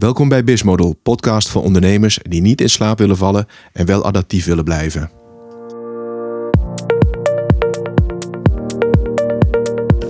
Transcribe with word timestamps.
Welkom 0.00 0.28
bij 0.28 0.44
Bismodel, 0.44 0.96
podcast 1.02 1.48
voor 1.48 1.62
ondernemers 1.62 2.18
die 2.22 2.40
niet 2.40 2.60
in 2.60 2.70
slaap 2.70 2.98
willen 2.98 3.16
vallen 3.16 3.46
en 3.72 3.86
wel 3.86 4.04
adaptief 4.04 4.44
willen 4.44 4.64
blijven. 4.64 5.10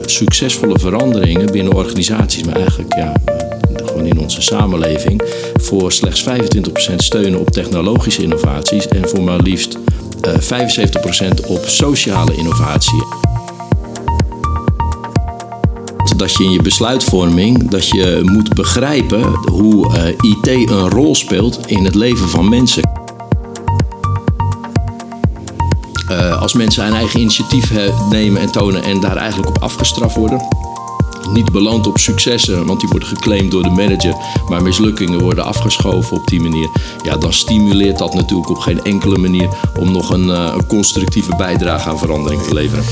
Succesvolle 0.01 0.79
veranderingen 0.79 1.53
binnen 1.53 1.75
organisaties, 1.75 2.45
maar 2.45 2.57
eigenlijk 2.57 2.95
ja, 2.95 3.13
gewoon 3.75 4.07
in 4.07 4.19
onze 4.19 4.43
samenleving, 4.43 5.23
voor 5.55 5.93
slechts 5.93 6.29
25% 6.29 6.95
steunen 6.97 7.41
op 7.41 7.51
technologische 7.51 8.23
innovaties 8.23 8.89
en 8.89 9.09
voor 9.09 9.23
maar 9.23 9.41
liefst 9.41 9.79
uh, 10.27 10.35
75% 11.43 11.47
op 11.47 11.65
sociale 11.65 12.37
innovatie 12.37 13.05
dat 16.21 16.37
je 16.37 16.45
in 16.45 16.51
je 16.51 16.63
besluitvorming 16.63 17.71
dat 17.71 17.89
je 17.89 18.21
moet 18.23 18.55
begrijpen 18.55 19.23
hoe 19.53 19.91
uh, 19.97 20.31
IT 20.31 20.71
een 20.71 20.91
rol 20.91 21.15
speelt 21.15 21.61
in 21.67 21.85
het 21.85 21.95
leven 21.95 22.29
van 22.29 22.49
mensen. 22.49 22.91
Uh, 26.11 26.41
als 26.43 26.53
mensen 26.53 26.87
een 26.87 26.95
eigen 26.95 27.21
initiatief 27.21 27.73
nemen 28.11 28.41
en 28.41 28.53
tonen 28.53 28.83
en 28.83 29.01
daar 29.01 29.17
eigenlijk 29.17 29.49
op 29.49 29.63
afgestraft 29.63 30.17
worden. 30.17 30.49
Niet 31.33 31.53
beland 31.53 31.87
op 31.87 31.99
successen, 31.99 32.67
want 32.67 32.81
die 32.81 32.89
worden 32.89 33.09
geclaimd 33.09 33.51
door 33.51 33.63
de 33.63 33.71
manager, 33.71 34.15
maar 34.49 34.63
mislukkingen 34.63 35.21
worden 35.21 35.45
afgeschoven 35.45 36.17
op 36.17 36.27
die 36.27 36.41
manier. 36.41 36.69
Ja, 37.03 37.17
dan 37.17 37.33
stimuleert 37.33 37.99
dat 37.99 38.15
natuurlijk 38.15 38.51
op 38.51 38.59
geen 38.59 38.85
enkele 38.85 39.19
manier 39.19 39.49
om 39.79 39.93
nog 39.93 40.11
een, 40.11 40.27
uh, 40.27 40.53
een 40.55 40.67
constructieve 40.67 41.37
bijdrage 41.37 41.89
aan 41.89 41.99
verandering 41.99 42.43
te 42.43 42.55
leveren. 42.55 42.85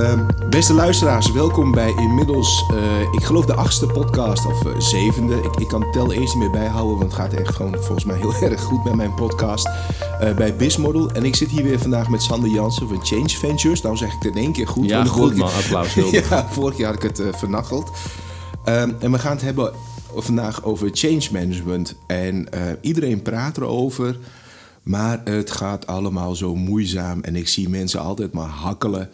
Um, 0.00 0.26
beste 0.50 0.72
luisteraars, 0.72 1.32
welkom 1.32 1.72
bij 1.72 1.94
inmiddels, 1.96 2.64
uh, 2.72 3.00
ik 3.00 3.24
geloof 3.24 3.46
de 3.46 3.54
achtste 3.54 3.86
podcast 3.86 4.46
of 4.46 4.64
uh, 4.64 4.80
zevende. 4.80 5.36
Ik, 5.36 5.56
ik 5.56 5.68
kan 5.68 5.90
tel 5.92 6.12
eens 6.12 6.34
niet 6.34 6.42
meer 6.42 6.50
bijhouden, 6.50 6.98
want 6.98 7.12
het 7.12 7.20
gaat 7.20 7.32
echt 7.32 7.54
gewoon 7.54 7.74
volgens 7.74 8.04
mij 8.04 8.16
heel 8.16 8.34
erg 8.50 8.62
goed 8.62 8.84
met 8.84 8.94
mijn 8.94 9.14
podcast 9.14 9.68
uh, 9.68 10.34
bij 10.34 10.56
Bismodel. 10.56 11.10
En 11.10 11.24
ik 11.24 11.36
zit 11.36 11.48
hier 11.48 11.62
weer 11.62 11.78
vandaag 11.78 12.08
met 12.08 12.22
Sander 12.22 12.50
Jansen 12.50 12.88
van 12.88 13.04
Change 13.06 13.28
Ventures. 13.28 13.82
Nou 13.82 13.96
zeg 13.96 14.08
ik 14.08 14.22
het 14.22 14.36
in 14.36 14.42
één 14.42 14.52
keer 14.52 14.68
goed. 14.68 14.88
Ja, 14.88 15.04
goed 15.04 15.36
man, 15.36 15.50
applaus. 15.52 15.94
Ja, 16.10 16.48
vorig 16.50 16.76
jaar 16.76 16.94
had 16.94 17.02
ik 17.02 17.16
het 17.16 17.36
vernacheld. 17.36 17.90
Um, 18.64 18.96
en 18.98 19.12
we 19.12 19.18
gaan 19.18 19.32
het 19.32 19.42
hebben 19.42 19.72
vandaag 20.14 20.64
over 20.64 20.90
change 20.92 21.28
management. 21.32 21.94
En 22.06 22.48
iedereen 22.80 23.22
praat 23.22 23.56
erover, 23.56 24.18
maar 24.82 25.20
het 25.24 25.50
gaat 25.50 25.86
allemaal 25.86 26.34
zo 26.34 26.54
moeizaam. 26.54 27.20
En 27.22 27.36
ik 27.36 27.48
zie 27.48 27.68
mensen 27.68 28.00
altijd 28.00 28.32
maar 28.32 28.48
hakkelen 28.48 29.10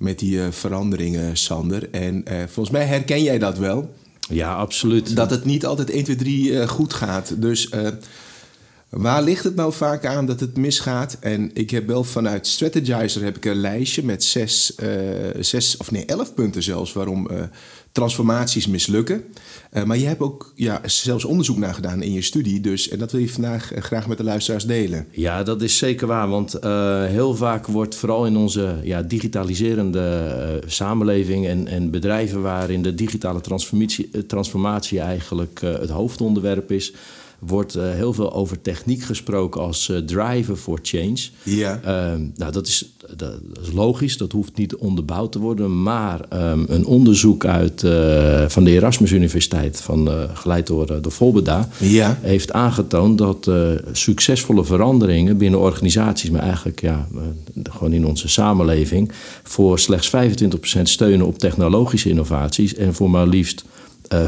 met 0.00 0.18
die 0.18 0.36
uh, 0.36 0.46
veranderingen, 0.50 1.36
Sander. 1.36 1.90
En 1.90 2.24
uh, 2.28 2.38
volgens 2.38 2.70
mij 2.70 2.84
herken 2.84 3.22
jij 3.22 3.38
dat 3.38 3.58
wel. 3.58 3.94
Ja, 4.28 4.54
absoluut. 4.54 5.16
Dat 5.16 5.30
het 5.30 5.44
niet 5.44 5.66
altijd 5.66 5.90
1, 5.90 6.04
2, 6.04 6.16
3 6.16 6.50
uh, 6.50 6.68
goed 6.68 6.92
gaat. 6.92 7.34
Dus 7.36 7.68
waar 8.88 9.22
ligt 9.22 9.44
het 9.44 9.54
nou 9.54 9.72
vaak 9.72 10.06
aan 10.06 10.26
dat 10.26 10.40
het 10.40 10.56
misgaat? 10.56 11.16
En 11.20 11.50
ik 11.54 11.70
heb 11.70 11.86
wel 11.86 12.04
vanuit 12.04 12.46
Strategizer 12.46 13.22
heb 13.22 13.36
ik 13.36 13.44
een 13.44 13.60
lijstje 13.60 14.04
met 14.04 14.24
zes, 14.24 14.74
zes 15.40 15.76
of 15.76 15.90
nee, 15.90 16.04
elf 16.04 16.34
punten 16.34 16.62
zelfs 16.62 16.92
waarom 16.92 17.28
transformaties 17.92 18.66
mislukken. 18.66 19.24
Uh, 19.72 19.82
maar 19.82 19.98
je 19.98 20.06
hebt 20.06 20.20
ook 20.20 20.52
ja, 20.54 20.80
zelfs 20.84 21.24
onderzoek 21.24 21.56
naar 21.56 21.74
gedaan 21.74 22.02
in 22.02 22.12
je 22.12 22.22
studie. 22.22 22.60
Dus, 22.60 22.88
en 22.88 22.98
dat 22.98 23.12
wil 23.12 23.20
je 23.20 23.28
vandaag 23.28 23.74
uh, 23.74 23.82
graag 23.82 24.06
met 24.06 24.18
de 24.18 24.24
luisteraars 24.24 24.64
delen. 24.66 25.06
Ja, 25.10 25.42
dat 25.42 25.62
is 25.62 25.78
zeker 25.78 26.06
waar. 26.06 26.28
Want 26.28 26.64
uh, 26.64 27.04
heel 27.04 27.34
vaak 27.34 27.66
wordt 27.66 27.94
vooral 27.94 28.26
in 28.26 28.36
onze 28.36 28.76
ja, 28.82 29.02
digitaliserende 29.02 30.62
samenleving 30.66 31.46
en, 31.46 31.66
en 31.66 31.90
bedrijven 31.90 32.42
waarin 32.42 32.82
de 32.82 32.94
digitale 32.94 33.40
transformatie, 33.40 34.26
transformatie 34.26 35.00
eigenlijk 35.00 35.60
het 35.60 35.90
hoofdonderwerp 35.90 36.72
is 36.72 36.92
wordt 37.40 37.76
uh, 37.76 37.82
heel 37.90 38.12
veel 38.12 38.32
over 38.32 38.60
techniek 38.60 39.02
gesproken 39.02 39.60
als 39.60 39.88
uh, 39.88 39.96
driver 39.96 40.56
for 40.56 40.78
change. 40.82 41.18
Ja. 41.42 41.80
Uh, 41.84 42.20
nou, 42.36 42.52
dat 42.52 42.66
is, 42.66 42.94
dat 43.16 43.40
is, 43.62 43.72
logisch, 43.72 44.16
dat 44.16 44.32
hoeft 44.32 44.56
niet 44.56 44.74
onderbouwd 44.74 45.32
te 45.32 45.38
worden. 45.38 45.82
Maar 45.82 46.20
um, 46.32 46.64
een 46.68 46.84
onderzoek 46.84 47.44
uit, 47.44 47.82
uh, 47.82 48.48
van 48.48 48.64
de 48.64 48.70
Erasmus 48.70 49.10
Universiteit, 49.10 49.80
van, 49.80 50.28
geleid 50.34 50.66
door, 50.66 51.02
door 51.02 51.12
Volbeda, 51.12 51.68
heeft 52.20 52.52
aangetoond 52.52 53.18
dat 53.18 53.50
succesvolle 53.92 54.64
veranderingen 54.64 55.36
binnen 55.36 55.60
organisaties, 55.60 56.30
maar 56.30 56.42
eigenlijk 56.42 56.80
ja, 56.80 57.08
gewoon 57.62 57.92
in 57.92 58.06
onze 58.06 58.28
samenleving, 58.28 59.12
voor 59.42 59.78
slechts 59.78 60.10
25% 60.78 60.82
steunen 60.82 61.26
op 61.26 61.38
technologische 61.38 62.08
innovaties 62.08 62.74
en 62.74 62.94
voor 62.94 63.10
maar 63.10 63.26
liefst 63.26 63.64
uh, 64.14 64.24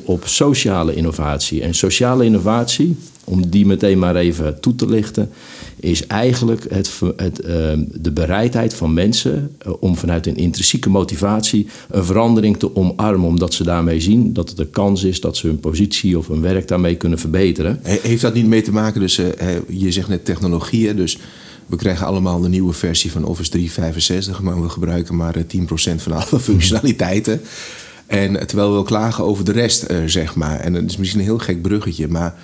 75% 0.00 0.04
op 0.04 0.22
sociale 0.26 0.94
innovatie. 0.94 1.62
En 1.62 1.74
sociale 1.74 2.24
innovatie, 2.24 2.96
om 3.24 3.50
die 3.50 3.66
meteen 3.66 3.98
maar 3.98 4.16
even 4.16 4.60
toe 4.60 4.74
te 4.74 4.88
lichten, 4.88 5.30
is 5.76 6.06
eigenlijk 6.06 6.66
het, 6.68 7.00
het, 7.16 7.40
uh, 7.40 7.48
de 7.92 8.10
bereidheid 8.12 8.74
van 8.74 8.94
mensen 8.94 9.56
uh, 9.66 9.72
om 9.80 9.96
vanuit 9.96 10.26
een 10.26 10.36
intrinsieke 10.36 10.90
motivatie 10.90 11.66
een 11.90 12.04
verandering 12.04 12.56
te 12.56 12.76
omarmen, 12.76 13.28
omdat 13.28 13.54
ze 13.54 13.64
daarmee 13.64 14.00
zien 14.00 14.32
dat 14.32 14.48
het 14.48 14.58
een 14.58 14.70
kans 14.70 15.04
is 15.04 15.20
dat 15.20 15.36
ze 15.36 15.46
hun 15.46 15.60
positie 15.60 16.18
of 16.18 16.28
hun 16.28 16.40
werk 16.40 16.68
daarmee 16.68 16.96
kunnen 16.96 17.18
verbeteren. 17.18 17.80
Heeft 17.82 18.22
dat 18.22 18.34
niet 18.34 18.46
mee 18.46 18.62
te 18.62 18.72
maken, 18.72 19.00
dus 19.00 19.16
je 19.68 19.92
zegt 19.92 20.08
net 20.08 20.24
technologieën, 20.24 20.96
dus 20.96 21.18
we 21.66 21.76
krijgen 21.76 22.06
allemaal 22.06 22.40
de 22.40 22.48
nieuwe 22.48 22.72
versie 22.72 23.12
van 23.12 23.24
Office 23.24 23.50
365, 23.50 24.42
maar 24.42 24.62
we 24.62 24.68
gebruiken 24.68 25.16
maar 25.16 25.34
10% 25.36 25.42
van 25.96 26.12
alle 26.12 26.40
functionaliteiten. 26.50 27.40
En 28.12 28.46
terwijl 28.46 28.76
we 28.76 28.84
klagen 28.84 29.24
over 29.24 29.44
de 29.44 29.52
rest, 29.52 29.90
uh, 29.90 29.98
zeg 30.06 30.34
maar. 30.34 30.60
En 30.60 30.72
dat 30.72 30.82
is 30.82 30.96
misschien 30.96 31.20
een 31.20 31.26
heel 31.26 31.38
gek 31.38 31.62
bruggetje, 31.62 32.08
maar 32.08 32.34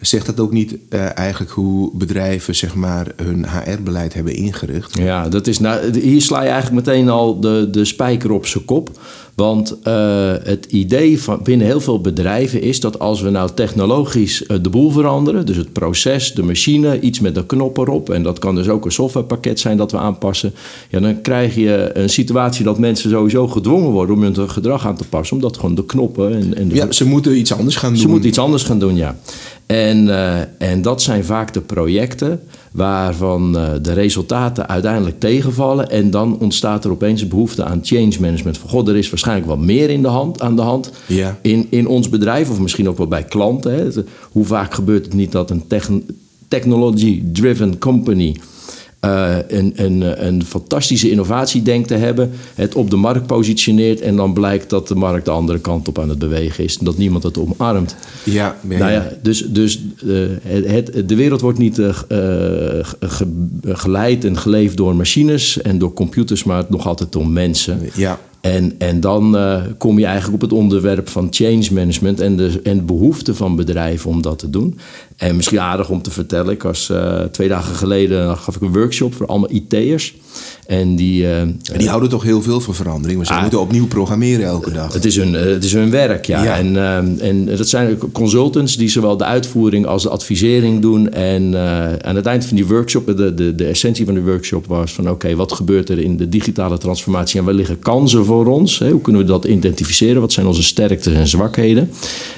zegt 0.00 0.26
dat 0.26 0.40
ook 0.40 0.52
niet 0.52 0.76
uh, 0.90 1.18
eigenlijk 1.18 1.52
hoe 1.52 1.90
bedrijven 1.96 2.54
zeg 2.54 2.74
maar, 2.74 3.12
hun 3.16 3.46
HR-beleid 3.48 4.14
hebben 4.14 4.34
ingericht? 4.34 4.98
Ja, 4.98 5.28
dat 5.28 5.46
is, 5.46 5.58
nou, 5.58 5.98
hier 5.98 6.22
sla 6.22 6.42
je 6.42 6.48
eigenlijk 6.48 6.86
meteen 6.86 7.08
al 7.08 7.40
de, 7.40 7.68
de 7.70 7.84
spijker 7.84 8.30
op 8.30 8.46
zijn 8.46 8.64
kop. 8.64 8.90
Want 9.36 9.76
uh, 9.84 10.32
het 10.42 10.64
idee 10.64 11.22
van 11.22 11.40
binnen 11.42 11.66
heel 11.66 11.80
veel 11.80 12.00
bedrijven 12.00 12.62
is 12.62 12.80
dat 12.80 12.98
als 12.98 13.20
we 13.20 13.30
nou 13.30 13.50
technologisch 13.54 14.42
uh, 14.42 14.56
de 14.62 14.68
boel 14.68 14.90
veranderen, 14.90 15.46
dus 15.46 15.56
het 15.56 15.72
proces, 15.72 16.34
de 16.34 16.42
machine, 16.42 17.00
iets 17.00 17.20
met 17.20 17.34
de 17.34 17.46
knop 17.46 17.78
erop, 17.78 18.10
en 18.10 18.22
dat 18.22 18.38
kan 18.38 18.54
dus 18.54 18.68
ook 18.68 18.84
een 18.84 18.92
softwarepakket 18.92 19.60
zijn 19.60 19.76
dat 19.76 19.92
we 19.92 19.98
aanpassen, 19.98 20.54
ja, 20.90 21.00
dan 21.00 21.20
krijg 21.20 21.54
je 21.54 21.90
een 21.94 22.10
situatie 22.10 22.64
dat 22.64 22.78
mensen 22.78 23.10
sowieso 23.10 23.48
gedwongen 23.48 23.90
worden 23.90 24.16
om 24.16 24.22
hun 24.22 24.50
gedrag 24.50 24.86
aan 24.86 24.96
te 24.96 25.08
passen, 25.08 25.36
omdat 25.36 25.56
gewoon 25.56 25.74
de 25.74 25.86
knoppen 25.86 26.34
en, 26.34 26.56
en 26.56 26.68
de, 26.68 26.74
Ja, 26.74 26.92
ze 26.92 27.06
moeten 27.06 27.38
iets 27.38 27.52
anders 27.52 27.76
gaan 27.76 27.92
doen. 27.92 28.00
Ze 28.00 28.08
moeten 28.08 28.28
iets 28.28 28.38
anders 28.38 28.62
gaan 28.62 28.78
doen, 28.78 28.96
ja. 28.96 29.16
En, 29.66 30.04
uh, 30.06 30.38
en 30.58 30.82
dat 30.82 31.02
zijn 31.02 31.24
vaak 31.24 31.52
de 31.52 31.60
projecten 31.60 32.40
waarvan 32.72 33.56
uh, 33.56 33.68
de 33.82 33.92
resultaten 33.92 34.68
uiteindelijk 34.68 35.20
tegenvallen. 35.20 35.90
En 35.90 36.10
dan 36.10 36.38
ontstaat 36.38 36.84
er 36.84 36.90
opeens 36.90 37.22
een 37.22 37.28
behoefte 37.28 37.64
aan 37.64 37.80
change 37.82 38.16
management. 38.20 38.58
Van 38.58 38.68
god, 38.68 38.88
er 38.88 38.96
is 38.96 39.10
waarschijnlijk 39.10 39.48
wat 39.48 39.58
meer 39.58 39.90
in 39.90 40.02
de 40.02 40.08
hand, 40.08 40.40
aan 40.40 40.56
de 40.56 40.62
hand 40.62 40.90
ja. 41.06 41.38
in, 41.42 41.66
in 41.70 41.86
ons 41.86 42.08
bedrijf, 42.08 42.50
of 42.50 42.60
misschien 42.60 42.88
ook 42.88 42.96
wel 42.96 43.08
bij 43.08 43.24
klanten. 43.24 43.74
Hè. 43.74 44.02
Hoe 44.32 44.44
vaak 44.44 44.74
gebeurt 44.74 45.04
het 45.04 45.14
niet 45.14 45.32
dat 45.32 45.50
een 45.50 45.64
technology-driven 46.48 47.78
company 47.78 48.36
uh, 49.04 49.36
een, 49.48 49.72
een, 49.76 50.26
een 50.26 50.44
fantastische 50.44 51.10
innovatie 51.10 51.62
denkt 51.62 51.88
te 51.88 51.94
hebben, 51.94 52.30
het 52.54 52.74
op 52.74 52.90
de 52.90 52.96
markt 52.96 53.26
positioneert 53.26 54.00
en 54.00 54.16
dan 54.16 54.32
blijkt 54.32 54.70
dat 54.70 54.88
de 54.88 54.94
markt 54.94 55.24
de 55.24 55.30
andere 55.30 55.58
kant 55.58 55.88
op 55.88 55.98
aan 55.98 56.08
het 56.08 56.18
bewegen 56.18 56.64
is 56.64 56.78
en 56.78 56.84
dat 56.84 56.98
niemand 56.98 57.22
het 57.22 57.38
omarmt. 57.38 57.96
Ja, 58.24 58.56
ja, 58.68 58.78
nou 58.78 58.92
ja 58.92 59.12
dus, 59.22 59.46
dus 59.48 59.80
uh, 60.04 60.26
het, 60.42 60.94
het, 60.94 61.08
de 61.08 61.14
wereld 61.14 61.40
wordt 61.40 61.58
niet 61.58 61.78
uh, 61.78 61.88
ge, 61.90 63.26
geleid 63.64 64.24
en 64.24 64.36
geleefd 64.36 64.76
door 64.76 64.96
machines 64.96 65.62
en 65.62 65.78
door 65.78 65.92
computers, 65.92 66.44
maar 66.44 66.64
nog 66.68 66.86
altijd 66.86 67.12
door 67.12 67.28
mensen. 67.28 67.80
Ja. 67.94 68.18
En, 68.54 68.74
en 68.78 69.00
dan 69.00 69.36
uh, 69.36 69.62
kom 69.78 69.98
je 69.98 70.04
eigenlijk 70.04 70.34
op 70.42 70.50
het 70.50 70.58
onderwerp 70.58 71.08
van 71.08 71.26
change 71.30 71.68
management 71.72 72.20
en 72.20 72.36
de, 72.36 72.60
en 72.62 72.76
de 72.76 72.82
behoefte 72.82 73.34
van 73.34 73.56
bedrijven 73.56 74.10
om 74.10 74.22
dat 74.22 74.38
te 74.38 74.50
doen. 74.50 74.78
En 75.16 75.36
misschien 75.36 75.60
aardig 75.60 75.90
om 75.90 76.02
te 76.02 76.10
vertellen, 76.10 76.52
ik 76.52 76.62
was 76.62 76.88
uh, 76.92 77.20
twee 77.20 77.48
dagen 77.48 77.74
geleden 77.74 78.36
gaf 78.36 78.56
ik 78.56 78.62
een 78.62 78.72
workshop 78.72 79.14
voor 79.14 79.26
allemaal 79.26 79.50
IT'ers. 79.52 80.14
En 80.66 80.96
die, 80.96 81.22
uh, 81.22 81.40
en 81.40 81.56
die 81.76 81.88
houden 81.88 82.08
toch 82.08 82.22
heel 82.22 82.42
veel 82.42 82.60
van 82.60 82.74
verandering. 82.74 83.16
Maar 83.18 83.26
ze 83.26 83.32
ah, 83.32 83.40
moeten 83.40 83.60
opnieuw 83.60 83.86
programmeren 83.86 84.44
elke 84.46 84.72
dag. 84.72 84.92
Het 84.92 85.04
is 85.04 85.16
hun, 85.16 85.32
het 85.32 85.64
is 85.64 85.72
hun 85.72 85.90
werk, 85.90 86.24
ja. 86.24 86.42
ja. 86.42 86.56
En, 86.56 86.74
uh, 86.74 87.28
en 87.28 87.44
dat 87.56 87.68
zijn 87.68 87.98
consultants 88.12 88.76
die 88.76 88.88
zowel 88.88 89.16
de 89.16 89.24
uitvoering 89.24 89.86
als 89.86 90.02
de 90.02 90.08
advisering 90.08 90.80
doen. 90.82 91.12
En 91.12 91.42
uh, 91.52 91.92
aan 91.92 92.16
het 92.16 92.26
eind 92.26 92.44
van 92.44 92.56
die 92.56 92.66
workshop, 92.66 93.06
de, 93.06 93.34
de, 93.34 93.54
de 93.54 93.66
essentie 93.66 94.04
van 94.04 94.14
de 94.14 94.22
workshop 94.22 94.66
was 94.66 94.92
van... 94.92 95.04
oké, 95.04 95.12
okay, 95.12 95.36
wat 95.36 95.52
gebeurt 95.52 95.88
er 95.88 95.98
in 95.98 96.16
de 96.16 96.28
digitale 96.28 96.78
transformatie 96.78 97.38
en 97.38 97.44
waar 97.44 97.54
liggen 97.54 97.78
kansen 97.78 98.24
voor 98.24 98.35
Hè? 98.78 98.90
Hoe 98.90 99.00
kunnen 99.00 99.22
we 99.22 99.28
dat 99.28 99.44
identificeren? 99.44 100.20
Wat 100.20 100.32
zijn 100.32 100.46
onze 100.46 100.62
sterktes 100.62 101.12
en 101.12 101.28
zwakheden? 101.28 101.90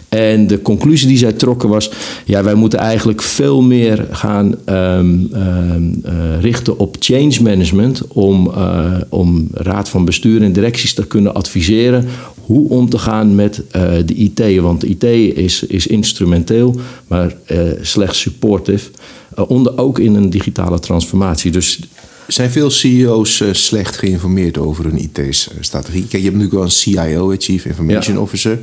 En 0.08 0.46
de 0.46 0.62
conclusie 0.62 1.08
die 1.08 1.18
zij 1.18 1.32
trokken 1.32 1.68
was: 1.68 1.90
ja, 2.24 2.42
wij 2.42 2.54
moeten 2.54 2.78
eigenlijk 2.78 3.22
veel 3.22 3.62
meer 3.62 4.06
gaan 4.10 4.54
ehm, 4.64 5.16
ehm, 5.32 5.82
eh, 6.02 6.40
richten 6.40 6.78
op 6.78 6.96
change 6.98 7.42
management. 7.42 8.06
Om, 8.08 8.46
uh, 8.46 8.94
om 9.08 9.48
raad 9.52 9.88
van 9.88 10.04
bestuur 10.04 10.42
en 10.42 10.52
directies 10.52 10.94
te 10.94 11.06
kunnen 11.06 11.34
adviseren 11.34 12.06
hoe 12.44 12.68
om 12.68 12.90
te 12.90 12.98
gaan 12.98 13.34
met 13.34 13.62
uh, 13.76 13.82
de 14.04 14.14
IT. 14.14 14.60
Want 14.60 14.84
IT 14.84 15.04
is, 15.36 15.62
is 15.62 15.86
instrumenteel, 15.86 16.74
maar 17.06 17.36
slechts 17.80 18.20
supportive. 18.20 18.90
onder 19.46 19.78
ook 19.78 19.98
in 19.98 20.14
een 20.14 20.30
digitale 20.30 20.78
transformatie. 20.78 21.50
Dus 21.50 21.80
zijn 22.28 22.50
veel 22.50 22.70
CEO's 22.70 23.42
slecht 23.52 23.96
geïnformeerd 23.96 24.58
over 24.58 24.84
hun 24.84 24.98
IT-strategie? 24.98 26.00
Kijk, 26.00 26.22
je 26.22 26.30
hebt 26.30 26.36
natuurlijk 26.36 26.52
wel 26.52 26.62
een 26.62 26.70
CIO, 26.70 27.34
Chief 27.38 27.64
Information 27.64 28.19
Officer. 28.19 28.58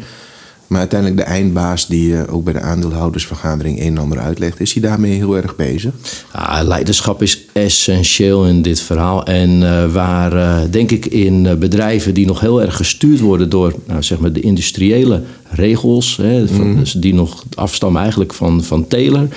Maar 0.68 0.80
uiteindelijk 0.80 1.20
de 1.20 1.26
eindbaas 1.26 1.88
die 1.88 2.10
uh, 2.10 2.22
ook 2.30 2.44
bij 2.44 2.54
de 2.54 2.60
aandeelhoudersvergadering 2.60 3.80
een 3.80 3.86
en 3.86 3.98
ander 3.98 4.20
uitlegt, 4.20 4.60
is 4.60 4.74
hij 4.74 4.82
daarmee 4.82 5.12
heel 5.12 5.38
erg 5.38 5.56
bezig? 5.56 5.94
Ja, 6.34 6.64
leiderschap 6.64 7.22
is 7.22 7.46
essentieel 7.54 8.46
in 8.46 8.62
dit 8.62 8.80
verhaal. 8.80 9.26
En 9.26 9.62
uh, 9.62 9.94
waar, 9.94 10.34
uh, 10.34 10.60
denk 10.72 10.92
ik, 10.92 11.06
in 11.06 11.60
bedrijven 11.60 12.14
die 12.14 12.26
nog 12.26 12.40
heel 12.40 12.62
erg 12.62 12.76
gestuurd 12.76 13.20
worden 13.20 13.50
door 13.50 13.74
nou, 13.86 14.04
zeg 14.04 14.20
maar 14.20 14.32
de 14.32 14.40
industriële 14.40 15.22
regels, 15.50 16.18
hè, 16.18 16.48
van, 16.48 16.68
mm. 16.68 16.84
die 16.98 17.14
nog 17.14 17.44
afstammen 17.54 18.02
eigenlijk 18.02 18.34
van, 18.34 18.64
van 18.64 18.88
Taylor. 18.88 19.28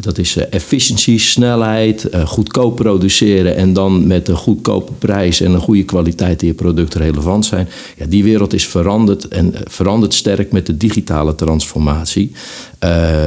Dat 0.00 0.18
is 0.18 0.36
efficiëntie, 0.36 1.18
snelheid, 1.18 2.08
goedkoop 2.24 2.76
produceren 2.76 3.56
en 3.56 3.72
dan 3.72 4.06
met 4.06 4.28
een 4.28 4.36
goedkope 4.36 4.92
prijs 4.92 5.40
en 5.40 5.52
een 5.52 5.60
goede 5.60 5.84
kwaliteit 5.84 6.42
in 6.42 6.48
je 6.48 6.54
product 6.54 6.94
relevant 6.94 7.46
zijn. 7.46 7.68
Ja, 7.96 8.06
die 8.06 8.24
wereld 8.24 8.52
is 8.52 8.66
veranderd 8.66 9.28
en 9.28 9.54
verandert 9.64 10.14
sterk 10.14 10.52
met 10.52 10.66
de 10.66 10.76
digitale 10.76 11.34
transformatie. 11.34 12.32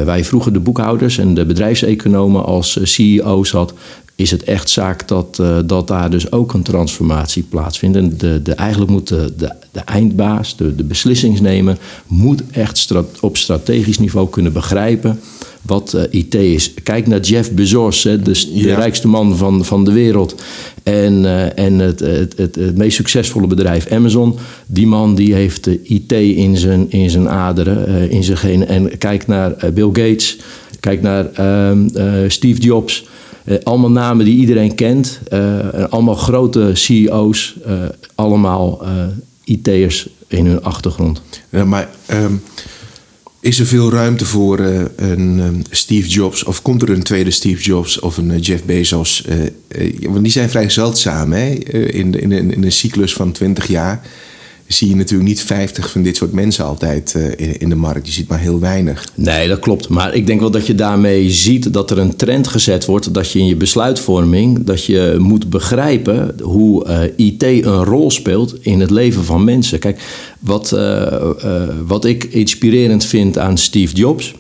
Wij 0.05 0.23
vroegen 0.23 0.53
de 0.53 0.59
boekhouders 0.59 1.17
en 1.17 1.33
de 1.33 1.45
bedrijfseconomen 1.45 2.45
als 2.45 2.79
CEO's 2.83 3.51
had, 3.51 3.73
is 4.19 4.31
het 4.31 4.43
echt 4.43 4.69
zaak 4.69 5.07
dat, 5.07 5.37
uh, 5.41 5.57
dat 5.65 5.87
daar 5.87 6.09
dus 6.09 6.31
ook 6.31 6.53
een 6.53 6.63
transformatie 6.63 7.43
plaatsvindt. 7.43 7.97
En 7.97 8.17
de, 8.17 8.41
de, 8.41 8.53
eigenlijk 8.53 8.91
moet 8.91 9.07
de, 9.07 9.33
de, 9.37 9.51
de 9.71 9.79
eindbaas, 9.79 10.55
de, 10.57 10.75
de 10.75 10.83
beslissingsnemer, 10.83 11.77
moet 12.07 12.43
echt 12.51 12.93
op 13.19 13.37
strategisch 13.37 13.99
niveau 13.99 14.29
kunnen 14.29 14.53
begrijpen 14.53 15.19
wat 15.61 15.93
uh, 15.95 16.01
IT 16.09 16.35
is. 16.35 16.73
Kijk 16.83 17.07
naar 17.07 17.19
Jeff 17.19 17.51
Bezos, 17.51 18.03
hè, 18.03 18.21
de, 18.21 18.51
de 18.53 18.73
rijkste 18.73 19.07
man 19.07 19.37
van, 19.37 19.65
van 19.65 19.85
de 19.85 19.91
wereld. 19.91 20.35
En, 20.83 21.23
uh, 21.23 21.59
en 21.59 21.79
het, 21.79 21.99
het, 21.99 22.37
het, 22.37 22.55
het, 22.55 22.77
meest 22.77 22.95
succesvolle 22.95 23.47
bedrijf 23.47 23.91
Amazon. 23.91 24.35
Die 24.67 24.87
man 24.87 25.15
die 25.15 25.33
heeft 25.33 25.63
de 25.63 25.83
IT 25.83 26.11
in 26.11 26.57
zijn, 26.57 26.91
in 26.91 27.09
zijn 27.09 27.29
aderen, 27.29 28.09
in 28.09 28.23
zijn 28.23 28.37
genen. 28.37 28.67
En 28.67 28.97
kijk 28.97 29.27
naar 29.27 29.55
Bill 29.73 29.89
Gates, 29.93 30.37
kijk 30.79 31.01
naar 31.01 31.31
ehm, 31.33 32.29
Steve 32.29 32.61
Jobs. 32.61 33.07
Allemaal 33.63 33.91
namen 33.91 34.25
die 34.25 34.37
iedereen 34.37 34.75
kent. 34.75 35.19
allemaal 35.89 36.15
grote 36.15 36.71
CEO's. 36.73 37.55
allemaal 38.15 38.81
IT'ers 39.43 40.09
in 40.27 40.45
hun 40.45 40.63
achtergrond. 40.63 41.21
Maar... 41.49 41.89
Um 42.11 42.41
is 43.41 43.59
er 43.59 43.65
veel 43.65 43.91
ruimte 43.91 44.25
voor 44.25 44.59
een 44.95 45.39
um, 45.39 45.61
Steve 45.69 46.07
Jobs? 46.07 46.43
Of 46.43 46.61
komt 46.61 46.81
er 46.81 46.89
een 46.89 47.03
tweede 47.03 47.31
Steve 47.31 47.61
Jobs 47.61 47.99
of 47.99 48.17
een 48.17 48.39
Jeff 48.39 48.63
Bezos? 48.63 49.25
Want 50.01 50.23
die 50.23 50.31
zijn 50.31 50.49
vrij 50.49 50.69
zeldzaam 50.69 51.31
hè? 51.31 51.47
In, 51.49 52.19
in, 52.19 52.31
in, 52.31 52.63
een 52.63 52.71
cyclus 52.71 53.13
van 53.13 53.31
20 53.31 53.67
jaar 53.67 54.01
zie 54.73 54.89
je 54.89 54.95
natuurlijk 54.95 55.29
niet 55.29 55.41
50 55.41 55.91
van 55.91 56.01
dit 56.01 56.15
soort 56.15 56.31
mensen 56.31 56.65
altijd 56.65 57.13
uh, 57.17 57.55
in 57.57 57.69
de 57.69 57.75
markt. 57.75 58.07
Je 58.07 58.13
ziet 58.13 58.27
maar 58.27 58.39
heel 58.39 58.59
weinig. 58.59 59.11
Nee, 59.15 59.47
dat 59.47 59.59
klopt. 59.59 59.89
Maar 59.89 60.13
ik 60.13 60.27
denk 60.27 60.39
wel 60.39 60.51
dat 60.51 60.67
je 60.67 60.75
daarmee 60.75 61.29
ziet 61.29 61.73
dat 61.73 61.91
er 61.91 61.97
een 61.97 62.15
trend 62.15 62.47
gezet 62.47 62.85
wordt. 62.85 63.13
Dat 63.13 63.31
je 63.31 63.39
in 63.39 63.45
je 63.45 63.55
besluitvorming, 63.55 64.63
dat 64.63 64.85
je 64.85 65.15
moet 65.19 65.49
begrijpen 65.49 66.35
hoe 66.41 66.87
uh, 66.87 67.27
IT 67.27 67.43
een 67.43 67.83
rol 67.83 68.11
speelt 68.11 68.55
in 68.61 68.79
het 68.79 68.89
leven 68.89 69.23
van 69.23 69.43
mensen. 69.43 69.79
Kijk, 69.79 70.01
wat, 70.39 70.71
uh, 70.75 71.23
wat 71.87 72.05
ik 72.05 72.23
inspirerend 72.23 73.05
vind 73.05 73.37
aan 73.37 73.57
Steve 73.57 73.95
Jobs, 73.95 74.35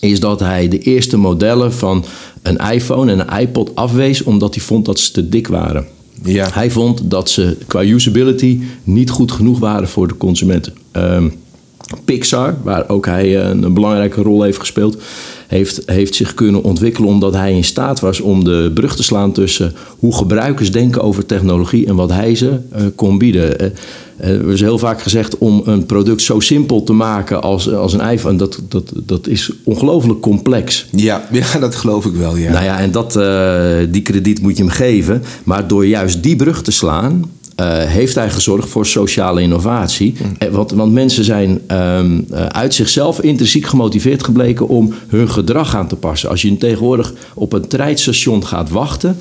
is 0.00 0.20
dat 0.20 0.40
hij 0.40 0.68
de 0.68 0.78
eerste 0.78 1.16
modellen 1.16 1.72
van 1.72 2.04
een 2.42 2.56
iPhone 2.56 3.12
en 3.12 3.18
een 3.18 3.40
iPod 3.40 3.74
afwees 3.74 4.22
omdat 4.22 4.54
hij 4.54 4.64
vond 4.64 4.84
dat 4.84 4.98
ze 4.98 5.12
te 5.12 5.28
dik 5.28 5.46
waren. 5.46 5.86
Ja. 6.24 6.48
Hij 6.52 6.70
vond 6.70 7.10
dat 7.10 7.30
ze 7.30 7.56
qua 7.66 7.84
usability 7.84 8.60
niet 8.84 9.10
goed 9.10 9.32
genoeg 9.32 9.58
waren 9.58 9.88
voor 9.88 10.08
de 10.08 10.16
consumenten. 10.16 10.74
Um, 10.92 11.32
Pixar, 12.04 12.56
waar 12.62 12.88
ook 12.88 13.06
hij 13.06 13.40
eh, 13.40 13.48
een 13.48 13.74
belangrijke 13.74 14.22
rol 14.22 14.42
heeft 14.42 14.58
gespeeld, 14.58 15.02
heeft, 15.52 15.82
heeft 15.86 16.14
zich 16.14 16.34
kunnen 16.34 16.62
ontwikkelen 16.62 17.08
omdat 17.08 17.34
hij 17.34 17.54
in 17.54 17.64
staat 17.64 18.00
was 18.00 18.20
om 18.20 18.44
de 18.44 18.70
brug 18.74 18.96
te 18.96 19.02
slaan 19.02 19.32
tussen 19.32 19.72
hoe 19.98 20.14
gebruikers 20.14 20.72
denken 20.72 21.02
over 21.02 21.26
technologie 21.26 21.86
en 21.86 21.94
wat 21.94 22.10
hij 22.10 22.34
ze 22.34 22.58
uh, 22.76 22.82
kon 22.94 23.18
bieden. 23.18 23.72
Uh, 24.20 24.28
er 24.28 24.52
is 24.52 24.60
heel 24.60 24.78
vaak 24.78 25.02
gezegd 25.02 25.38
om 25.38 25.62
een 25.64 25.86
product 25.86 26.22
zo 26.22 26.40
simpel 26.40 26.82
te 26.82 26.92
maken 26.92 27.42
als, 27.42 27.72
als 27.72 27.92
een 27.92 28.10
iPhone. 28.10 28.36
Dat, 28.36 28.60
dat, 28.68 28.92
dat 28.94 29.26
is 29.26 29.52
ongelooflijk 29.64 30.20
complex. 30.20 30.86
Ja, 30.90 31.28
ja, 31.32 31.58
dat 31.58 31.74
geloof 31.74 32.04
ik 32.04 32.14
wel. 32.14 32.36
Ja. 32.36 32.52
Nou 32.52 32.64
ja, 32.64 32.78
en 32.78 32.90
dat, 32.90 33.12
die 33.92 34.02
krediet 34.02 34.42
moet 34.42 34.56
je 34.56 34.62
hem 34.62 34.72
geven. 34.72 35.22
Maar 35.44 35.68
door 35.68 35.86
juist 35.86 36.22
die 36.22 36.36
brug 36.36 36.62
te 36.62 36.70
slaan, 36.70 37.24
heeft 37.70 38.14
hij 38.14 38.30
gezorgd 38.30 38.68
voor 38.68 38.86
sociale 38.86 39.42
innovatie. 39.42 40.14
Mm. 40.22 40.50
Want, 40.50 40.70
want, 40.70 40.92
mensen 40.92 41.24
zijn 41.24 41.60
um, 41.72 42.26
uh, 42.30 42.46
uit 42.46 42.74
zichzelf 42.74 43.20
intrinsiek 43.20 43.66
gemotiveerd 43.66 44.24
gebleken 44.24 44.68
om 44.68 44.94
hun 45.08 45.28
gedrag 45.28 45.76
aan 45.76 45.88
te 45.88 45.96
passen. 45.96 46.28
Als 46.28 46.42
je 46.42 46.56
tegenwoordig 46.56 47.12
op 47.34 47.52
een 47.52 47.68
treinstation 47.68 48.46
gaat 48.46 48.70
wachten 48.70 49.16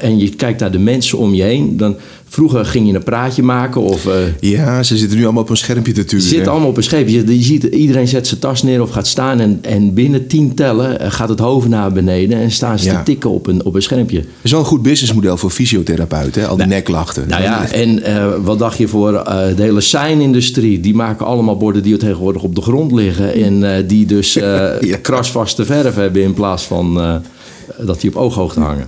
en 0.00 0.18
je 0.18 0.28
kijkt 0.28 0.60
naar 0.60 0.70
de 0.70 0.78
mensen 0.78 1.18
om 1.18 1.34
je 1.34 1.42
heen, 1.42 1.76
dan 1.76 1.96
Vroeger 2.32 2.64
ging 2.64 2.86
je 2.88 2.94
een 2.94 3.02
praatje 3.02 3.42
maken 3.42 3.80
of... 3.80 4.06
Uh, 4.06 4.12
ja, 4.40 4.82
ze 4.82 4.96
zitten 4.96 5.18
nu 5.18 5.24
allemaal 5.24 5.42
op 5.42 5.50
een 5.50 5.56
schermpje 5.56 5.92
te 5.92 6.04
turen. 6.04 6.26
Ze 6.26 6.34
zitten 6.34 6.52
allemaal 6.52 6.68
op 6.68 6.76
een 6.76 6.82
schermpje. 6.82 7.26
Je, 7.26 7.38
je, 7.38 7.42
ziet, 7.42 7.64
iedereen 7.64 8.08
zet 8.08 8.26
zijn 8.26 8.40
tas 8.40 8.62
neer 8.62 8.82
of 8.82 8.90
gaat 8.90 9.06
staan... 9.06 9.40
en, 9.40 9.58
en 9.62 9.94
binnen 9.94 10.26
tien 10.26 10.54
tellen 10.54 11.02
uh, 11.02 11.10
gaat 11.10 11.28
het 11.28 11.38
hoofd 11.38 11.68
naar 11.68 11.92
beneden... 11.92 12.38
en 12.38 12.50
staan 12.50 12.78
ze 12.78 12.84
ja. 12.84 12.96
te 12.96 13.02
tikken 13.02 13.30
op 13.30 13.46
een, 13.46 13.64
op 13.64 13.74
een 13.74 13.82
schermpje. 13.82 14.18
Dat 14.18 14.26
is 14.42 14.50
wel 14.50 14.60
een 14.60 14.66
goed 14.66 14.82
businessmodel 14.82 15.36
voor 15.36 15.50
fysiotherapeuten, 15.50 16.42
al 16.42 16.56
die 16.56 16.66
nou, 16.66 16.78
neklachten. 16.78 17.28
Nou 17.28 17.42
ja, 17.42 17.70
en 17.70 17.98
uh, 17.98 18.26
wat 18.42 18.58
dacht 18.58 18.78
je 18.78 18.88
voor 18.88 19.12
de 19.56 19.62
hele 19.62 19.80
sein-industrie? 19.80 20.80
Die 20.80 20.94
maken 20.94 21.26
allemaal 21.26 21.56
borden 21.56 21.82
die 21.82 21.96
tegenwoordig 21.96 22.42
op 22.42 22.54
de 22.54 22.62
grond 22.62 22.92
liggen... 22.92 23.34
en 23.34 23.86
die 23.86 24.06
dus 24.06 24.32
ja. 24.34 24.78
krasvaste 25.02 25.64
verf 25.64 25.94
hebben 25.94 26.22
in 26.22 26.34
plaats 26.34 26.64
van 26.64 27.22
dat 27.84 28.00
die 28.00 28.10
op 28.10 28.16
ooghoogte 28.16 28.60
hangen. 28.60 28.86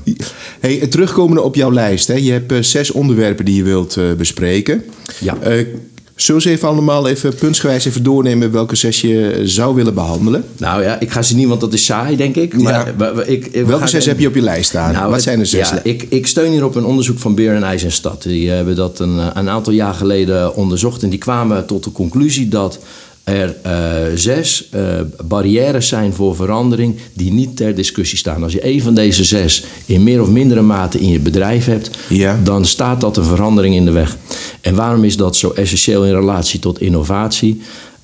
Hey, 0.61 0.87
terugkomende 0.87 1.43
op 1.43 1.55
jouw 1.55 1.73
lijst. 1.73 2.09
Hè. 2.09 2.15
Je 2.15 2.33
hebt 2.33 2.53
uh, 2.53 2.63
zes 2.63 2.91
onderwerpen 2.91 3.45
die 3.45 3.55
je 3.55 3.63
wilt 3.63 3.97
uh, 3.97 4.13
bespreken. 4.13 4.85
Ja. 5.21 5.37
Uh, 5.47 5.67
Zullen 6.15 6.43
ze 6.43 6.51
even 6.51 6.69
allemaal 6.69 7.09
even 7.09 7.35
puntsgewijs 7.35 7.85
even 7.85 8.03
doornemen 8.03 8.53
welke 8.53 8.77
zes 8.77 9.01
je 9.01 9.41
zou 9.45 9.75
willen 9.75 9.95
behandelen? 9.95 10.45
Nou 10.57 10.83
ja, 10.83 11.01
ik 11.01 11.11
ga 11.11 11.23
ze 11.23 11.37
niet, 11.37 11.49
want 11.49 11.61
dat 11.61 11.73
is 11.73 11.85
saai, 11.85 12.17
denk 12.17 12.37
ik. 12.37 12.63
Maar 12.63 12.95
ja. 12.99 13.23
ik, 13.23 13.47
ik 13.47 13.67
welke 13.67 13.87
zes 13.87 14.07
heb 14.07 14.19
je 14.19 14.27
op 14.27 14.35
je 14.35 14.43
lijst 14.43 14.69
staan? 14.69 14.93
Nou, 14.93 15.11
Wat 15.11 15.23
zijn 15.23 15.41
er 15.41 15.47
zes? 15.47 15.69
Ja, 15.69 15.81
ik, 15.83 16.07
ik 16.09 16.27
steun 16.27 16.51
hier 16.51 16.65
op 16.65 16.75
een 16.75 16.85
onderzoek 16.85 17.19
van 17.19 17.35
Beer 17.35 17.55
en 17.55 17.63
IJs 17.63 17.85
en 17.85 17.93
Stad. 17.93 18.23
Die 18.23 18.51
hebben 18.51 18.77
dat 18.77 18.99
een, 18.99 19.39
een 19.39 19.49
aantal 19.49 19.73
jaar 19.73 19.95
geleden 19.95 20.55
onderzocht. 20.55 21.03
En 21.03 21.11
die 21.11 21.19
kwamen 21.19 21.67
tot 21.67 21.85
de 21.85 21.93
conclusie 21.93 22.49
dat 22.49 22.79
er 23.25 23.57
uh, 23.67 24.17
zes 24.17 24.69
uh, 24.75 24.83
barrières 25.25 25.89
zijn 25.89 26.13
voor 26.13 26.37
verandering 26.37 26.97
die 27.13 27.33
niet 27.33 27.57
ter 27.57 27.75
discussie 27.75 28.19
staan. 28.19 28.43
Als 28.43 28.53
je 28.53 28.67
een 28.67 28.83
van 28.83 28.95
deze 28.95 29.25
zes 29.25 29.65
in 29.87 30.03
meer 30.03 30.21
of 30.21 30.29
mindere 30.29 30.63
mate 30.63 30.99
in 30.99 31.09
je 31.09 31.21
bedrijf 31.21 31.65
hebt, 31.65 31.91
ja. 32.09 32.41
dan 32.45 32.65
staat 32.65 33.01
dat 33.01 33.17
een 33.17 33.25
verandering 33.25 33.75
in 33.75 33.85
de 33.85 33.91
weg. 33.91 34.17
En 34.61 34.75
waarom 34.75 35.05
is 35.05 35.17
dat 35.17 35.37
zo 35.37 35.51
essentieel 35.51 36.05
in 36.05 36.15
relatie 36.15 36.61
tot 36.61 36.81
innovatie? 36.81 37.61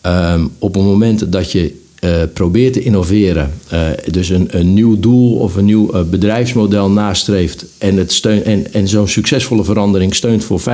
Um, 0.07 0.51
op 0.59 0.75
het 0.75 0.83
moment 0.83 1.33
dat 1.33 1.53
je 1.53 1.75
uh, 2.01 2.11
probeert 2.33 2.73
te 2.73 2.83
innoveren, 2.83 3.51
uh, 3.73 3.81
dus 4.11 4.29
een, 4.29 4.49
een, 4.51 4.75
nieuw 4.75 5.01
doel 5.01 5.37
of 5.37 5.57
een 5.57 5.65
nieuw 5.65 5.95
uh, 5.95 6.03
bedrijfsmodel 6.03 6.91
nastreeft 6.91 7.65
en, 7.79 7.97
het 7.97 8.13
steun, 8.13 8.45
en, 8.45 8.73
en 8.73 8.89
zo'n 8.89 9.09
succesvolle 9.09 9.65
verandering 9.65 10.15
steunt 10.15 10.45
voor 10.45 10.61
75% 10.61 10.65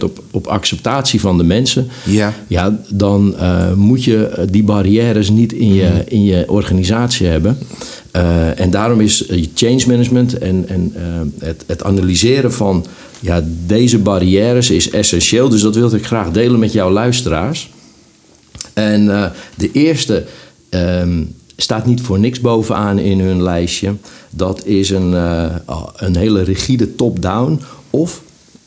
op, 0.00 0.22
op 0.30 0.46
acceptatie 0.46 1.20
van 1.20 1.38
de 1.38 1.44
mensen, 1.44 1.88
ja. 2.04 2.34
Ja, 2.46 2.80
dan 2.88 3.34
moet 3.74 4.04
je 4.04 4.46
die 4.50 4.62
barrières 4.62 5.30
niet 5.30 5.52
in 5.52 5.74
je, 5.74 5.88
mm. 5.94 6.02
in 6.06 6.24
je 6.24 6.44
organisatie 6.48 7.26
hebben. 7.26 7.58
en 8.56 8.70
daarom 8.70 9.00
is 9.00 9.24
change 9.54 9.82
management 9.86 10.38
en, 10.38 10.64
en 10.68 10.92
het, 11.38 11.64
het 11.66 11.82
analyseren 11.82 12.52
van 12.52 12.84
ja, 13.20 13.44
deze 13.66 13.98
barrières 13.98 14.70
is 14.70 14.90
essentieel. 14.90 15.48
Dus 15.48 15.62
dat 15.62 15.74
wilde 15.74 15.96
ik 15.96 16.06
graag 16.06 16.30
delen 16.30 16.60
met 16.60 16.72
jouw 16.72 16.90
luisteraars. 16.90 17.70
En 18.80 19.04
uh, 19.04 19.26
de 19.56 19.70
eerste 19.72 20.24
um, 20.70 21.34
staat 21.56 21.86
niet 21.86 22.00
voor 22.00 22.18
niks 22.18 22.40
bovenaan 22.40 22.98
in 22.98 23.20
hun 23.20 23.42
lijstje. 23.42 23.94
Dat 24.30 24.64
is 24.64 24.90
een, 24.90 25.12
uh, 25.12 25.44
een 25.96 26.16
hele 26.16 26.42
rigide 26.42 26.94
top-down 26.94 27.60
of 27.90 28.22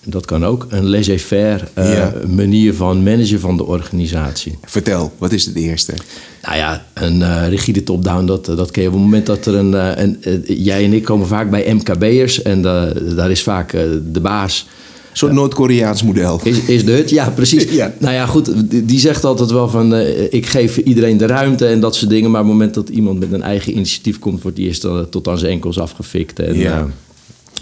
dat 0.05 0.25
kan 0.25 0.45
ook, 0.45 0.65
een 0.69 0.89
laissez-faire 0.89 1.63
eh, 1.73 1.93
Ja. 1.93 2.13
manier 2.27 2.73
van 2.73 3.03
managen 3.03 3.39
van 3.39 3.57
de 3.57 3.65
organisatie. 3.65 4.57
Vertel, 4.65 5.11
wat 5.17 5.31
is 5.31 5.45
het 5.45 5.55
eerste? 5.55 5.93
Nou 6.41 6.55
ja, 6.57 6.85
een 6.93 7.21
eh, 7.21 7.47
rigide 7.49 7.83
top-down, 7.83 8.25
dat, 8.25 8.45
dat 8.45 8.71
ken 8.71 8.81
je 8.81 8.87
op 8.87 8.93
het 8.93 9.03
moment 9.03 9.25
dat 9.25 9.45
er 9.45 9.55
een... 9.55 9.73
eh, 9.73 10.03
een 10.03 10.23
eh, 10.23 10.63
jij 10.65 10.83
en 10.83 10.93
ik 10.93 11.03
komen 11.03 11.27
vaak 11.27 11.49
bij 11.49 11.73
MKB'ers 11.73 12.41
en 12.41 12.65
eh, 12.65 13.15
daar 13.15 13.31
is 13.31 13.43
vaak 13.43 13.73
eh, 13.73 13.81
de 14.11 14.19
baas... 14.21 14.67
Een 15.13 15.19
soort 15.19 15.31
Noord-Koreaans 15.31 16.03
model. 16.03 16.39
Is, 16.43 16.59
is 16.59 16.85
de 16.85 16.91
hut? 16.91 17.09
Ja, 17.09 17.29
precies. 17.29 17.63
Ja. 17.71 17.93
Nou 17.99 18.13
ja, 18.13 18.25
goed, 18.25 18.51
die, 18.87 18.99
zegt 18.99 19.23
altijd 19.25 19.51
wel 19.51 19.69
van... 19.69 19.93
eh, 19.93 20.33
ik 20.33 20.45
geef 20.45 20.77
iedereen 20.77 21.17
de 21.17 21.25
ruimte 21.25 21.65
en 21.67 21.79
dat 21.79 21.95
soort 21.95 22.09
dingen... 22.09 22.31
maar 22.31 22.41
op 22.41 22.47
het 22.47 22.55
moment 22.55 22.73
dat 22.73 22.89
iemand 22.89 23.19
met 23.19 23.31
een 23.31 23.41
eigen 23.41 23.73
initiatief 23.75 24.19
komt... 24.19 24.41
wordt 24.41 24.57
die 24.57 24.67
eerst 24.67 24.81
dan 24.81 25.09
tot 25.09 25.27
aan 25.27 25.37
zijn 25.37 25.51
enkels 25.51 25.79
afgefikt. 25.79 26.39
En, 26.39 26.57
Ja. 26.57 26.79
eh, 26.79 26.85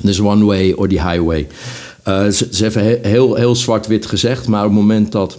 dus 0.01 0.20
one 0.22 0.46
way 0.46 0.72
or 0.72 0.88
the 0.88 1.01
highway. 1.10 1.48
Eh, 2.03 2.27
ze, 2.27 2.48
ze 2.51 2.63
hebben 2.63 3.00
heel, 3.12 3.36
heel 3.36 3.55
zwart-wit 3.55 4.05
gezegd... 4.05 4.48
maar 4.48 4.63
op 4.63 4.70
het 4.72 4.79
moment 4.79 5.12
dat... 5.12 5.38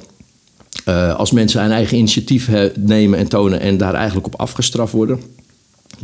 eh, 0.85 1.15
als 1.17 1.31
mensen 1.31 1.65
een 1.65 1.71
eigen 1.71 1.97
initiatief 1.97 2.49
nemen 2.79 3.19
en 3.19 3.29
tonen... 3.29 3.61
en 3.61 3.77
daar 3.77 3.95
eigenlijk 3.95 4.27
op 4.27 4.41
afgestraft 4.41 4.93
worden... 4.93 5.21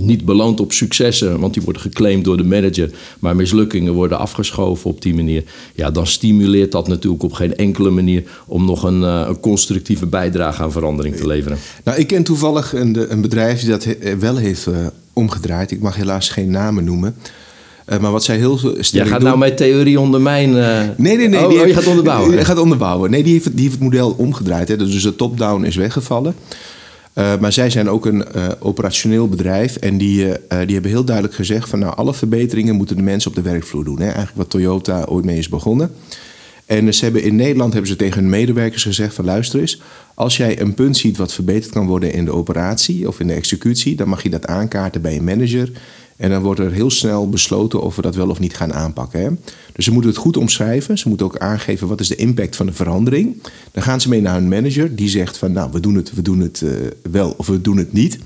niet 0.03 0.25
beloond 0.25 0.61
op 0.61 0.73
successen, 0.73 1.41
want 1.41 1.55
die 1.55 1.63
worden 1.63 1.83
geclaimd 1.83 2.25
door 2.25 2.37
de 2.37 2.45
manager, 2.45 2.91
maar 3.19 3.37
mislukkingen 3.37 3.93
worden 3.93 4.19
afgeschoven 4.19 4.91
op 4.91 5.03
die 5.03 5.15
manier. 5.15 5.45
Ja, 5.75 5.91
dan 5.91 6.07
stimuleert 6.07 6.73
dat 6.73 6.89
natuurlijk 6.89 7.23
op 7.23 7.33
geen 7.33 7.57
enkele 7.57 7.91
manier 7.91 8.23
om 8.47 8.65
nog 8.65 8.83
een, 8.83 9.03
eh, 9.05 9.25
een 9.29 9.41
constructieve 9.41 10.07
bijdrage 10.07 10.63
aan 10.63 10.73
verandering 10.73 11.17
te 11.17 11.27
leveren. 11.27 11.59
Nou, 11.85 11.99
ik 11.99 12.07
ken 12.07 12.23
toevallig 12.23 12.73
een, 12.75 13.13
een 13.13 13.21
bedrijf 13.21 13.61
die 13.61 13.71
dat 13.71 13.85
he- 13.85 14.17
wel 14.19 14.37
heeft 14.37 14.67
eh, 14.67 14.87
omgedraaid. 15.13 15.71
Ik 15.71 15.81
mag 15.81 15.97
helaas 15.97 16.29
geen 16.29 16.51
namen 16.51 16.85
noemen. 16.85 17.15
Eh, 17.85 17.99
maar 17.99 18.13
wat 18.13 18.25
zij 18.25 18.37
heel 18.37 18.59
sterk 18.59 18.87
Jij 18.91 19.07
gaat 19.07 19.15
doen- 19.15 19.25
nou 19.29 19.39
mijn 19.39 19.57
theorie 19.57 20.01
onder 20.01 20.21
mijn. 20.21 20.57
eh, 20.59 20.81
Nee, 20.97 21.17
nee, 21.17 21.29
nee. 21.29 21.41
Oh, 21.43 21.49
die 21.49 21.59
oh, 21.59 21.67
je 21.67 21.73
heeft- 21.73 21.75
gaat 21.79 21.87
onderbouwen. 21.87 22.31
Die 22.37 22.45
gaat 22.45 22.59
onderbouwen. 22.59 23.11
Nee, 23.11 23.23
die 23.23 23.33
heeft, 23.33 23.45
het- 23.45 23.55
die 23.55 23.63
heeft 23.63 23.75
het 23.75 23.85
model 23.85 24.15
omgedraaid. 24.19 24.69
Hè. 24.69 24.77
Dus 24.77 25.03
de 25.03 25.17
top-down 25.17 25.65
is 25.65 25.77
weggevallen. 25.77 26.35
Eh, 27.19 27.39
maar 27.39 27.53
zij 27.53 27.71
zijn 27.71 27.89
ook 27.89 28.07
een 28.07 28.25
eh, 28.25 28.49
operationeel 28.59 29.29
bedrijf. 29.29 29.77
En 29.77 29.99
die, 29.99 30.33
eh, 30.33 30.59
die 30.59 30.73
hebben 30.73 30.91
heel 30.91 31.05
duidelijk 31.05 31.37
gezegd... 31.37 31.69
van 31.69 31.79
nou, 31.79 31.97
alle 31.97 32.15
verbeteringen 32.15 32.75
moeten 32.75 32.97
de 32.97 33.03
mensen 33.03 33.31
op 33.31 33.37
de 33.37 33.43
werkvloer 33.43 33.85
doen. 33.85 33.99
Hè. 33.99 34.05
Eigenlijk 34.05 34.37
wat 34.37 34.51
Toyota 34.51 35.05
ooit 35.05 35.25
mee 35.25 35.39
is 35.39 35.49
begonnen. 35.49 35.91
En 36.67 36.95
ze 36.95 37.05
hebben 37.05 37.23
in 37.23 37.37
Nederland 37.37 37.73
hebben 37.73 37.91
ze 37.91 37.97
tegen 37.97 38.21
hun 38.21 38.31
medewerkers 38.31 38.83
gezegd 38.83 39.15
van... 39.15 39.25
luister 39.25 39.61
eens, 39.61 39.81
als 40.15 40.37
jij 40.37 40.61
een 40.61 40.75
punt 40.75 40.97
ziet 40.97 41.17
wat 41.17 41.33
verbeterd 41.33 41.73
kan 41.73 41.87
worden 41.87 42.13
in 42.13 42.25
de 42.25 42.33
operatie... 42.33 43.09
of 43.09 43.21
in 43.21 43.27
de 43.27 43.35
executie, 43.35 43.97
dan 43.97 44.09
mag 44.09 44.23
je 44.23 44.31
dat 44.31 44.47
aankaarten 44.47 45.03
bij 45.03 45.17
een 45.17 45.25
manager... 45.25 45.71
En 46.19 46.31
dan 46.31 46.43
wordt 46.43 46.61
er 46.61 46.73
heel 46.73 46.91
snel 46.91 47.29
besloten 47.29 47.83
of 47.83 47.97
we 47.97 48.03
dat 48.03 48.15
wel 48.15 48.29
of 48.29 48.39
niet 48.39 48.57
gaan 48.57 48.73
aanpakken. 48.73 49.21
Hè? 49.21 49.29
Dus 49.73 49.85
ze 49.85 49.93
moeten 49.93 50.11
het 50.11 50.21
goed 50.21 50.37
omschrijven. 50.37 50.99
Ze 50.99 51.09
moeten 51.09 51.27
ook 51.27 51.39
aangeven 51.39 51.89
wat 51.89 52.01
is 52.01 52.09
de 52.09 52.17
impact 52.17 52.57
van 52.57 52.67
de 52.67 52.73
verandering. 52.73 53.43
Dan 53.73 53.83
gaan 53.83 54.01
ze 54.01 54.09
mee 54.09 54.21
naar 54.21 54.35
hun 54.35 54.49
manager. 54.49 54.97
Die 54.97 55.09
zegt 55.09 55.39
van 55.39 55.53
nou, 55.53 55.71
we 55.73 55.81
doen 55.81 55.95
het, 55.95 56.15
we 56.15 56.23
doen 56.23 56.41
het 56.41 56.63
eh, 56.63 56.71
wel 57.11 57.35
of 57.37 57.47
we 57.47 57.61
doen 57.61 57.77
het 57.77 57.93
niet. 57.93 58.19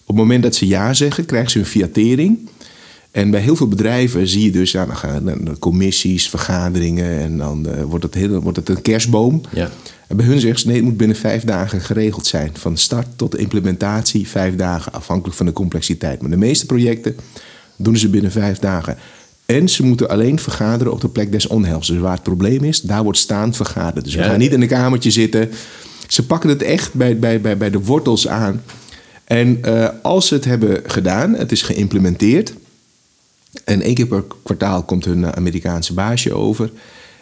Op 0.00 0.06
het 0.06 0.16
moment 0.16 0.42
dat 0.42 0.54
ze 0.54 0.66
ja 0.66 0.94
zeggen, 0.94 1.24
krijgen 1.24 1.50
ze 1.50 1.58
een 1.58 1.66
fiatering. 1.66 2.48
En 3.10 3.30
bij 3.30 3.40
heel 3.40 3.56
veel 3.56 3.68
bedrijven 3.68 4.28
zie 4.28 4.44
je 4.44 4.50
dus 4.50 4.72
ja, 4.72 4.86
dan 4.86 4.96
gaan 4.96 5.58
commissies, 5.58 6.28
vergaderingen... 6.28 7.20
en 7.20 7.38
dan 7.38 7.68
eh, 7.68 7.82
wordt, 7.82 8.04
het 8.04 8.14
heel, 8.14 8.40
wordt 8.40 8.56
het 8.56 8.68
een 8.68 8.82
kerstboom. 8.82 9.40
Ja. 9.52 9.70
En 10.06 10.16
bij 10.16 10.26
hun 10.26 10.40
zegt 10.40 10.60
ze 10.60 10.66
nee, 10.66 10.76
het 10.76 10.84
moet 10.84 10.96
binnen 10.96 11.16
vijf 11.16 11.44
dagen 11.44 11.80
geregeld 11.80 12.26
zijn. 12.26 12.50
Van 12.52 12.76
start 12.76 13.06
tot 13.16 13.32
de 13.32 13.38
implementatie, 13.38 14.28
vijf 14.28 14.56
dagen, 14.56 14.92
afhankelijk 14.92 15.36
van 15.36 15.46
de 15.46 15.52
complexiteit. 15.52 16.20
Maar 16.20 16.30
de 16.30 16.36
meeste 16.36 16.66
projecten 16.66 17.16
doen 17.76 17.96
ze 17.96 18.08
binnen 18.08 18.30
vijf 18.30 18.58
dagen. 18.58 18.98
En 19.46 19.68
ze 19.68 19.82
moeten 19.82 20.08
alleen 20.08 20.38
vergaderen 20.38 20.92
op 20.92 21.00
de 21.00 21.08
plek 21.08 21.32
des 21.32 21.46
onheils. 21.46 21.86
Dus 21.86 21.98
waar 21.98 22.12
het 22.12 22.22
probleem 22.22 22.64
is, 22.64 22.80
daar 22.80 23.02
wordt 23.02 23.18
staand 23.18 23.56
vergaderd. 23.56 24.04
Dus 24.04 24.14
we 24.14 24.22
gaan 24.22 24.38
niet 24.38 24.52
in 24.52 24.62
een 24.62 24.68
kamertje 24.68 25.10
zitten. 25.10 25.50
Ze 26.08 26.26
pakken 26.26 26.48
het 26.48 26.62
echt 26.62 26.94
bij, 26.94 27.18
bij, 27.18 27.40
bij, 27.40 27.56
bij 27.56 27.70
de 27.70 27.80
wortels 27.80 28.28
aan. 28.28 28.62
En 29.24 29.58
eh, 29.62 29.88
als 30.02 30.26
ze 30.26 30.34
het 30.34 30.44
hebben 30.44 30.82
gedaan, 30.86 31.34
het 31.34 31.52
is 31.52 31.62
geïmplementeerd. 31.62 32.54
En 33.64 33.82
één 33.82 33.94
keer 33.94 34.06
per 34.06 34.24
kwartaal 34.42 34.82
komt 34.82 35.04
hun 35.04 35.24
eh, 35.24 35.30
Amerikaanse 35.30 35.94
baasje 35.94 36.34
over. 36.34 36.70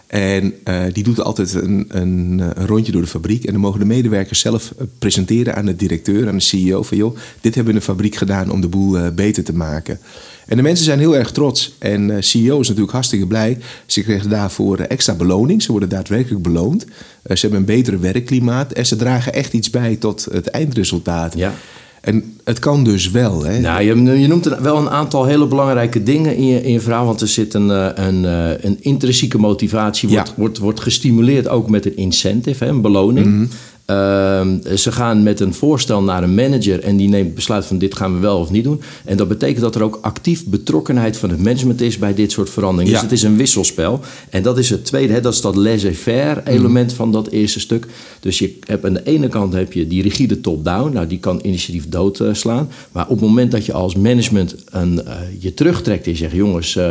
En 0.07 0.55
eh, 0.65 0.83
die 0.93 1.05
doet 1.05 1.21
altijd 1.21 1.55
een, 1.55 1.85
een, 1.89 2.41
eh, 2.41 2.47
een 2.55 2.67
rondje 2.67 2.93
door 2.93 3.01
de 3.03 3.09
fabriek. 3.09 3.45
En 3.45 3.53
dan 3.53 3.61
mogen 3.61 3.81
de 3.81 3.87
medewerkers 3.87 4.41
zelf 4.41 4.73
eh, 4.79 4.87
presenteren 4.99 5.55
aan 5.55 5.67
de 5.67 5.77
directeur, 5.77 6.29
aan 6.29 6.37
de 6.37 6.43
CEO. 6.43 6.83
Van 6.83 6.97
joh, 6.97 7.17
dit 7.41 7.55
hebben 7.55 7.65
we 7.65 7.79
in 7.79 7.87
de 7.87 7.93
fabriek 7.93 8.15
gedaan 8.15 8.51
om 8.51 8.61
de 8.61 8.69
boel 8.69 9.13
beter 9.13 9.45
te 9.45 9.55
maken. 9.55 9.99
En 10.47 10.57
de 10.57 10.63
mensen 10.63 10.85
zijn 10.85 10.99
heel 10.99 11.17
erg 11.17 11.33
trots. 11.33 11.75
En 11.79 12.11
eh 12.11 12.17
CEO 12.21 12.61
is 12.61 12.67
natuurlijk 12.67 12.93
hartstikke 12.93 13.27
blij. 13.27 13.59
Ze 13.87 14.03
kregen 14.03 14.31
daarvoor 14.31 14.79
extra 14.79 15.15
beloning. 15.15 15.63
Ze 15.63 15.71
worden 15.71 15.89
daadwerkelijk 15.89 16.43
beloond. 16.43 16.85
Ze 17.25 17.41
hebben 17.41 17.59
een 17.59 17.65
betere 17.65 17.99
werkklimaat. 17.99 18.73
En 18.73 18.87
ze 18.87 18.97
dragen 18.97 19.33
echt 19.33 19.53
iets 19.53 19.71
bij 19.71 19.97
tot 19.97 20.27
het 20.31 20.47
eindresultaat. 20.47 21.35
Ja. 21.37 21.55
En 22.05 22.37
het 22.45 22.59
kan 22.59 22.85
dus 22.85 23.11
wel. 23.11 23.45
Hè? 23.45 23.59
Nou, 23.61 23.83
je, 23.83 24.21
je 24.21 24.27
noemt 24.27 24.45
wel 24.45 24.77
een 24.77 24.91
aantal 24.91 25.25
hele 25.25 25.47
belangrijke 25.47 26.03
dingen 26.03 26.37
in 26.37 26.47
je, 26.47 26.63
in 26.63 26.73
je 26.73 26.81
verhaal. 26.81 27.07
Want 27.07 27.21
er 27.21 27.29
zit 27.29 27.55
een, 27.55 27.71
eh, 27.71 27.89
een, 28.07 28.25
eh, 28.25 28.65
een 28.65 28.77
intrinsieke 28.81 29.39
motivatie, 29.39 30.09
wordt, 30.09 30.29
Ja. 30.29 30.35
wordt, 30.37 30.59
wordt 30.59 30.81
gestimuleerd 30.81 31.49
ook 31.49 31.71
met 31.71 31.87
een 31.87 31.97
incentive, 31.97 32.65
hè, 32.65 32.71
een 32.71 32.81
beloning. 32.81 33.27
Ehm, 33.27 33.45
ze 33.87 34.89
gaan 34.93 35.23
met 35.23 35.41
een 35.41 35.55
voorstel 35.55 36.03
naar 36.03 36.23
een 36.23 36.35
manager 36.35 36.81
en 36.81 36.97
die 36.97 37.09
neemt 37.09 37.35
besluit 37.35 37.65
van 37.65 37.79
dit 37.79 37.97
gaan 37.97 38.15
we 38.15 38.21
wel 38.21 38.39
of 38.39 38.51
niet 38.51 38.65
doen. 38.65 38.83
En 39.05 39.17
dat 39.17 39.29
betekent 39.29 39.61
dat 39.61 39.75
er 39.75 39.83
ook 39.83 39.99
actief 40.01 40.47
betrokkenheid 40.47 41.17
van 41.17 41.31
het 41.31 41.39
management 41.39 41.81
is 41.81 41.99
bij 41.99 42.15
dit 42.15 42.33
soort 42.33 42.51
veranderingen. 42.51 42.93
Ja. 42.93 43.01
Dus 43.01 43.11
het 43.11 43.19
is 43.19 43.23
een 43.25 43.37
wisselspel. 43.37 44.01
En 44.31 44.43
dat 44.43 44.59
is 44.59 44.71
het 44.71 44.85
tweede, 44.85 45.13
hè, 45.13 45.21
dat 45.21 45.33
is 45.33 45.41
dat 45.41 45.57
laissez-faire 45.57 46.43
element 46.45 46.93
van 46.93 47.13
dat 47.13 47.29
eerste 47.29 47.61
stuk. 47.61 47.87
Dus 48.21 48.39
je 48.39 48.59
hebt 48.67 48.85
aan 48.85 48.93
de 48.93 49.05
ene 49.05 49.29
kant 49.29 49.53
heb 49.53 49.73
je 49.73 49.87
die 49.87 50.03
rigide 50.03 50.41
top-down, 50.41 50.93
nou 50.93 51.07
die 51.07 51.19
kan 51.19 51.41
initiatief 51.43 51.89
doodslaan. 51.89 52.71
maar 52.93 53.05
op 53.05 53.21
het 53.21 53.29
moment 53.29 53.51
dat 53.51 53.67
je 53.67 53.73
als 53.73 53.95
management 53.95 54.55
een, 54.71 55.05
eh, 55.07 55.15
je 55.39 55.55
terugtrekt 55.55 56.05
en 56.05 56.11
je 56.11 56.17
zegt 56.17 56.35
jongens. 56.35 56.77
eh, 56.77 56.91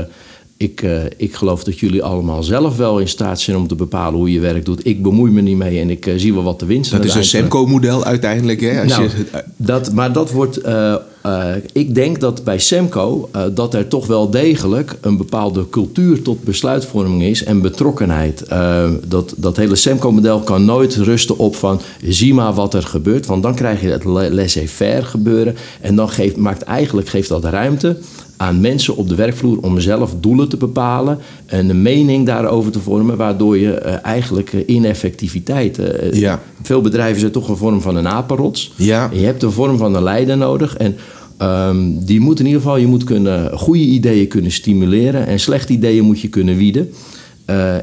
ik, 0.58 0.82
eh, 0.82 1.04
ik 1.18 1.36
geloof 1.36 1.64
dat 1.64 1.80
jullie 1.80 2.04
allemaal 2.04 2.44
zelf 2.44 2.78
wel 2.78 3.00
in 3.00 3.08
staat 3.08 3.40
zijn 3.40 3.58
om 3.58 3.68
te 3.68 3.76
bepalen 3.76 4.20
hoe 4.20 4.32
je 4.32 4.40
werk 4.40 4.66
doet. 4.66 4.86
Ik 4.88 5.02
bemoei 5.04 5.32
me 5.32 5.42
niet 5.42 5.58
mee 5.58 5.80
en 5.80 5.90
ik 5.90 6.06
eh, 6.06 6.14
zie 6.18 6.34
wel 6.34 6.44
wat 6.44 6.60
de 6.60 6.66
winst 6.66 6.92
Dat 6.92 7.00
aan 7.00 7.06
is 7.06 7.16
een 7.16 7.24
Semco-model 7.24 8.04
uiteindelijk. 8.06 8.62
Hè? 8.62 8.82
Als 8.82 8.90
nou, 8.90 9.04
je, 9.04 9.44
dat, 9.56 9.94
maar 9.94 10.14
dat 10.14 10.32
wordt. 10.32 10.58
eh, 10.58 10.96
eh, 11.22 11.56
ik 11.74 11.96
denk 11.96 12.20
dat 12.20 12.44
bij 12.44 12.60
Semco 12.60 13.30
eh, 13.32 13.44
dat 13.54 13.74
er 13.74 13.88
toch 13.88 14.08
wel 14.08 14.30
degelijk 14.30 14.98
een 15.02 15.18
bepaalde 15.18 15.70
cultuur 15.70 16.22
tot 16.22 16.44
besluitvorming 16.44 17.24
is 17.24 17.44
en 17.44 17.62
betrokkenheid. 17.62 18.42
Eh, 18.42 18.90
dat, 19.08 19.34
dat 19.38 19.58
hele 19.58 19.76
Semco-model 19.76 20.40
kan 20.40 20.66
nooit 20.66 20.96
rusten 20.96 21.38
op 21.38 21.56
van 21.56 21.82
zie 22.08 22.34
maar 22.34 22.54
wat 22.54 22.74
er 22.74 22.84
gebeurt, 22.84 23.26
want 23.26 23.44
dan 23.44 23.56
krijg 23.56 23.82
je 23.82 23.88
het 23.90 24.04
la- 24.04 24.30
laissez-faire 24.30 25.04
gebeuren 25.06 25.56
en 25.82 25.96
dan 25.96 26.10
geeft, 26.10 26.36
maakt 26.38 26.62
eigenlijk 26.62 27.08
geeft 27.10 27.30
dat 27.30 27.44
ruimte 27.44 27.98
aan 28.44 28.62
mensen 28.62 28.96
op 28.96 29.10
de 29.10 29.16
werkvloer 29.16 29.58
om 29.62 29.80
zelf 29.80 30.16
doelen 30.20 30.50
te 30.50 30.58
bepalen 30.58 31.18
en 31.46 31.70
een 31.70 31.82
mening 31.82 32.26
daarover 32.26 32.72
te 32.72 32.80
vormen, 32.80 33.18
waardoor 33.18 33.58
je 33.58 33.74
eh, 33.74 33.96
eigenlijk 34.06 34.54
eh, 34.54 34.62
ineffectiviteit. 34.66 35.80
eh, 35.80 36.12
Ja. 36.14 36.42
Veel 36.62 36.82
bedrijven 36.82 37.20
zijn 37.20 37.32
toch 37.32 37.50
een 37.50 37.58
vorm 37.58 37.82
van 37.82 37.96
een 37.96 38.08
apenrots. 38.08 38.74
Ja. 38.76 39.10
Je 39.14 39.26
hebt 39.26 39.44
een 39.44 39.52
vorm 39.52 39.78
van 39.78 39.96
een 39.96 40.04
leider 40.04 40.38
nodig. 40.38 40.78
En 40.78 40.96
ehm, 41.38 41.78
die 42.06 42.20
moet 42.20 42.40
in 42.40 42.46
ieder 42.46 42.62
geval, 42.62 42.78
je 42.78 42.88
moet 42.88 43.04
kunnen, 43.04 43.58
goede 43.58 43.80
ideeën 43.84 44.28
kunnen 44.28 44.52
stimuleren. 44.52 45.28
En 45.28 45.40
slechte 45.40 45.74
ideeën 45.74 46.04
moet 46.04 46.20
je 46.22 46.28
kunnen 46.30 46.58
wieden. 46.58 46.90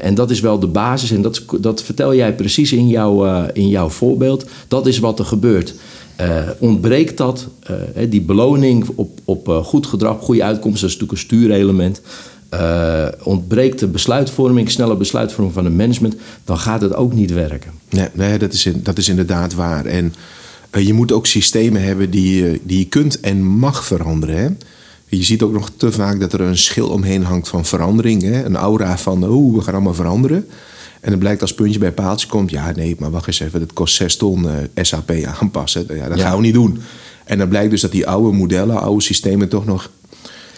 En 0.01 0.15
dat 0.15 0.29
is 0.31 0.39
wel 0.39 0.59
de 0.59 0.67
basis. 0.67 1.11
En 1.11 1.21
dat, 1.21 1.45
dat 1.59 1.83
vertel 1.83 2.15
jij 2.15 2.35
precies 2.35 2.73
in 2.73 2.87
jouw, 2.87 3.45
in 3.53 3.67
jouw 3.67 3.89
voorbeeld. 3.89 4.45
Dat 4.67 4.87
is 4.87 4.99
wat 4.99 5.19
er 5.19 5.25
gebeurt. 5.25 5.73
Eh, 6.21 6.49
ontbreekt 6.59 7.17
dat, 7.17 7.47
eh, 7.63 7.75
die 8.09 8.21
beloning 8.21 8.87
op, 8.95 9.19
op 9.25 9.49
eh, 9.49 9.63
goed 9.63 9.85
gedrag, 9.85 10.19
goede 10.19 10.43
uitkomsten, 10.43 10.81
dat 10.81 10.89
is 10.89 11.01
natuurlijk 11.01 11.11
een 11.11 11.27
stuurelement. 11.27 12.01
Ontbreekt 13.23 13.79
de 13.79 13.87
besluitvorming, 13.87 14.71
snelle 14.71 14.95
besluitvorming 14.95 15.53
van 15.53 15.65
het 15.65 15.73
management, 15.73 16.15
dan 16.43 16.57
gaat 16.57 16.81
het 16.81 16.95
ook 16.95 17.13
niet 17.13 17.33
werken. 17.33 17.71
Nee, 17.89 18.07
nee 18.13 18.37
dat, 18.37 18.53
is, 18.53 18.67
dat 18.75 18.97
is 18.97 19.09
inderdaad 19.09 19.53
waar. 19.53 19.85
En 19.85 20.13
je 20.71 20.93
moet 20.93 21.11
ook 21.11 21.25
systemen 21.25 21.83
hebben 21.83 22.09
die, 22.09 22.61
die 22.63 22.79
je 22.79 22.85
kunt 22.85 23.19
en 23.19 23.43
mag 23.43 23.85
veranderen. 23.85 24.37
Hè? 24.37 24.47
Je 25.05 25.23
ziet 25.23 25.41
ook 25.41 25.53
nog 25.53 25.71
te 25.77 25.91
vaak 25.91 26.19
dat 26.19 26.33
er 26.33 26.41
een 26.41 26.57
schil 26.57 26.89
omheen 26.89 27.23
hangt 27.23 27.47
van 27.47 27.65
verandering. 27.65 28.23
Een 28.45 28.55
aura 28.55 28.97
van, 28.97 29.27
oh, 29.27 29.55
we 29.55 29.61
gaan 29.61 29.73
allemaal 29.73 29.93
veranderen. 29.93 30.47
En 31.01 31.11
het 31.11 31.19
blijkt 31.19 31.41
als 31.41 31.53
puntje 31.53 31.79
bij 31.79 31.91
paaltje 31.91 32.27
komt... 32.27 32.51
ja, 32.51 32.71
nee, 32.75 32.95
maar 32.99 33.11
wacht 33.11 33.27
eens 33.27 33.39
even, 33.39 33.59
dat 33.59 33.73
kost 33.73 33.95
6 33.95 34.15
ton 34.15 34.45
eh, 34.49 34.83
SAP 34.83 35.11
aanpassen. 35.39 35.85
Ja, 35.95 36.07
dat 36.09 36.17
Ja. 36.17 36.23
gaan 36.23 36.35
we 36.37 36.41
niet 36.43 36.53
doen. 36.53 36.77
En 37.25 37.37
dan 37.37 37.47
blijkt 37.49 37.71
dus 37.71 37.81
dat 37.81 37.91
die 37.91 38.07
oude 38.07 38.37
modellen, 38.37 38.81
oude 38.81 39.01
systemen... 39.03 39.47
toch 39.49 39.65
nog 39.65 39.89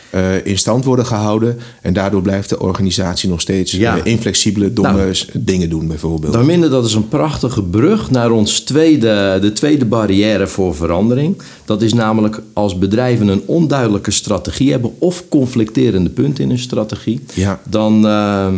eh, 0.09 0.45
in 0.45 0.57
stand 0.57 0.85
worden 0.85 1.05
gehouden. 1.05 1.57
En 1.81 1.93
daardoor 1.93 2.21
blijft 2.21 2.49
de 2.49 2.59
organisatie 2.59 3.29
nog 3.29 3.41
steeds 3.41 3.71
Ja. 3.71 3.97
eh, 3.97 4.05
inflexibele, 4.05 4.73
domme 4.73 4.97
Nou. 4.97 5.15
dingen 5.33 5.69
doen 5.69 5.87
bijvoorbeeld. 5.87 6.33
Dan 6.33 6.45
minder, 6.45 6.69
dat 6.69 6.85
is 6.85 6.93
een 6.93 7.07
prachtige 7.07 7.63
brug 7.63 8.11
naar 8.11 8.31
ons 8.31 8.59
tweede, 8.59 9.37
de 9.41 9.53
tweede 9.53 9.85
barrière 9.85 10.47
voor 10.47 10.75
verandering. 10.75 11.41
Dat 11.65 11.81
is 11.81 11.93
namelijk 11.93 12.41
als 12.53 12.77
bedrijven 12.77 13.27
een 13.27 13.41
onduidelijke 13.45 14.11
strategie 14.11 14.71
hebben 14.71 14.91
of 14.99 15.23
conflicterende 15.29 16.09
punten 16.09 16.43
in 16.43 16.49
hun 16.49 16.59
strategie. 16.59 17.23
Ja. 17.33 17.59
Dan, 17.69 18.07
ehm, 18.07 18.55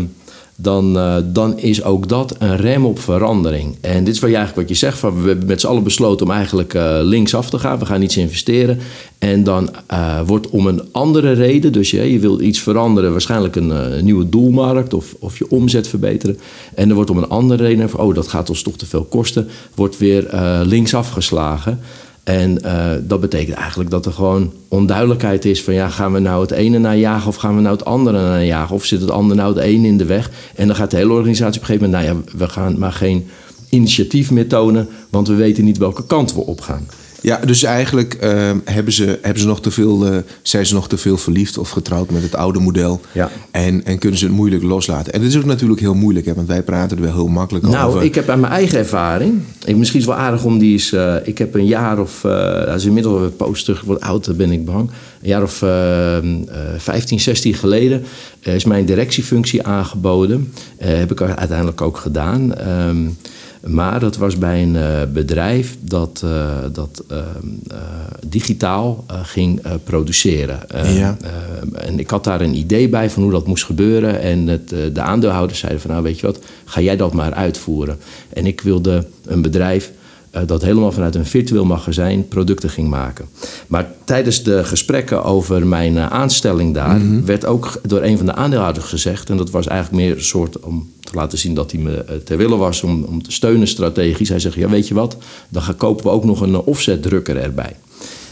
dan, 0.57 0.97
uh, 0.97 1.15
dan 1.25 1.59
is 1.59 1.83
ook 1.83 2.09
dat 2.09 2.35
een 2.39 2.57
rem 2.57 2.85
op 2.85 2.99
verandering. 2.99 3.75
En 3.81 4.03
dit 4.03 4.13
is 4.13 4.19
je 4.19 4.25
eigenlijk 4.25 4.55
wat 4.55 4.69
je 4.69 4.75
zegt: 4.75 4.97
van 4.97 5.21
we 5.21 5.27
hebben 5.27 5.47
met 5.47 5.61
z'n 5.61 5.67
allen 5.67 5.83
besloten 5.83 6.25
om 6.25 6.31
eigenlijk 6.31 6.73
uh, 6.73 6.97
linksaf 7.01 7.49
te 7.49 7.59
gaan. 7.59 7.79
We 7.79 7.85
gaan 7.85 8.01
iets 8.01 8.17
investeren. 8.17 8.79
En 9.19 9.43
dan 9.43 9.69
uh, 9.91 10.21
wordt 10.25 10.49
om 10.49 10.67
een 10.67 10.81
andere 10.91 11.31
reden, 11.31 11.71
dus 11.71 11.91
je, 11.91 12.11
je 12.11 12.19
wilt 12.19 12.41
iets 12.41 12.59
veranderen, 12.59 13.11
waarschijnlijk 13.11 13.55
een, 13.55 13.69
een, 13.69 14.05
nieuwe 14.05 14.29
doelmarkt 14.29 14.93
of, 14.93 15.15
of 15.19 15.37
je 15.37 15.49
omzet 15.49 15.87
verbeteren. 15.87 16.39
En 16.75 16.89
er 16.89 16.95
wordt 16.95 17.09
om 17.09 17.17
een 17.17 17.29
andere 17.29 17.63
reden, 17.63 17.89
van, 17.89 17.99
oh 17.99 18.15
dat 18.15 18.27
gaat 18.27 18.49
ons 18.49 18.61
toch 18.61 18.77
te 18.77 18.85
veel 18.85 19.03
kosten, 19.03 19.47
wordt 19.75 19.97
weer 19.97 20.27
linksaf 20.63 21.09
geslagen. 21.09 21.79
En 22.25 22.59
uh, 22.65 22.91
dat 23.01 23.19
betekent 23.19 23.57
eigenlijk 23.57 23.89
dat 23.89 24.05
er 24.05 24.11
gewoon 24.11 24.53
onduidelijkheid 24.67 25.45
is 25.45 25.63
van 25.63 25.73
ja, 25.73 25.89
gaan 25.89 26.13
we 26.13 26.19
nou 26.19 26.41
het 26.41 26.51
ene 26.51 26.77
najagen 26.77 27.27
of 27.27 27.35
gaan 27.35 27.55
we 27.55 27.61
nou 27.61 27.75
het 27.75 27.85
andere 27.85 28.19
najagen? 28.19 28.75
Of 28.75 28.85
zit 28.85 29.01
het 29.01 29.11
andere 29.11 29.41
nou 29.41 29.53
het 29.53 29.63
ene 29.63 29.87
in 29.87 29.97
de 29.97 30.05
weg? 30.05 30.31
En 30.55 30.67
dan 30.67 30.75
gaat 30.75 30.91
de 30.91 30.97
hele 30.97 31.13
organisatie 31.13 31.61
op 31.61 31.69
een 31.69 31.75
gegeven 31.75 31.89
moment, 31.89 32.07
nou 32.07 32.25
ja, 32.25 32.37
we 32.37 32.49
gaan 32.49 32.79
maar 32.79 32.91
geen 32.91 33.27
initiatief 33.69 34.31
meer 34.31 34.47
tonen, 34.47 34.87
want 35.09 35.27
we 35.27 35.35
weten 35.35 35.63
niet 35.63 35.77
welke 35.77 36.05
kant 36.05 36.33
we 36.33 36.41
op 36.41 36.61
gaan. 36.61 36.87
Ja, 37.25 37.39
dus 37.45 37.63
eigenlijk 37.63 38.17
uh, 38.23 38.51
hebben, 38.63 38.93
ze, 38.93 39.19
hebben 39.21 39.41
ze 39.41 39.47
nog 39.47 39.61
te 39.61 39.71
veel, 39.71 40.13
uh, 40.13 40.17
zijn 40.41 40.65
ze 40.65 40.73
nog 40.73 40.87
te 40.87 40.97
veel 40.97 41.17
verliefd 41.17 41.57
of 41.57 41.69
getrouwd 41.69 42.09
met 42.09 42.21
het 42.21 42.35
oude 42.35 42.59
model. 42.59 43.01
Ja. 43.11 43.31
En, 43.51 43.85
en 43.85 43.99
kunnen 43.99 44.19
ze 44.19 44.25
het 44.25 44.33
moeilijk 44.33 44.63
loslaten. 44.63 45.13
En 45.13 45.19
dat 45.19 45.29
is 45.29 45.37
ook 45.37 45.45
natuurlijk 45.45 45.79
heel 45.79 45.93
moeilijk, 45.93 46.25
hè, 46.25 46.33
want 46.33 46.47
wij 46.47 46.63
praten 46.63 46.97
er 46.97 47.03
wel 47.03 47.13
heel 47.13 47.27
makkelijk 47.27 47.65
nou, 47.65 47.77
over. 47.77 47.93
Nou, 47.93 48.05
ik 48.05 48.15
heb 48.15 48.29
aan 48.29 48.39
mijn 48.39 48.53
eigen 48.53 48.77
ervaring. 48.77 49.41
Ik, 49.65 49.75
misschien 49.75 49.99
is 49.99 50.05
het 50.05 50.15
wel 50.15 50.23
aardig 50.23 50.43
om 50.43 50.59
die 50.59 50.73
is. 50.73 50.91
Uh, 50.93 51.15
ik 51.23 51.37
heb 51.37 51.55
een 51.55 51.65
jaar 51.65 51.99
of. 51.99 52.21
dat 52.21 52.75
is 52.75 52.85
inmiddels 52.85 53.21
een 53.21 53.35
poos 53.35 53.63
terug, 53.63 53.81
wordt 53.81 54.01
oud, 54.01 54.37
ben 54.37 54.51
ik 54.51 54.65
bang. 54.65 54.89
Een 55.21 55.29
jaar 55.29 55.43
of 55.43 55.63
15, 56.77 57.19
16 57.19 57.53
geleden 57.53 58.03
is 58.41 58.65
mijn 58.65 58.85
directiefunctie 58.85 59.63
aangeboden. 59.63 60.53
heb 60.77 61.11
ik 61.11 61.21
uiteindelijk 61.21 61.81
ook 61.81 61.97
gedaan. 61.97 62.67
Um, 62.87 63.17
maar 63.65 63.99
dat 63.99 64.17
was 64.17 64.37
bij 64.37 64.63
een 64.63 64.75
uh, 64.75 65.01
bedrijf 65.13 65.77
dat, 65.81 66.21
uh, 66.25 66.55
dat 66.71 67.03
uh, 67.11 67.17
digitaal 68.27 69.05
ging 69.07 69.61
produceren. 69.83 70.59
Ja. 70.93 71.17
en 71.73 71.99
ik 71.99 72.09
had 72.09 72.23
daar 72.23 72.41
een 72.41 72.55
idee 72.55 72.89
bij 72.89 73.09
van 73.09 73.23
hoe 73.23 73.31
dat 73.31 73.47
moest 73.47 73.63
gebeuren. 73.63 74.21
En 74.21 74.47
het, 74.47 74.69
de 74.69 75.01
aandeelhouders 75.01 75.59
zeiden 75.59 75.81
van 75.81 75.91
nou 75.91 76.03
weet 76.03 76.19
je 76.19 76.25
wat, 76.25 76.39
ga 76.65 76.81
jij 76.81 76.95
dat 76.95 77.13
maar 77.13 77.33
uitvoeren. 77.33 77.97
En 78.29 78.45
ik 78.45 78.61
wilde 78.61 79.05
een 79.25 79.41
bedrijf 79.41 79.85
eh, 79.87 79.95
dat 80.45 80.61
helemaal 80.61 80.91
vanuit 80.91 81.15
een 81.15 81.25
virtueel 81.25 81.65
magazijn 81.65 82.27
producten 82.27 82.69
ging 82.69 82.89
maken. 82.89 83.25
Maar 83.67 83.91
tijdens 84.03 84.43
de 84.43 84.63
gesprekken 84.63 85.23
over 85.23 85.67
mijn 85.67 85.97
eh, 85.97 86.07
aanstelling 86.07 86.73
daar 86.73 86.99
mhm. 86.99 87.25
werd 87.25 87.45
ook 87.45 87.81
door 87.83 88.01
een 88.01 88.17
van 88.17 88.25
de 88.25 88.35
aandeelhouders 88.35 88.85
gezegd, 88.85 89.29
en 89.29 89.37
dat 89.37 89.49
was 89.49 89.67
eigenlijk 89.67 90.03
meer 90.03 90.15
een 90.15 90.23
soort 90.23 90.59
om 90.59 90.89
te 90.99 91.15
laten 91.15 91.37
zien 91.37 91.53
dat 91.53 91.71
hij 91.71 91.81
me 91.81 92.03
eh, 92.03 92.15
ter 92.15 92.37
wille 92.37 92.55
was 92.55 92.83
om, 92.83 93.03
om 93.03 93.23
te 93.23 93.31
steunen 93.31 93.67
strategisch. 93.67 94.29
Hij 94.29 94.39
zegt: 94.39 94.55
Ja, 94.55 94.69
weet 94.69 94.87
je 94.87 94.93
wat, 94.93 95.17
dan 95.49 95.61
gaan 95.61 95.77
kopen 95.77 96.05
we 96.05 96.11
ook 96.11 96.25
nog 96.25 96.41
een 96.41 96.55
offsetdrukker 96.55 97.37
erbij. 97.37 97.75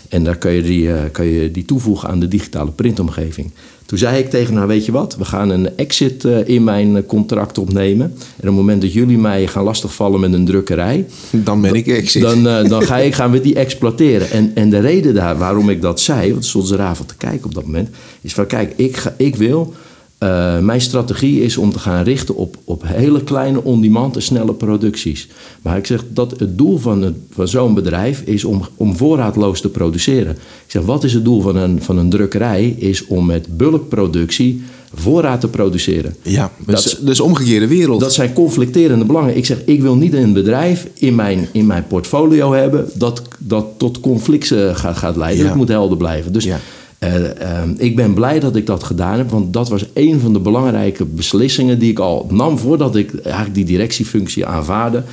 En 0.09 0.23
daar 0.23 0.37
kan 0.37 0.51
je, 0.51 0.61
die, 0.61 1.09
kan 1.11 1.25
je 1.25 1.51
die 1.51 1.65
toevoegen 1.65 2.09
aan 2.09 2.19
de 2.19 2.27
digitale 2.27 2.71
printomgeving. 2.71 3.51
Toen 3.85 3.97
zei 3.97 4.17
ik 4.17 4.29
tegen 4.29 4.55
haar, 4.55 4.67
weet 4.67 4.85
je 4.85 4.91
wat, 4.91 5.15
we 5.15 5.25
gaan 5.25 5.49
een 5.49 5.77
exit 5.77 6.23
uh, 6.23 6.47
in 6.47 6.63
mijn 6.63 7.05
contract 7.05 7.57
opnemen. 7.57 8.05
En 8.05 8.17
op 8.39 8.43
het 8.43 8.53
moment 8.53 8.81
dat 8.81 8.93
jullie 8.93 9.17
mij 9.17 9.47
gaan 9.47 9.63
lastigvallen 9.63 10.19
met 10.19 10.33
een 10.33 10.45
drukkerij... 10.45 11.05
Dan 11.31 11.61
ben 11.61 11.73
ik 11.73 11.87
exit. 11.87 12.21
Dan, 12.21 12.47
uh, 12.47 12.69
dan 12.69 12.83
ga 12.83 12.97
ik, 12.97 13.13
gaan 13.13 13.31
we 13.31 13.41
die 13.41 13.55
exploiteren. 13.55 14.31
En, 14.31 14.51
en 14.55 14.69
de 14.69 14.79
reden 14.79 15.13
daar 15.13 15.37
waarom 15.37 15.69
ik 15.69 15.81
dat 15.81 15.99
zei, 15.99 16.31
want 16.31 16.45
stond 16.45 16.67
ze 16.67 16.75
raar 16.75 16.95
van 16.95 17.05
te 17.05 17.17
kijken 17.17 17.45
op 17.45 17.53
dat 17.53 17.65
moment... 17.65 17.89
is 18.21 18.33
van, 18.33 18.47
kijk, 18.47 18.73
ik, 18.75 18.97
ga, 18.97 19.13
ik 19.17 19.35
wil 19.35 19.73
uh, 20.23 20.59
mijn 20.59 20.81
strategie 20.81 21.41
is 21.41 21.57
om 21.57 21.71
te 21.71 21.79
gaan 21.79 22.03
richten 22.03 22.35
op, 22.35 22.57
op 22.63 22.83
hele 22.85 23.23
kleine, 23.23 23.63
on-demand 23.63 24.15
en 24.15 24.21
snelle 24.21 24.53
producties. 24.53 25.27
Maar 25.61 25.77
ik 25.77 25.85
zeg 25.85 26.03
dat 26.09 26.39
het 26.39 26.57
doel 26.57 26.77
van, 26.77 27.01
het, 27.01 27.15
van 27.29 27.47
zo'n 27.47 27.73
bedrijf 27.73 28.21
is 28.21 28.43
om, 28.43 28.67
om 28.75 28.97
voorraadloos 28.97 29.61
te 29.61 29.69
produceren. 29.69 30.31
Ik 30.31 30.71
zeg, 30.71 30.81
wat 30.81 31.03
is 31.03 31.13
het 31.13 31.23
doel 31.23 31.41
van 31.41 31.55
een, 31.55 31.81
van 31.81 31.97
een 31.97 32.09
drukkerij? 32.09 32.75
Is 32.77 33.05
om 33.05 33.25
met 33.25 33.57
bulkproductie 33.57 34.61
voorraad 34.93 35.41
te 35.41 35.47
produceren. 35.47 36.15
Ja, 36.21 36.51
dus, 36.65 36.83
dat, 36.83 36.99
dus 37.05 37.19
omgekeerde 37.19 37.67
wereld. 37.67 37.99
Dat 37.99 38.13
zijn 38.13 38.33
conflicterende 38.33 39.05
belangen. 39.05 39.37
Ik 39.37 39.45
zeg, 39.45 39.57
ik 39.65 39.81
wil 39.81 39.95
niet 39.95 40.13
een 40.13 40.33
bedrijf 40.33 40.87
in 40.93 41.15
mijn, 41.15 41.47
in 41.51 41.65
mijn 41.65 41.87
portfolio 41.87 42.53
hebben 42.53 42.89
dat, 42.93 43.21
dat 43.37 43.65
tot 43.77 43.99
conflicten 43.99 44.75
gaat, 44.75 44.97
gaat 44.97 45.15
leiden. 45.15 45.41
Ja. 45.43 45.47
Dat 45.47 45.57
moet 45.57 45.67
helder 45.67 45.97
blijven. 45.97 46.33
Dus 46.33 46.43
ja. 46.43 46.59
Uh, 47.03 47.63
ik 47.77 47.95
ben 47.95 48.13
blij 48.13 48.39
dat 48.39 48.55
ik 48.55 48.65
dat 48.65 48.83
gedaan 48.83 49.17
heb, 49.17 49.29
want 49.29 49.53
dat 49.53 49.69
was 49.69 49.85
een 49.93 50.19
van 50.19 50.33
de 50.33 50.39
belangrijke 50.39 51.05
beslissingen 51.05 51.79
die 51.79 51.91
ik 51.91 51.99
al 51.99 52.27
nam 52.31 52.57
voordat 52.57 52.95
ik 52.95 53.15
eigenlijk 53.15 53.55
die 53.55 53.65
directiefunctie 53.65 54.45
aanvaarde. 54.45 55.03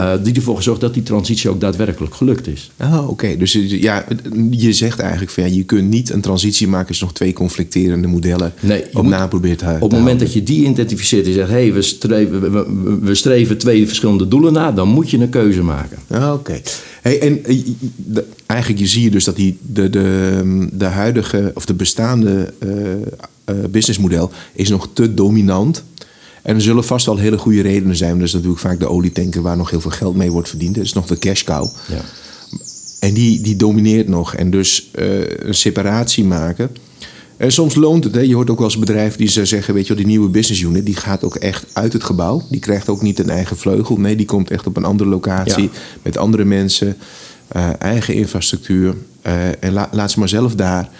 Uh, 0.00 0.12
die 0.22 0.34
ervoor 0.34 0.56
gezorgd 0.56 0.80
dat 0.80 0.94
die 0.94 1.02
transitie 1.02 1.50
ook 1.50 1.60
daadwerkelijk 1.60 2.14
gelukt 2.14 2.46
is. 2.46 2.70
Oh, 2.80 3.08
oké. 3.08 3.36
Dus 3.36 3.52
ja, 3.68 4.04
je 4.50 4.72
zegt 4.72 4.98
eigenlijk 4.98 5.30
van 5.30 5.42
ja, 5.42 5.54
je 5.54 5.64
kunt 5.64 5.88
niet 5.88 6.10
een 6.10 6.20
transitie 6.20 6.68
maken 6.68 6.88
als 6.88 6.98
je 6.98 7.04
nog 7.04 7.14
twee 7.14 7.32
conflicterende 7.32 8.08
modellen 8.08 8.52
nee, 8.60 8.84
op 8.92 9.06
na 9.06 9.26
probeert 9.26 9.58
te 9.58 9.76
Op 9.80 9.90
het 9.90 9.98
moment 9.98 10.20
dat 10.20 10.32
je 10.32 10.42
die 10.42 10.66
identificeert 10.66 11.26
en 11.26 11.32
zegt 11.32 11.48
hé, 11.48 11.54
hey, 11.54 11.72
we, 11.72 11.82
streven, 11.82 12.52
we, 12.52 12.98
we, 13.00 13.14
streven 13.14 13.58
twee 13.58 13.86
verschillende 13.86 14.28
doelen 14.28 14.52
na, 14.52 14.72
dan 14.72 14.88
moet 14.88 15.10
je 15.10 15.18
een 15.18 15.28
keuze 15.28 15.62
maken. 15.62 15.98
Oh, 16.10 16.32
oké. 16.32 16.60
Hey, 17.08 17.20
en 17.20 17.44
eh, 17.44 17.58
de, 17.96 18.24
eigenlijk 18.46 18.86
zie 18.86 19.02
je 19.02 19.10
dus 19.10 19.24
dat 19.24 19.36
die, 19.36 19.58
de, 19.60 19.90
de, 19.90 20.68
de 20.72 20.84
huidige 20.84 21.50
of 21.54 21.66
de 21.66 21.74
bestaande 21.74 22.52
uh, 22.58 22.70
uh, 23.56 23.64
businessmodel 23.70 24.30
is 24.52 24.68
nog 24.68 24.88
te 24.92 25.14
dominant 25.14 25.84
en 26.42 26.54
er 26.54 26.60
zullen 26.60 26.84
vast 26.84 27.06
wel 27.06 27.16
hele 27.16 27.38
goede 27.38 27.60
redenen 27.60 27.96
zijn. 27.96 28.18
Dat 28.18 28.26
is 28.26 28.32
natuurlijk 28.32 28.60
vaak 28.60 28.80
de 28.80 28.88
olietanker 28.88 29.42
waar 29.42 29.56
nog 29.56 29.70
heel 29.70 29.80
veel 29.80 29.90
geld 29.90 30.16
mee 30.16 30.30
wordt 30.30 30.48
verdiend. 30.48 30.74
Dat 30.74 30.84
is 30.84 30.92
nog 30.92 31.06
de 31.06 31.18
cash 31.18 31.42
cow. 31.42 31.68
Ja. 31.88 32.04
En 33.00 33.14
die, 33.14 33.40
die 33.40 33.56
domineert 33.56 34.08
nog. 34.08 34.34
En 34.34 34.50
dus 34.50 34.90
uh, 34.98 35.20
een 35.26 35.54
separatie 35.54 36.24
maken. 36.24 36.70
En 37.38 37.52
soms 37.52 37.74
loont 37.74 38.04
het. 38.04 38.14
Hè. 38.14 38.20
Je 38.20 38.34
hoort 38.34 38.50
ook 38.50 38.58
wel 38.58 38.66
eens 38.66 38.78
bedrijven 38.78 39.18
die 39.18 39.28
zeggen... 39.28 39.74
weet 39.74 39.86
je 39.86 39.94
wel, 39.94 40.02
die 40.02 40.10
nieuwe 40.10 40.28
business 40.28 40.62
unit... 40.62 40.86
die 40.86 40.96
gaat 40.96 41.24
ook 41.24 41.36
echt 41.36 41.66
uit 41.72 41.92
het 41.92 42.04
gebouw. 42.04 42.42
Die 42.50 42.60
krijgt 42.60 42.88
ook 42.88 43.02
niet 43.02 43.18
een 43.18 43.30
eigen 43.30 43.56
vleugel. 43.56 43.96
Nee, 43.96 44.16
die 44.16 44.26
komt 44.26 44.50
echt 44.50 44.66
op 44.66 44.76
een 44.76 44.84
andere 44.84 45.08
locatie... 45.08 45.62
Ja. 45.62 45.78
met 46.02 46.16
andere 46.16 46.44
mensen, 46.44 46.96
uh, 47.56 47.68
eigen 47.78 48.14
infrastructuur. 48.14 48.94
Uh, 49.26 49.62
en 49.64 49.72
la, 49.72 49.88
laat 49.92 50.10
ze 50.10 50.18
maar 50.18 50.28
zelf 50.28 50.54
daar 50.54 50.90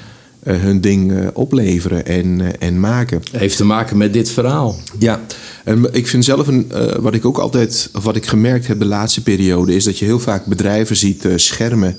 eh, 0.48 0.61
hun 0.61 0.81
ding 0.81 1.12
eh, 1.12 1.27
opleveren 1.33 2.07
en, 2.07 2.40
eh, 2.40 2.68
en 2.68 2.81
maken. 2.81 3.22
Heeft 3.33 3.57
te 3.57 3.64
maken 3.64 3.96
met 3.96 4.12
dit 4.12 4.31
verhaal. 4.31 4.77
Ja, 4.98 5.20
en 5.64 5.88
ik 5.92 6.07
vind 6.07 6.24
zelf, 6.24 6.46
een, 6.46 6.72
wat 7.01 7.14
ik 7.14 7.24
ook 7.24 7.38
altijd, 7.38 7.90
of 7.94 8.05
wat 8.05 8.16
ik 8.16 8.27
gemerkt 8.27 8.66
heb 8.66 8.79
de 8.79 8.85
laatste 8.85 9.22
periode, 9.22 9.74
is 9.74 9.85
dat 9.85 9.98
je 9.98 10.05
heel 10.05 10.18
vaak 10.18 10.46
bedrijven 10.46 10.96
ziet 10.96 11.29
schermen 11.37 11.96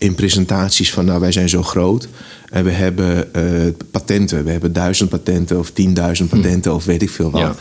in 0.00 0.14
presentaties 0.14 0.92
van 0.92 1.04
nou 1.04 1.20
wij 1.20 1.32
zijn 1.32 1.48
zo 1.48 1.62
groot 1.62 2.08
en 2.50 2.64
we 2.64 2.70
hebben 2.70 3.30
patenten, 3.90 4.44
we 4.44 4.50
hebben 4.50 4.72
duizend 4.72 5.10
patenten 5.10 5.58
of 5.58 5.70
tienduizend 5.70 6.30
hm. 6.30 6.36
patenten 6.36 6.74
of 6.74 6.84
weet 6.84 7.02
ik 7.02 7.10
veel 7.10 7.30
wat. 7.30 7.40
Ja. 7.40 7.54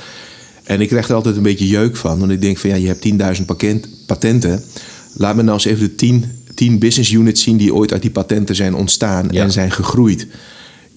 En 0.63 0.81
ik 0.81 0.87
krijg 0.87 1.09
er 1.09 1.15
altijd 1.15 1.35
een 1.35 1.43
beetje 1.43 1.67
jeuk 1.67 1.95
van, 1.95 2.19
want 2.19 2.31
ik 2.31 2.41
denk 2.41 2.57
van 2.57 2.69
ja, 2.69 2.75
je 2.75 2.87
hebt 2.87 3.01
tienduizend 3.01 3.47
patenten. 4.05 4.63
Laat 5.13 5.35
me 5.35 5.41
nou 5.41 5.53
eens 5.53 5.65
even 5.65 5.83
de 5.83 5.95
tien 5.95 6.25
tien 6.59 6.79
business 6.79 7.11
units 7.11 7.43
zien 7.43 7.57
die 7.57 7.73
ooit 7.73 7.91
uit 7.91 8.01
die 8.01 8.11
patenten 8.11 8.55
zijn 8.55 8.75
ontstaan 8.75 9.31
en 9.31 9.51
zijn 9.51 9.71
gegroeid. 9.71 10.27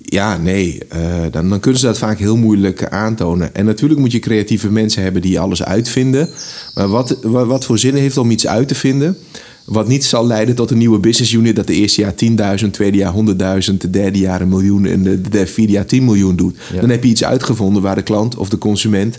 Ja, 0.00 0.36
nee, 0.36 0.78
uh, 0.94 1.22
dan, 1.30 1.48
dan 1.48 1.60
kunnen 1.60 1.80
ze 1.80 1.86
dat 1.86 1.98
vaak 1.98 2.18
heel 2.18 2.36
moeilijk 2.36 2.88
aantonen. 2.88 3.54
En 3.54 3.64
natuurlijk 3.64 4.00
moet 4.00 4.12
je 4.12 4.18
creatieve 4.18 4.70
mensen 4.70 5.02
hebben 5.02 5.22
die 5.22 5.40
alles 5.40 5.62
uitvinden. 5.62 6.28
Maar 6.74 6.88
wat, 6.88 7.18
wat, 7.22 7.46
wat 7.46 7.64
voor 7.64 7.78
zin 7.78 7.94
heeft 7.94 8.16
om 8.16 8.30
iets 8.30 8.46
uit 8.46 8.68
te 8.68 8.74
vinden? 8.74 9.16
Wat 9.64 9.88
niet 9.88 10.04
zal 10.04 10.26
leiden 10.26 10.54
tot 10.54 10.70
een 10.70 10.78
nieuwe 10.78 10.98
business 10.98 11.32
unit 11.32 11.56
dat 11.56 11.66
de 11.66 11.74
eerste 11.74 12.00
jaar 12.00 12.58
10.000, 12.64 12.70
tweede 12.70 12.98
jaar 12.98 13.14
100.000, 13.70 13.76
de 13.76 13.90
derde 13.90 14.18
jaar 14.18 14.40
een 14.40 14.48
miljoen 14.48 14.86
en 14.86 15.02
de, 15.02 15.20
de 15.20 15.46
vierde 15.46 15.72
jaar 15.72 15.86
10 15.86 16.04
miljoen 16.04 16.36
doet. 16.36 16.56
Dan 16.80 16.90
heb 16.90 17.02
je 17.02 17.10
iets 17.10 17.24
uitgevonden 17.24 17.82
waar 17.82 17.94
de 17.94 18.02
klant 18.02 18.36
of 18.36 18.48
de 18.48 18.58
consument 18.58 19.18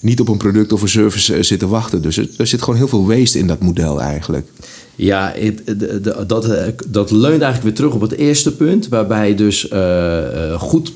niet 0.00 0.20
op 0.20 0.28
een 0.28 0.36
product 0.36 0.72
of 0.72 0.82
een 0.82 0.88
service 0.88 1.36
uh, 1.36 1.42
zit 1.42 1.58
te 1.58 1.66
wachten. 1.66 2.02
Dus 2.02 2.16
er, 2.16 2.46
zit 2.46 2.62
gewoon 2.62 2.78
heel 2.78 2.88
veel 2.88 3.06
waste 3.06 3.38
in 3.38 3.46
dat 3.46 3.60
model 3.60 4.00
eigenlijk. 4.00 4.46
Ja, 4.96 5.34
dat, 6.26 6.44
eh, 6.44 6.66
dat 6.88 7.10
leunt 7.10 7.42
eigenlijk 7.42 7.62
weer 7.62 7.74
terug 7.74 7.92
op 7.92 8.00
het 8.00 8.12
eerste 8.12 8.56
punt, 8.56 8.88
waarbij 8.88 9.34
dus 9.34 9.70
uh, 9.70 10.60
goed 10.60 10.92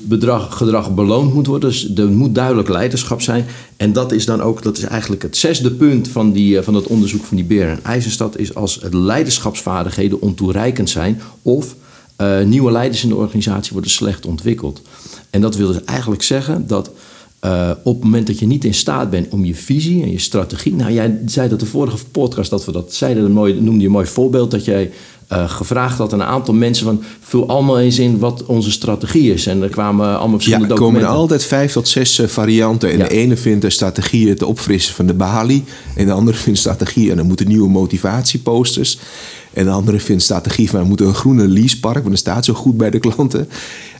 gedrag 0.49 0.93
beloond 0.93 1.33
moet 1.33 1.47
worden. 1.47 1.69
Dus 1.69 1.95
er 1.95 2.07
moet 2.07 2.35
duidelijk 2.35 2.69
leiderschap 2.69 3.21
zijn. 3.21 3.45
En 3.77 3.93
dat 3.93 4.11
is 4.11 4.25
dan 4.25 4.41
ook, 4.41 4.63
dat 4.63 4.77
is 4.77 4.83
eigenlijk 4.83 5.21
het 5.21 5.37
zesde 5.37 5.71
punt 5.71 6.07
van, 6.07 6.31
die, 6.31 6.61
van 6.61 6.73
het 6.73 6.87
onderzoek 6.87 7.23
van 7.23 7.37
die 7.37 7.45
Beer 7.45 7.69
en 7.69 7.79
IJzerstad, 7.83 8.37
is 8.37 8.55
als 8.55 8.79
het 8.81 8.93
leiderschapsvaardigheden 8.93 10.21
ontoereikend 10.21 10.89
zijn 10.89 11.21
of 11.41 11.75
nieuwe 12.45 12.71
leiders 12.71 13.03
in 13.03 13.09
de 13.09 13.15
organisatie 13.15 13.73
worden 13.73 13.91
slecht 13.91 14.25
ontwikkeld. 14.25 14.81
En 15.29 15.41
dat 15.41 15.55
wil 15.55 15.67
dus 15.67 15.83
eigenlijk 15.83 16.23
zeggen 16.23 16.67
dat 16.67 16.91
uh, 17.45 17.71
op 17.83 17.95
het 17.95 18.03
moment 18.03 18.27
dat 18.27 18.39
je 18.39 18.47
niet 18.47 18.63
in 18.63 18.73
staat 18.73 19.09
bent 19.09 19.27
om 19.29 19.45
je 19.45 19.55
visie 19.55 20.03
en 20.03 20.11
je 20.11 20.19
strategie. 20.19 20.73
Nou, 20.73 20.91
jij 20.91 21.19
zei 21.25 21.49
dat 21.49 21.59
de 21.59 21.65
vorige 21.65 21.97
podcast 22.11 22.49
dat 22.49 22.65
we 22.65 22.71
dat 22.71 22.93
zeiden, 22.93 23.23
een 23.23 23.31
mooi, 23.31 23.53
noemde 23.61 23.79
je 23.79 23.85
een 23.85 23.91
mooi 23.91 24.05
voorbeeld 24.05 24.51
dat 24.51 24.65
jij 24.65 24.91
uh, 25.31 25.49
gevraagd 25.49 25.97
had 25.97 26.13
aan 26.13 26.19
een 26.19 26.25
aantal 26.25 26.53
mensen 26.53 26.85
van 26.85 27.03
vul 27.21 27.47
allemaal 27.47 27.79
eens 27.79 27.99
in 27.99 28.19
wat 28.19 28.45
onze 28.45 28.71
strategie 28.71 29.33
is. 29.33 29.45
En 29.47 29.61
er 29.61 29.69
kwamen 29.69 30.17
allemaal 30.17 30.29
verschillende 30.29 30.67
ja, 30.67 30.73
er 30.73 30.79
documenten. 30.79 31.07
komen 31.09 31.19
altijd 31.21 31.43
vijf 31.43 31.71
tot 31.71 31.87
zes 31.87 32.19
uh, 32.19 32.27
varianten. 32.27 32.91
En 32.91 32.97
Ja. 32.97 33.03
de 33.07 33.13
ene 33.13 33.37
vindt 33.37 33.61
de 33.61 33.69
strategie 33.69 34.29
het 34.29 34.43
opfrissen 34.43 34.93
van 34.95 35.05
de 35.05 35.13
balie. 35.13 35.63
En 35.95 36.05
de 36.05 36.11
andere 36.11 36.37
vindt 36.37 36.59
strategie 36.59 37.11
en 37.11 37.17
er 37.17 37.25
moeten 37.25 37.47
nieuwe 37.47 37.69
motivatieposters. 37.69 38.97
En 39.53 39.65
de 39.65 39.71
andere 39.71 39.99
vindt 39.99 40.23
strategie 40.23 40.69
van 40.69 40.79
er 40.79 40.85
moet 40.85 41.01
een 41.01 41.13
groene 41.13 41.47
leasepark, 41.47 41.97
want 41.97 42.09
dat 42.09 42.17
staat 42.17 42.45
zo 42.45 42.53
goed 42.53 42.77
bij 42.77 42.89
de 42.89 42.99
klanten. 42.99 43.49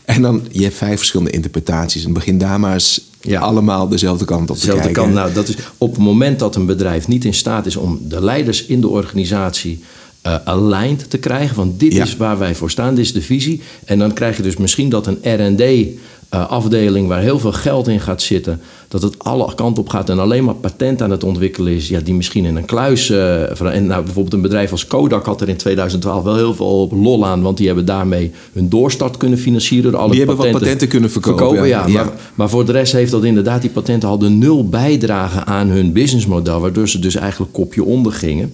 En 0.05 0.21
dan, 0.21 0.41
je 0.51 0.63
hebt 0.63 0.75
vijf 0.75 0.97
verschillende 0.97 1.31
interpretaties. 1.31 2.05
En 2.05 2.13
begin 2.13 2.37
daar 2.37 2.59
maar 2.59 2.73
eens 2.73 3.01
Ja. 3.27 3.39
allemaal 3.39 3.87
dezelfde 3.87 4.25
kant 4.25 4.49
op 4.49 4.57
te 4.57 4.67
kijken. 4.67 4.91
kant. 4.93 5.13
Nou, 5.13 5.33
dat 5.33 5.47
is 5.47 5.55
op 5.77 5.89
het 5.91 5.99
moment 5.99 6.39
dat 6.39 6.55
een 6.55 6.65
bedrijf 6.65 7.07
niet 7.07 7.25
in 7.25 7.33
staat 7.33 7.65
is 7.65 7.75
om 7.75 7.99
de 8.07 8.23
leiders 8.23 8.65
in 8.65 8.81
de 8.81 8.87
organisatie 8.87 9.83
eh 10.21 10.35
aligned 10.43 11.09
te 11.09 11.17
krijgen. 11.17 11.55
Van 11.55 11.73
dit 11.77 11.93
Ja. 11.93 12.03
is 12.03 12.17
waar 12.17 12.37
wij 12.37 12.55
voor 12.55 12.71
staan, 12.71 12.95
dit 12.95 13.05
is 13.05 13.13
de 13.13 13.21
visie. 13.21 13.61
En 13.85 13.99
dan 13.99 14.13
krijg 14.13 14.37
je 14.37 14.43
dus 14.43 14.57
misschien 14.57 14.89
dat 14.89 15.07
een 15.07 15.17
RD. 15.23 15.87
Eh, 16.33 16.49
afdeling 16.49 17.07
waar 17.07 17.21
heel 17.21 17.39
veel 17.39 17.51
geld 17.51 17.87
in 17.87 17.99
gaat 17.99 18.21
zitten, 18.21 18.61
dat 18.87 19.01
het 19.01 19.19
alle 19.19 19.55
kanten 19.55 19.83
op 19.83 19.89
gaat 19.89 20.09
en 20.09 20.19
alleen 20.19 20.43
maar 20.43 20.53
patent 20.55 21.01
aan 21.01 21.11
het 21.11 21.23
ontwikkelen 21.23 21.73
is, 21.73 21.87
ja, 21.87 21.99
die 21.99 22.13
misschien 22.13 22.45
in 22.45 22.55
een 22.55 22.65
kluis. 22.65 23.09
eh, 23.09 23.41
van- 23.51 23.69
en 23.69 23.85
nou, 23.85 24.03
bijvoorbeeld 24.03 24.33
een 24.33 24.41
bedrijf 24.41 24.71
als 24.71 24.87
Kodak 24.87 25.25
had 25.25 25.41
er 25.41 25.49
in 25.49 25.57
2012 25.57 26.23
wel 26.23 26.35
heel 26.35 26.53
veel 26.55 26.89
lol 26.91 27.25
aan, 27.25 27.41
want 27.41 27.57
die 27.57 27.65
hebben 27.67 27.85
daarmee 27.85 28.31
hun 28.53 28.69
doorstart 28.69 29.17
kunnen 29.17 29.37
financieren. 29.39 29.91
Door 29.91 29.99
alle 29.99 30.09
Die 30.09 30.19
hebben 30.19 30.37
wat 30.37 30.51
patenten 30.51 30.87
kunnen 30.87 31.11
verkopen, 31.11 31.37
verkopen 31.45 31.67
ja. 31.67 31.79
ja, 31.79 31.87
Ja. 31.87 32.03
Maar, 32.03 32.13
maar 32.35 32.49
voor 32.49 32.65
de 32.65 32.71
rest 32.71 32.91
heeft 32.93 33.11
dat 33.11 33.23
inderdaad, 33.23 33.61
die 33.61 33.69
patenten 33.69 34.09
hadden 34.09 34.37
nul 34.37 34.69
bijdrage 34.69 35.43
aan 35.45 35.67
hun 35.67 35.91
businessmodel, 35.91 36.59
waardoor 36.59 36.89
ze 36.89 36.99
dus 36.99 37.15
eigenlijk 37.15 37.53
kopje 37.53 37.83
onder 37.83 38.11
gingen. 38.11 38.53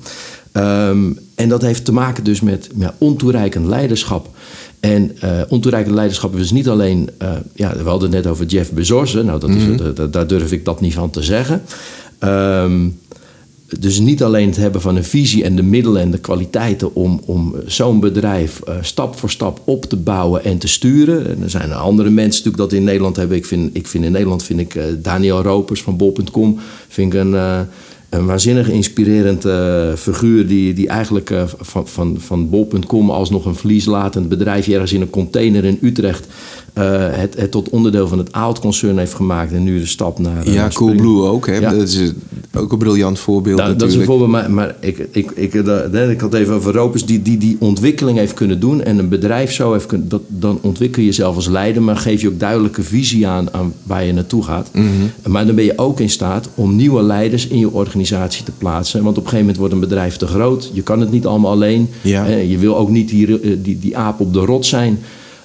Ehm, 0.52 1.12
en 1.36 1.50
dat 1.50 1.62
heeft 1.62 1.86
te 1.86 1.94
maken 1.94 2.24
dus 2.24 2.42
met 2.42 2.70
ja, 2.76 2.94
ontoereikend 2.98 3.66
leiderschap. 3.66 4.28
En 4.80 5.12
eh 5.20 5.42
ontoereikend 5.50 5.96
leiderschap 5.96 6.36
is 6.36 6.52
niet 6.52 6.70
alleen, 6.70 7.10
eh, 7.18 7.32
ja, 7.56 7.76
we 7.84 7.90
hadden 7.90 8.12
het 8.14 8.24
net 8.24 8.32
over 8.34 8.46
Jeff 8.46 8.72
Bezos, 8.72 9.14
hè. 9.14 9.24
nou 9.24 9.40
dat 9.40 9.50
is, 9.50 9.78
dat- 9.78 9.96
dat- 9.96 10.14
daar 10.14 10.28
durf 10.28 10.52
ik 10.52 10.66
dat 10.66 10.82
niet 10.82 10.94
van 10.94 11.10
te 11.10 11.24
zeggen. 11.24 11.62
Ehm, 12.20 12.88
dus 13.80 14.00
niet 14.00 14.24
alleen 14.24 14.48
het 14.48 14.56
hebben 14.58 14.82
van 14.82 14.96
een 14.96 15.04
visie 15.04 15.44
en 15.44 15.56
de 15.56 15.64
middelen 15.64 16.02
en 16.02 16.12
de 16.12 16.18
kwaliteiten 16.20 16.96
om, 16.96 17.22
om 17.26 17.56
zo'n 17.66 18.00
bedrijf 18.00 18.62
eh, 18.62 18.76
stap 18.82 19.18
voor 19.20 19.30
stap 19.30 19.62
op 19.64 19.86
te 19.86 19.96
bouwen 19.96 20.44
en 20.44 20.58
te 20.58 20.68
sturen. 20.68 21.28
En 21.30 21.44
er 21.44 21.50
zijn 21.50 21.74
andere 21.74 22.10
mensen 22.10 22.44
natuurlijk 22.44 22.70
dat 22.70 22.80
in 22.80 22.84
Nederland 22.86 23.16
hebben. 23.16 23.38
Ik 23.38 23.46
vind, 23.46 23.70
ik 23.78 23.88
vind 23.88 24.04
in 24.06 24.12
Nederland 24.12 24.44
vind 24.44 24.60
ik 24.60 24.76
eh, 24.76 24.84
Daniel 25.02 25.42
Ropers 25.42 25.82
van 25.82 25.98
bol.com 25.98 26.60
vind 26.88 27.14
ik 27.14 27.20
een, 27.20 27.36
eh, 27.36 27.60
een 28.10 28.26
waanzinnig 28.26 28.70
inspirerend 28.70 29.46
eh, 29.46 29.94
figuur 29.94 30.48
die, 30.48 30.74
die 30.74 30.88
eigenlijk 30.88 31.30
eh, 31.30 31.44
van, 31.60 31.88
van, 31.88 32.16
van 32.20 32.50
bol.com 32.50 33.10
als 33.10 33.30
nog 33.30 33.46
een 33.46 33.56
verlieslatend 33.56 34.30
bedrijfje 34.30 34.74
ergens 34.74 34.94
in 34.94 35.02
een 35.02 35.10
container 35.10 35.66
in 35.66 35.80
Utrecht 35.82 36.28
het, 36.74 37.36
het 37.38 37.52
tot 37.52 37.70
onderdeel 37.70 38.08
van 38.08 38.18
het 38.18 38.32
Aalt-concern 38.34 38.98
heeft 38.98 39.14
gemaakt 39.14 39.52
en 39.52 39.64
nu 39.64 39.80
de 39.80 39.86
stap 39.86 40.20
naar. 40.20 40.46
eh, 40.46 40.54
Ja, 40.54 40.68
Coolblue 40.74 41.22
ook. 41.24 41.48
Hè? 41.48 41.56
Ja. 41.56 41.70
Dat 41.72 41.82
is 41.88 42.00
eh, 42.00 42.62
ook 42.62 42.72
een 42.72 42.78
briljant 42.78 43.20
voorbeeld 43.20 43.58
Nou, 43.58 43.70
dat 43.78 43.88
is 43.88 43.96
natuurlijk. 43.96 44.12
een 44.12 44.18
voorbeeld, 44.20 44.42
maar, 44.42 44.52
maar 44.52 44.76
ik, 44.80 45.08
ik, 45.12 45.32
ik, 45.32 45.54
eh, 45.54 46.10
ik 46.10 46.22
had 46.22 46.34
even 46.34 46.54
over 46.54 46.74
Ropers 46.74 47.06
die, 47.06 47.22
die 47.22 47.38
die 47.38 47.56
ontwikkeling 47.60 48.18
heeft 48.18 48.34
kunnen 48.34 48.60
doen 48.60 48.84
en 48.84 48.98
een 48.98 49.10
bedrijf 49.10 49.52
zo 49.54 49.72
heeft 49.74 49.86
kunnen, 49.86 50.10
dat, 50.10 50.22
dan 50.28 50.60
ontwikkel 50.62 51.02
je 51.02 51.08
jezelf 51.08 51.36
als 51.36 51.48
leider, 51.48 51.82
maar 51.82 51.98
geef 51.98 52.22
je 52.22 52.28
ook 52.28 52.40
duidelijke 52.40 52.84
visie 52.84 53.28
aan, 53.28 53.54
aan 53.54 53.74
waar 53.84 54.04
je 54.04 54.14
naartoe 54.14 54.44
gaat. 54.44 54.70
Mhm. 54.74 54.88
Maar 55.28 55.46
dan 55.46 55.56
ben 55.56 55.64
je 55.66 55.74
ook 55.78 56.00
in 56.00 56.10
staat 56.10 56.50
om 56.56 56.76
nieuwe 56.76 57.02
leiders 57.04 57.48
in 57.48 57.60
je 57.60 57.72
organisatie 57.72 58.44
te 58.44 58.52
plaatsen, 58.58 59.04
want 59.04 59.18
op 59.18 59.24
een 59.24 59.30
gegeven 59.30 59.40
moment 59.46 59.58
wordt 59.58 59.74
een 59.74 59.80
bedrijf 59.90 60.18
te 60.18 60.28
groot, 60.28 60.72
je 60.74 60.82
kan 60.82 61.00
het 61.00 61.12
niet 61.12 61.26
allemaal 61.26 61.52
alleen, 61.52 61.90
Ja. 62.02 62.28
Eh, 62.28 62.50
je 62.52 62.58
wil 62.58 62.78
ook 62.78 62.90
niet 62.90 63.10
die, 63.10 63.42
eh, 63.42 63.58
die, 63.62 63.80
die 63.80 63.98
aap 63.98 64.20
op 64.20 64.34
de 64.34 64.40
rot 64.40 64.66
zijn. 64.66 65.00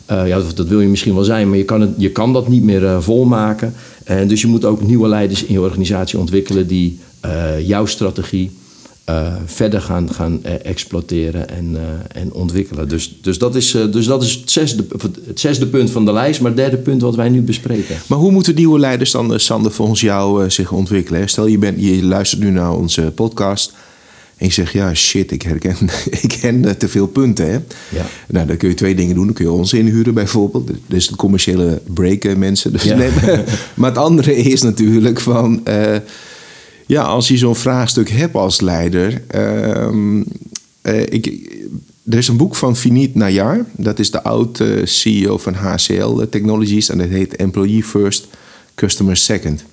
Eh, 0.06 0.26
ja, 0.26 0.40
dat, 0.54 0.68
wil 0.68 0.80
je 0.80 0.88
misschien 0.88 1.14
wel 1.14 1.24
zijn, 1.24 1.48
maar 1.48 1.58
je 1.58 1.64
kan, 1.64 1.80
het, 1.80 1.90
je 1.96 2.10
kan 2.10 2.32
dat 2.32 2.48
niet 2.48 2.62
meer 2.62 2.86
eh, 2.86 3.00
volmaken. 3.00 3.74
En 4.04 4.28
dus 4.28 4.40
je 4.40 4.46
moet 4.46 4.64
ook 4.64 4.82
nieuwe 4.82 5.08
leiders 5.08 5.44
in 5.44 5.52
je 5.52 5.60
organisatie 5.60 6.18
ontwikkelen 6.18 6.66
die 6.66 6.98
eh, 7.20 7.68
jouw 7.68 7.86
strategie 7.86 8.50
verder 9.44 9.80
gaan, 9.80 10.12
gaan 10.12 10.44
exploiteren 10.44 11.48
en, 11.48 11.76
en 12.12 12.32
ontwikkelen. 12.32 12.88
Dus, 12.88 13.18
dus, 13.22 13.38
dat 13.38 13.54
is, 13.54 13.70
dus 13.70 14.06
dat 14.06 14.22
is 14.22 14.34
het 14.34 14.50
zesde, 14.50 14.84
het 15.26 15.40
zesde 15.40 15.66
punt 15.66 15.90
van 15.90 16.04
de 16.04 16.12
lijst, 16.12 16.40
maar 16.40 16.50
het 16.50 16.60
derde 16.60 16.76
punt 16.76 17.02
wat 17.02 17.14
wij 17.14 17.28
nu 17.28 17.42
bespreken. 17.42 17.96
Maar 18.06 18.18
hoe 18.18 18.30
moeten 18.30 18.54
nieuwe 18.54 18.78
leiders 18.78 19.10
dan, 19.10 19.40
Sander, 19.40 19.72
volgens 19.72 20.00
jou 20.00 20.50
zich 20.50 20.72
ontwikkelen? 20.72 21.28
Stel, 21.28 21.46
je, 21.46 21.58
bent, 21.58 21.80
je 21.80 22.04
luistert 22.04 22.42
nu 22.42 22.50
naar 22.50 22.76
onze 22.76 23.12
podcast 23.14 23.72
en 24.44 24.50
je 24.50 24.56
zegt... 24.56 24.72
ja, 24.72 24.94
shit, 24.94 25.30
ik 25.32 25.42
herken, 25.42 25.76
ik 26.22 26.36
ken 26.40 26.78
te 26.78 26.88
veel 26.88 27.06
punten. 27.06 27.46
Hè? 27.46 27.58
Ja. 27.88 28.06
Nou, 28.28 28.46
dan 28.46 28.56
kun 28.56 28.68
je 28.68 28.74
twee 28.74 28.94
dingen 28.94 29.14
doen. 29.14 29.24
Dan 29.24 29.34
kun 29.34 29.44
je 29.44 29.50
ons 29.50 29.72
inhuren 29.72 30.14
bijvoorbeeld. 30.14 30.70
Dus 30.86 31.08
de 31.08 31.16
commerciële 31.16 31.82
break 31.94 32.24
eh, 32.24 32.36
mensen. 32.36 32.72
Dus 32.72 32.82
Ja. 32.82 32.96
nee, 32.98 33.10
maar, 33.74 33.90
het 33.90 33.98
andere 33.98 34.36
is 34.52 34.62
natuurlijk 34.62 35.20
van... 35.20 35.66
eh, 35.66 35.96
ja, 36.86 37.02
als 37.02 37.28
je 37.28 37.36
zo'n 37.36 37.56
vraagstuk 37.56 38.10
hebt 38.10 38.34
als 38.34 38.60
leider... 38.60 39.22
ehm, 39.26 40.22
eh, 40.80 41.00
ik, 41.00 41.26
er 42.10 42.18
is 42.18 42.28
een 42.28 42.36
boek 42.36 42.54
van 42.54 42.76
Vinit 42.76 43.14
Nayar. 43.14 43.64
Dat 43.76 43.98
is 43.98 44.10
de 44.10 44.22
oud-CEO 44.22 45.38
van 45.38 45.54
HCL 45.54 46.22
Technologies. 46.30 46.88
En 46.88 46.98
dat 46.98 47.08
heet 47.08 47.36
Employee 47.36 47.84
First, 47.84 48.26
Customer 48.74 49.16
Second. 49.16 49.64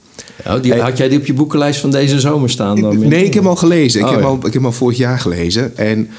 Oh, 0.48 0.62
die. 0.62 0.74
Had 0.74 0.98
jij 0.98 1.10
die 1.10 1.20
op 1.20 1.26
je 1.26 1.34
boekenlijst 1.34 1.80
van 1.80 1.92
deze 1.92 2.20
zomer 2.20 2.50
staan? 2.50 2.82
Dan? 2.82 3.08
Nee, 3.08 3.26
ik 3.26 3.34
heb 3.34 3.44
hem 3.44 3.52
al 3.52 3.56
gelezen. 3.56 4.00
Ik, 4.00 4.06
Oh, 4.06 4.12
heb, 4.12 4.22
ja. 4.22 4.28
al, 4.28 4.36
ik 4.36 4.44
heb 4.44 4.54
hem 4.54 4.66
al 4.66 4.72
vorig 4.72 4.98
jaar 4.98 5.20
gelezen. 5.20 5.78
En, 5.78 6.10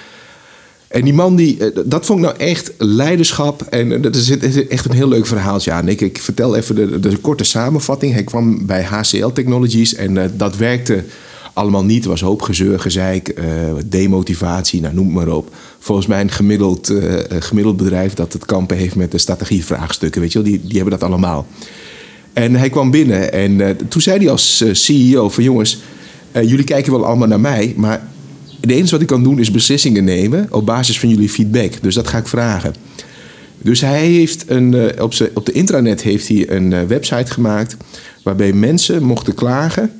en 0.88 1.04
die 1.04 1.14
man, 1.14 1.36
die, 1.36 1.58
eh, 1.58 1.82
dat 1.84 2.06
vond 2.06 2.18
ik 2.18 2.24
nou 2.24 2.38
echt 2.38 2.72
leiderschap. 2.78 3.62
En 3.62 3.92
eh, 3.92 4.02
dat 4.02 4.14
is 4.14 4.30
echt 4.68 4.84
een 4.84 4.94
heel 4.94 5.08
leuk 5.08 5.26
verhaaltje 5.26 5.72
aan. 5.72 5.88
Ik, 5.88 6.00
ik 6.00 6.18
vertel 6.18 6.56
even 6.56 6.74
de, 6.74 7.00
de 7.00 7.16
korte 7.16 7.44
samenvatting. 7.44 8.12
Hij 8.12 8.24
kwam 8.24 8.66
bij 8.66 8.82
HCL 8.82 9.28
Technologies 9.28 9.94
en 9.94 10.18
eh, 10.18 10.28
dat 10.36 10.56
werkte 10.56 11.04
allemaal 11.52 11.84
niet. 11.84 12.04
Er 12.04 12.10
was 12.10 12.20
hoop 12.20 12.42
gezeur, 12.42 12.80
gezeik, 12.80 13.40
demotivatie, 13.86 14.80
nou, 14.80 14.94
noem 14.94 15.06
het 15.06 15.14
maar 15.14 15.34
op. 15.34 15.54
Volgens 15.78 16.06
mij 16.06 16.20
een 16.20 16.30
gemiddeld, 16.30 16.92
gemiddeld 17.28 17.76
bedrijf 17.76 18.14
dat 18.14 18.32
het 18.32 18.44
kampen 18.44 18.76
heeft 18.76 18.94
met 18.94 19.10
de 19.10 19.18
strategievraagstukken. 19.18 20.20
Weet 20.20 20.32
je 20.32 20.42
wel, 20.42 20.50
die, 20.50 20.60
die 20.64 20.76
hebben 20.76 20.98
dat 20.98 21.08
allemaal. 21.08 21.46
En 22.32 22.54
hij 22.54 22.70
kwam 22.70 22.90
binnen 22.90 23.32
en 23.32 23.60
eh, 23.60 23.70
toen 23.88 24.00
zei 24.00 24.18
hij 24.18 24.30
als 24.30 24.60
eh, 24.60 24.74
CEO 24.74 25.28
van 25.28 25.44
jongens, 25.44 25.78
eh, 26.32 26.48
jullie 26.48 26.64
kijken 26.64 26.92
wel 26.92 27.06
allemaal 27.06 27.28
naar 27.28 27.40
mij, 27.40 27.74
maar 27.76 28.08
het 28.60 28.70
enige 28.70 28.90
wat 28.90 29.00
ik 29.00 29.06
kan 29.06 29.22
doen 29.22 29.38
is 29.38 29.50
beslissingen 29.50 30.04
nemen 30.04 30.46
op 30.50 30.66
basis 30.66 30.98
van 30.98 31.08
jullie 31.08 31.28
feedback. 31.28 31.72
Dus 31.82 31.94
dat 31.94 32.08
ga 32.08 32.18
ik 32.18 32.26
vragen. 32.26 32.74
Dus 33.58 33.80
hij 33.80 34.06
heeft 34.06 34.44
een, 34.50 35.00
op, 35.02 35.14
op 35.34 35.46
de 35.46 35.52
intranet 35.52 36.02
heeft 36.02 36.28
hij 36.28 36.50
een 36.50 36.86
website 36.86 37.32
gemaakt 37.32 37.76
waarbij 38.22 38.52
mensen 38.52 39.02
mochten 39.02 39.34
klagen 39.34 39.90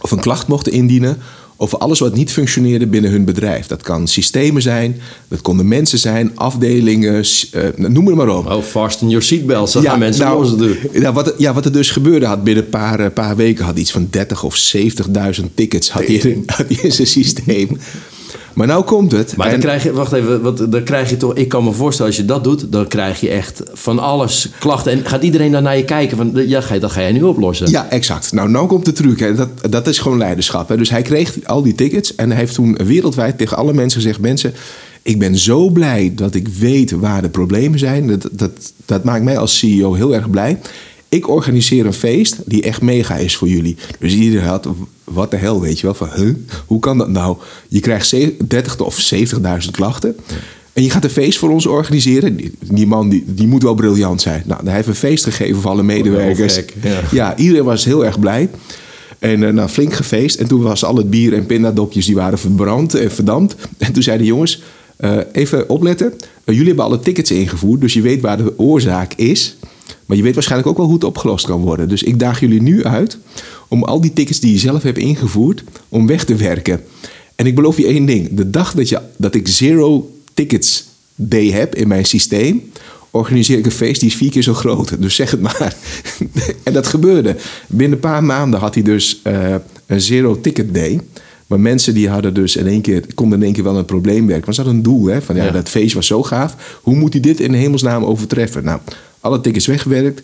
of 0.00 0.10
een 0.10 0.20
klacht 0.20 0.46
mochten 0.46 0.72
indienen 0.72 1.18
over 1.56 1.78
alles 1.78 1.98
wat 1.98 2.14
niet 2.14 2.32
functioneerde 2.32 2.86
binnen 2.86 3.10
hun 3.10 3.24
bedrijf. 3.24 3.66
Dat 3.66 3.82
kan 3.82 4.08
systemen 4.08 4.62
zijn, 4.62 5.00
dat 5.28 5.40
konden 5.40 5.68
mensen 5.68 5.98
zijn, 5.98 6.32
afdelingen, 6.34 7.24
eh, 7.52 7.62
noem 7.76 8.06
het 8.06 8.16
maar 8.16 8.28
op. 8.28 8.46
Oh, 8.50 8.62
fasten 8.62 9.08
your 9.08 9.24
seatbelts. 9.24 9.72
Dat 9.72 9.84
gaan 9.84 9.98
mensen 9.98 10.24
nou, 10.24 10.56
doen. 10.56 10.76
ja, 10.92 11.12
wat, 11.12 11.26
er- 11.26 11.34
ja, 11.38 11.54
wat 11.54 11.64
er 11.64 11.72
dus 11.72 11.90
gebeurde 11.90 12.26
had 12.26 12.44
binnen 12.44 12.64
een 12.64 12.70
paar, 12.70 13.00
eh, 13.00 13.10
paar 13.14 13.36
weken... 13.36 13.64
had 13.64 13.78
iets 13.78 13.90
van 13.90 14.06
30 14.10 14.42
of 14.42 14.56
70.000 14.56 15.44
tickets 15.54 15.90
had 15.90 16.06
hij, 16.06 16.14
in, 16.14 16.42
had 16.46 16.66
hij 16.68 16.78
in 16.82 16.92
zijn 16.92 17.06
systeem. 17.08 17.78
Maar 18.56 18.66
nou 18.66 18.84
komt 18.84 19.12
het. 19.12 19.36
Maar 19.36 19.46
dan 19.46 19.54
en- 19.54 19.60
krijg 19.60 19.82
je, 19.82 19.92
wacht 19.92 20.12
even, 20.12 20.42
wat, 20.42 20.66
dan 20.68 20.82
krijg 20.82 21.10
je 21.10 21.16
toch, 21.16 21.34
ik 21.34 21.48
kan 21.48 21.64
me 21.64 21.72
voorstellen 21.72 22.12
als 22.12 22.20
je 22.20 22.26
dat 22.26 22.44
doet, 22.44 22.72
dan 22.72 22.88
krijg 22.88 23.20
je 23.20 23.28
echt 23.28 23.62
van 23.72 23.98
alles 23.98 24.48
klachten. 24.58 24.92
En 24.92 25.04
gaat 25.04 25.22
iedereen 25.22 25.52
dan 25.52 25.62
naar 25.62 25.76
je 25.76 25.84
kijken 25.84 26.16
van, 26.16 26.32
ja, 26.34 26.60
ga 26.60 26.74
je, 26.74 26.80
dat 26.80 26.90
ga 26.90 27.00
jij 27.00 27.12
nu 27.12 27.22
oplossen. 27.22 27.70
Ja, 27.70 27.90
exact. 27.90 28.32
Nou, 28.32 28.48
nou 28.48 28.66
komt 28.66 28.84
de 28.84 28.92
truc. 28.92 29.18
Hè. 29.20 29.34
Dat, 29.34 29.48
dat 29.70 29.86
is 29.86 29.98
gewoon 29.98 30.18
leiderschap. 30.18 30.68
Hè. 30.68 30.76
Dus 30.76 30.90
hij 30.90 31.02
kreeg 31.02 31.34
al 31.44 31.62
die 31.62 31.74
tickets 31.74 32.14
en 32.14 32.30
hij 32.30 32.38
heeft 32.38 32.54
toen 32.54 32.78
wereldwijd 32.84 33.38
tegen 33.38 33.56
alle 33.56 33.72
mensen 33.72 34.00
gezegd: 34.00 34.20
Mensen, 34.20 34.54
ik 35.02 35.18
ben 35.18 35.36
zo 35.36 35.70
blij 35.70 36.12
dat 36.14 36.34
ik 36.34 36.48
weet 36.48 36.90
waar 36.90 37.22
de 37.22 37.28
problemen 37.28 37.78
zijn. 37.78 38.06
Dat, 38.06 38.28
dat, 38.32 38.50
dat 38.84 39.04
maakt 39.04 39.24
mij 39.24 39.38
als 39.38 39.58
CEO 39.58 39.94
heel 39.94 40.14
erg 40.14 40.30
blij. 40.30 40.58
Ik 41.16 41.28
organiseer 41.28 41.86
een 41.86 41.92
feest 41.92 42.36
die 42.44 42.62
echt 42.62 42.82
mega 42.82 43.16
is 43.16 43.36
voor 43.36 43.48
jullie. 43.48 43.76
Dus 43.98 44.14
iedereen 44.14 44.46
had, 44.46 44.68
wat 45.04 45.30
de 45.30 45.36
hel, 45.36 45.60
weet 45.60 45.78
je 45.80 45.86
wel. 45.86 45.94
Van, 45.94 46.08
huh? 46.16 46.34
Hoe 46.66 46.80
kan 46.80 46.98
dat 46.98 47.08
nou? 47.08 47.36
Je 47.68 47.80
krijgt 47.80 48.08
ze- 48.08 48.36
30 48.48 48.80
of 48.80 48.98
70.000 49.00 49.70
klachten. 49.70 50.16
En 50.72 50.82
je 50.82 50.90
gaat 50.90 51.04
een 51.04 51.10
feest 51.10 51.38
voor 51.38 51.50
ons 51.50 51.66
organiseren. 51.66 52.38
Die, 52.60 52.86
man 52.86 53.08
die, 53.08 53.24
die 53.26 53.46
moet 53.46 53.62
wel 53.62 53.74
briljant 53.74 54.20
zijn. 54.20 54.42
Nou, 54.46 54.60
hij 54.64 54.74
heeft 54.74 54.88
een 54.88 54.94
feest 54.94 55.24
gegeven 55.24 55.60
voor 55.62 55.70
alle 55.70 55.82
medewerkers. 55.82 56.54
gek, 56.54 56.74
ja. 56.82 57.00
Ja, 57.10 57.36
iedereen 57.36 57.64
was 57.64 57.84
heel 57.84 58.04
erg 58.04 58.20
blij. 58.20 58.48
En 59.18 59.42
eh, 59.42 59.52
nou, 59.52 59.68
flink 59.68 59.92
gefeest. 59.94 60.38
En 60.40 60.46
toen 60.48 60.62
was 60.62 60.84
al 60.84 60.96
het 60.96 61.10
bier 61.10 61.32
en 61.34 61.46
pindadopjes 61.46 62.06
die 62.06 62.14
waren 62.14 62.38
verbrand 62.38 62.94
en 62.94 63.10
verdampt. 63.10 63.54
En 63.78 63.92
toen 63.92 64.02
zeiden 64.02 64.26
de 64.26 64.32
jongens, 64.32 64.62
eh, 64.96 65.16
even 65.32 65.68
opletten. 65.68 66.12
Eh, 66.16 66.54
jullie 66.54 66.66
hebben 66.66 66.84
alle 66.84 67.00
tickets 67.00 67.30
ingevoerd, 67.30 67.80
dus 67.80 67.92
je 67.92 68.00
weet 68.00 68.20
waar 68.20 68.36
de 68.36 68.58
oorzaak 68.58 69.12
is. 69.14 69.56
Maar 70.06 70.16
je 70.16 70.22
weet 70.22 70.34
waarschijnlijk 70.34 70.70
ook 70.70 70.76
wel 70.76 70.86
hoe 70.86 70.94
het 70.94 71.04
opgelost 71.04 71.46
kan 71.46 71.60
worden. 71.60 71.88
Dus 71.88 72.02
ik 72.02 72.18
daag 72.18 72.40
jullie 72.40 72.62
nu 72.62 72.84
uit 72.84 73.18
om 73.68 73.84
al 73.84 74.00
die 74.00 74.12
tickets 74.12 74.40
die 74.40 74.52
je 74.52 74.58
zelf 74.58 74.82
hebt 74.82 74.98
ingevoerd, 74.98 75.64
om 75.88 76.06
weg 76.06 76.24
te 76.24 76.34
werken. 76.34 76.80
En 77.34 77.46
ik 77.46 77.54
beloof 77.54 77.76
je 77.76 77.86
één 77.86 78.06
ding. 78.06 78.28
De 78.30 78.50
dag 78.50 78.74
dat, 78.74 78.88
je, 78.88 79.00
dat 79.16 79.34
ik 79.34 79.48
zero 79.48 80.10
tickets 80.34 80.86
day 81.14 81.50
heb 81.50 81.74
in 81.74 81.88
mijn 81.88 82.04
systeem, 82.04 82.70
organiseer 83.10 83.58
ik 83.58 83.64
een 83.64 83.70
feest 83.70 84.00
die 84.00 84.08
is 84.08 84.16
vier 84.16 84.30
keer 84.30 84.42
zo 84.42 84.54
groot. 84.54 85.02
Dus 85.02 85.14
zeg 85.14 85.30
het 85.30 85.40
maar. 85.40 85.76
en 86.62 86.72
dat 86.72 86.86
gebeurde. 86.86 87.36
Binnen 87.66 87.92
een 87.92 88.00
paar 88.00 88.24
maanden 88.24 88.60
had 88.60 88.74
hij 88.74 88.82
dus 88.82 89.20
uh, 89.24 89.54
een 89.86 90.00
zero 90.00 90.40
ticket 90.40 90.74
day. 90.74 91.00
Maar 91.46 91.60
mensen 91.60 91.94
die 91.94 92.08
hadden 92.08 92.34
dus 92.34 92.56
in 92.56 92.66
één 92.66 92.80
keer, 92.80 93.04
konden 93.14 93.38
in 93.38 93.44
één 93.44 93.54
keer 93.54 93.64
wel 93.64 93.76
een 93.76 93.84
probleem 93.84 94.26
werken. 94.26 94.44
Maar 94.44 94.54
ze 94.54 94.60
hadden 94.60 94.78
een 94.78 94.84
doel, 94.84 95.06
hè? 95.06 95.22
Van 95.22 95.36
ja, 95.36 95.50
dat 95.50 95.68
feest 95.68 95.94
was 95.94 96.06
zo 96.06 96.22
gaaf. 96.22 96.80
Hoe 96.82 96.94
moet 96.94 97.12
hij 97.12 97.22
dit 97.22 97.40
in 97.40 97.52
hemelsnaam 97.52 98.04
overtreffen? 98.04 98.64
Nou, 98.64 98.80
alle 99.26 99.40
tickets 99.40 99.66
weggewerkt. 99.66 100.22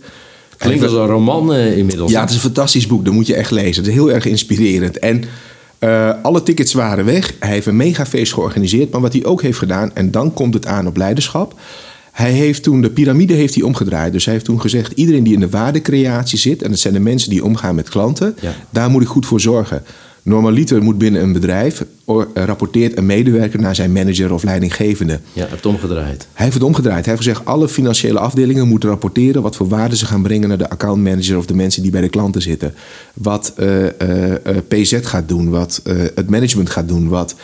Klinkt 0.56 0.82
als 0.82 0.92
een 0.92 1.06
roman 1.06 1.54
uh, 1.54 1.76
inmiddels. 1.76 2.10
Ja, 2.10 2.20
het 2.20 2.28
is 2.28 2.34
een 2.34 2.42
fantastisch 2.42 2.86
boek. 2.86 3.04
Dat 3.04 3.14
moet 3.14 3.26
je 3.26 3.34
echt 3.34 3.50
lezen. 3.50 3.82
Het 3.82 3.92
is 3.92 3.98
heel 3.98 4.10
erg 4.10 4.26
inspirerend. 4.26 4.98
En 4.98 5.24
uh, 5.80 6.12
alle 6.22 6.42
tickets 6.42 6.72
waren 6.72 7.04
weg. 7.04 7.34
Hij 7.38 7.50
heeft 7.50 7.66
een 7.66 7.76
megafeest 7.76 8.32
georganiseerd. 8.32 8.90
Maar 8.90 9.00
wat 9.00 9.12
hij 9.12 9.24
ook 9.24 9.42
heeft 9.42 9.58
gedaan, 9.58 9.94
en 9.94 10.10
dan 10.10 10.34
komt 10.34 10.54
het 10.54 10.66
aan 10.66 10.86
op 10.86 10.96
leiderschap. 10.96 11.60
Hij 12.12 12.30
heeft 12.30 12.62
toen 12.62 12.80
de 12.80 12.90
piramide 12.90 13.34
heeft 13.34 13.54
hij 13.54 13.64
omgedraaid. 13.64 14.12
Dus 14.12 14.24
hij 14.24 14.34
heeft 14.34 14.46
toen 14.46 14.60
gezegd: 14.60 14.92
iedereen 14.92 15.24
die 15.24 15.34
in 15.34 15.40
de 15.40 15.48
waardecreatie 15.48 16.38
zit, 16.38 16.62
en 16.62 16.70
dat 16.70 16.78
zijn 16.78 16.94
de 16.94 17.00
mensen 17.00 17.30
die 17.30 17.44
omgaan 17.44 17.74
met 17.74 17.88
klanten, 17.88 18.36
ja. 18.40 18.54
daar 18.70 18.90
moet 18.90 19.02
ik 19.02 19.08
goed 19.08 19.26
voor 19.26 19.40
zorgen. 19.40 19.84
Normaliter 20.22 20.82
moet 20.82 20.98
binnen 20.98 21.22
een 21.22 21.32
bedrijf 21.32 21.84
eh, 22.06 22.22
rapporteert 22.34 22.96
een 22.98 23.06
medewerker 23.06 23.60
naar 23.60 23.74
zijn 23.74 23.92
manager 23.92 24.32
of 24.32 24.42
leidinggevende. 24.42 25.12
Ja, 25.12 25.40
hij 25.40 25.50
heeft 25.50 25.66
omgedraaid. 25.66 26.26
Hij 26.32 26.44
heeft 26.44 26.54
het 26.54 26.62
omgedraaid. 26.62 27.04
Hij 27.04 27.14
heeft 27.14 27.26
gezegd: 27.26 27.46
alle 27.46 27.68
financiële 27.68 28.18
afdelingen 28.18 28.68
moeten 28.68 28.88
rapporteren 28.88 29.42
wat 29.42 29.56
voor 29.56 29.68
waarde 29.68 29.96
ze 29.96 30.06
gaan 30.06 30.22
brengen 30.22 30.48
naar 30.48 30.58
de 30.58 30.70
accountmanager 30.70 31.36
of 31.36 31.46
de 31.46 31.54
mensen 31.54 31.82
die 31.82 31.90
bij 31.90 32.00
de 32.00 32.08
klanten 32.08 32.42
zitten. 32.42 32.74
Wat 33.14 33.54
uh, 33.58 33.82
uh, 33.82 33.90
PZ 34.68 34.98
gaat 35.02 35.28
doen, 35.28 35.50
wat 35.50 35.80
het 36.14 36.30
management 36.30 36.70
gaat 36.70 36.88
doen, 36.88 37.08
wat 37.08 37.34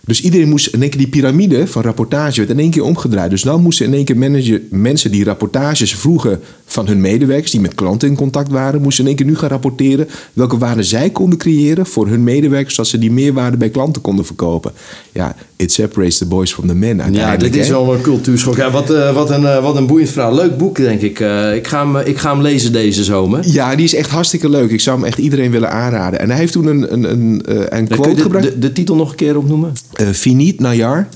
dus 0.00 0.22
iedereen 0.22 0.48
moest 0.48 0.66
in 0.66 0.80
één 0.80 0.90
keer 0.90 0.98
die 0.98 1.08
piramide 1.08 1.66
van 1.66 1.82
rapportage 1.82 2.36
werd 2.38 2.50
in 2.50 2.58
één 2.58 2.70
keer 2.70 2.82
omgedraaid. 2.82 3.30
Dus 3.30 3.42
dan 3.42 3.62
moesten 3.62 3.86
in 3.86 3.94
één 3.94 4.04
keer 4.04 4.60
mensen 4.70 5.10
die 5.10 5.24
rapportages 5.24 5.94
vroegen 5.94 6.40
van 6.64 6.86
hun 6.86 7.00
medewerkers, 7.00 7.50
die 7.50 7.60
met 7.60 7.74
klanten 7.74 8.08
in 8.08 8.16
contact 8.16 8.50
waren, 8.50 8.82
moesten 8.82 9.04
in 9.04 9.08
één 9.08 9.18
keer 9.18 9.26
nu 9.26 9.36
gaan 9.36 9.48
rapporteren 9.48 10.08
welke 10.32 10.58
waarde 10.58 10.82
zij 10.82 11.10
konden 11.10 11.38
creëren 11.38 11.86
voor 11.86 12.08
hun 12.08 12.24
medewerkers, 12.24 12.74
zodat 12.74 12.90
ze 12.90 12.98
die 12.98 13.12
meerwaarde 13.12 13.56
bij 13.56 13.70
klanten 13.70 14.02
konden 14.02 14.24
verkopen. 14.24 14.72
Ja, 15.12 15.36
it 15.60 15.72
separates 15.72 16.18
the 16.18 16.26
boys 16.26 16.52
from 16.52 16.66
the 16.66 16.74
men. 16.74 17.12
Ja, 17.12 17.36
dit 17.36 17.56
is 17.56 17.68
wel 17.68 17.94
een 17.94 18.00
cultuurschok. 18.00 18.56
Ja, 18.56 18.70
wat, 18.70 18.90
uh, 18.90 19.14
wat, 19.14 19.30
een, 19.30 19.42
uh, 19.42 19.62
wat 19.62 19.76
een 19.76 19.86
boeiend 19.86 20.10
verhaal. 20.10 20.34
Leuk 20.34 20.58
boek, 20.58 20.76
denk 20.76 21.00
ik. 21.00 21.20
Uh, 21.20 21.54
ik, 21.54 21.66
ga 21.66 21.92
hem, 21.92 21.96
ik 22.06 22.18
ga 22.18 22.32
hem 22.32 22.42
lezen 22.42 22.72
deze 22.72 23.04
zomer. 23.04 23.40
Ja, 23.48 23.76
die 23.76 23.84
is 23.84 23.94
echt 23.94 24.10
hartstikke 24.10 24.48
leuk. 24.48 24.70
Ik 24.70 24.80
zou 24.80 24.96
hem 24.96 25.06
echt 25.06 25.18
iedereen 25.18 25.50
willen 25.50 25.70
aanraden. 25.70 26.20
En 26.20 26.30
hij 26.30 26.38
heeft 26.38 26.52
toen 26.52 26.66
een, 26.66 26.92
een, 26.92 27.10
een, 27.10 27.42
een 27.76 27.88
quote 27.88 28.14
de, 28.14 28.22
gebruikt. 28.22 28.52
De, 28.52 28.58
de, 28.58 28.72
titel 28.72 28.96
nog 28.96 29.10
een 29.10 29.16
keer 29.16 29.36
opnoemen? 29.36 29.72
Finit 30.12 30.60
Najar. 30.60 31.08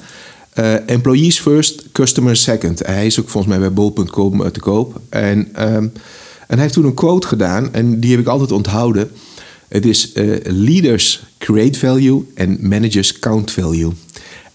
Employees 0.87 1.41
first, 1.41 1.85
customers 1.93 2.43
second. 2.43 2.87
Hij 2.87 3.07
is 3.07 3.21
ook 3.21 3.29
volgens 3.29 3.53
mij 3.53 3.63
bij 3.63 3.73
bol.com 3.73 4.53
te 4.53 4.61
koop. 4.61 5.01
En, 5.09 5.39
um, 5.39 5.93
en 6.47 6.55
hij 6.55 6.61
heeft 6.61 6.75
toen 6.75 6.85
een 6.85 6.95
quote 6.95 7.27
gedaan. 7.27 7.69
En 7.73 8.01
die 8.01 8.11
heb 8.11 8.21
ik 8.21 8.27
altijd 8.27 8.53
onthouden. 8.53 9.11
Het 9.69 9.87
is 9.87 10.13
uh, 10.15 10.37
leaders 10.45 11.23
create 11.39 11.79
value 11.79 12.25
en 12.35 12.59
managers 12.61 13.19
count 13.19 13.51
value. 13.51 13.93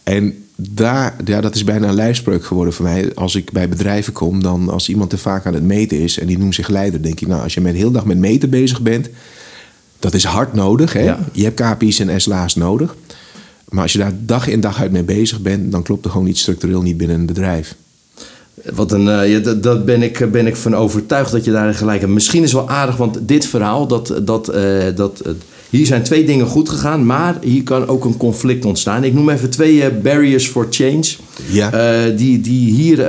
En 0.04 0.44
daar, 0.56 1.16
ja, 1.26 1.42
dat 1.42 1.56
is 1.56 1.64
bijna 1.64 1.88
een 1.88 1.94
lijfspreuk 1.94 2.46
geworden 2.46 2.74
voor 2.74 2.86
mij. 2.86 3.16
Als 3.16 3.36
ik 3.36 3.52
bij 3.52 3.70
bedrijven 3.70 4.14
kom, 4.14 4.42
dan 4.44 4.70
als 4.70 4.90
iemand 4.90 5.10
te 5.10 5.18
vaak 5.18 5.46
aan 5.46 5.54
het 5.54 5.64
meten 5.64 6.00
is 6.00 6.20
en 6.20 6.28
die 6.28 6.38
noemt 6.38 6.56
zich 6.56 6.68
leider, 6.68 7.02
denk 7.02 7.20
ik, 7.20 7.28
nou, 7.28 7.44
als 7.44 7.54
je 7.54 7.62
met 7.62 7.76
heel 7.76 7.92
dag 7.92 8.06
met 8.06 8.18
meten 8.18 8.50
bezig 8.50 8.82
bent, 8.82 9.10
dat 10.00 10.14
is 10.14 10.24
hard 10.24 10.54
nodig. 10.54 10.94
Hè? 10.94 11.04
Ja. 11.04 11.20
Je 11.32 11.44
hebt 11.44 11.62
KPI's 11.62 12.00
en 12.00 12.22
SLA's 12.22 12.56
nodig. 12.56 12.96
Maar 13.70 13.84
als 13.84 13.92
je 13.92 13.98
daar 13.98 14.14
dag 14.26 14.48
in 14.48 14.60
dag 14.60 14.82
uit 14.82 14.92
mee 14.92 15.04
bezig 15.04 15.42
bent, 15.42 15.72
dan 15.72 15.84
klopt 15.84 16.06
er 16.06 16.12
gewoon 16.12 16.28
iets 16.28 16.42
structureel 16.42 16.82
niet 16.82 16.98
binnen 16.98 17.20
een 17.20 17.26
bedrijf. 17.26 17.76
Wat 18.74 18.92
een, 18.92 19.06
uh, 19.06 19.32
ja, 19.32 19.54
dat, 19.54 19.86
ben, 19.86 20.04
ik, 20.04 20.32
ben 20.32 20.48
ik 20.48 20.56
van 20.56 20.76
overtuigd 20.76 21.32
dat 21.32 21.46
je 21.46 21.52
daar 21.52 21.74
gelijk 21.74 22.00
hebt. 22.02 22.14
Misschien 22.14 22.44
is 22.44 22.52
het 22.52 22.62
wel 22.62 22.70
aardig, 22.70 22.98
want 22.98 23.18
dit 23.22 23.46
verhaal, 23.46 23.88
dat, 23.88 24.14
dat, 24.24 24.56
uh, 24.56 24.84
dat, 24.96 25.22
uh, 25.26 25.34
hier 25.70 25.86
zijn 25.86 26.04
twee 26.04 26.26
dingen 26.26 26.46
goed 26.46 26.70
gegaan, 26.70 27.06
maar 27.06 27.38
hier 27.42 27.64
kan 27.64 27.88
ook 27.88 28.06
een 28.06 28.18
conflict 28.18 28.66
ontstaan. 28.66 29.04
Ik 29.04 29.14
noem 29.14 29.30
even 29.30 29.50
twee 29.50 29.92
barriers 29.92 30.48
for 30.48 30.68
change 30.70 31.04
ja. 31.52 31.70
die, 32.10 32.42
die 32.42 32.74
hier 32.74 33.00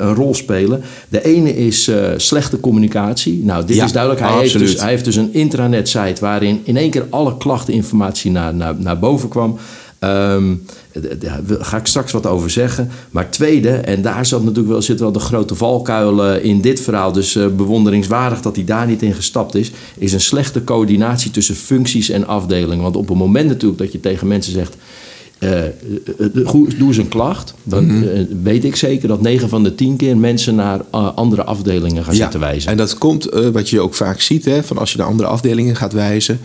een 0.00 0.14
rol 0.14 0.34
spelen. 0.34 0.82
De 1.08 1.24
ene 1.24 1.56
is 1.56 1.90
slechte 2.16 2.60
communicatie. 2.60 3.44
Nou, 3.44 3.64
dit 3.64 3.76
ja, 3.76 3.84
is 3.84 3.92
duidelijk. 3.92 4.22
Hij 4.22 4.38
heeft, 4.38 4.58
dus, 4.58 4.80
hij 4.80 4.90
heeft 4.90 5.04
dus 5.04 5.16
een 5.16 5.34
intranet-site 5.34 6.20
waarin 6.20 6.60
in 6.64 6.76
één 6.76 6.90
keer 6.90 7.06
alle 7.10 7.36
klachteninformatie 7.36 8.30
naar, 8.30 8.54
naar, 8.54 8.74
naar 8.78 8.98
boven 8.98 9.28
kwam. 9.28 9.58
Um, 10.00 10.64
daar 10.92 11.40
ga 11.48 11.76
ik 11.76 11.86
straks 11.86 12.12
wat 12.12 12.26
over 12.26 12.50
zeggen. 12.50 12.90
Maar 13.10 13.30
tweede, 13.30 13.70
en 13.70 14.02
daar 14.02 14.26
zat 14.26 14.42
natuurlijk 14.42 14.68
wel, 14.68 14.82
zit 14.82 15.00
wel 15.00 15.12
de 15.12 15.18
grote 15.18 15.54
valkuil 15.54 16.34
in 16.34 16.60
dit 16.60 16.80
verhaal. 16.80 17.12
Dus 17.12 17.34
uh, 17.34 17.46
bewonderingswaardig 17.46 18.40
dat 18.40 18.56
hij 18.56 18.64
daar 18.64 18.86
niet 18.86 19.02
in 19.02 19.14
gestapt 19.14 19.54
is. 19.54 19.70
Is 19.98 20.12
een 20.12 20.20
slechte 20.20 20.64
coördinatie 20.64 21.30
tussen 21.30 21.54
functies 21.54 22.08
en 22.08 22.26
afdelingen. 22.26 22.82
Want 22.82 22.96
op 22.96 23.08
het 23.08 23.18
moment 23.18 23.48
natuurlijk 23.48 23.80
dat 23.80 23.92
je 23.92 24.00
tegen 24.00 24.26
mensen 24.26 24.52
zegt. 24.52 24.76
Uh, 25.38 25.60
doe 26.78 26.86
eens 26.86 26.96
een 26.96 27.08
klacht. 27.08 27.54
Dan 27.62 27.84
mm 27.84 28.02
-hmm. 28.02 28.42
weet 28.42 28.64
ik 28.64 28.76
zeker 28.76 29.08
dat 29.08 29.20
9 29.20 29.48
van 29.48 29.62
de 29.62 29.74
10 29.74 29.96
keer 29.96 30.16
mensen 30.16 30.54
naar 30.54 30.80
uh, 30.94 31.14
andere 31.14 31.44
afdelingen 31.44 32.04
gaan 32.04 32.14
ja, 32.14 32.22
zitten 32.22 32.40
wijzen. 32.40 32.70
En 32.70 32.76
dat 32.76 32.98
komt, 32.98 33.28
wat 33.52 33.70
je 33.70 33.80
ook 33.80 33.94
vaak 33.94 34.20
ziet, 34.20 34.44
hè, 34.44 34.62
van 34.62 34.78
als 34.78 34.92
je 34.92 34.98
naar 34.98 35.06
andere 35.06 35.28
afdelingen 35.28 35.76
gaat 35.76 35.92
wijzen 35.92 36.40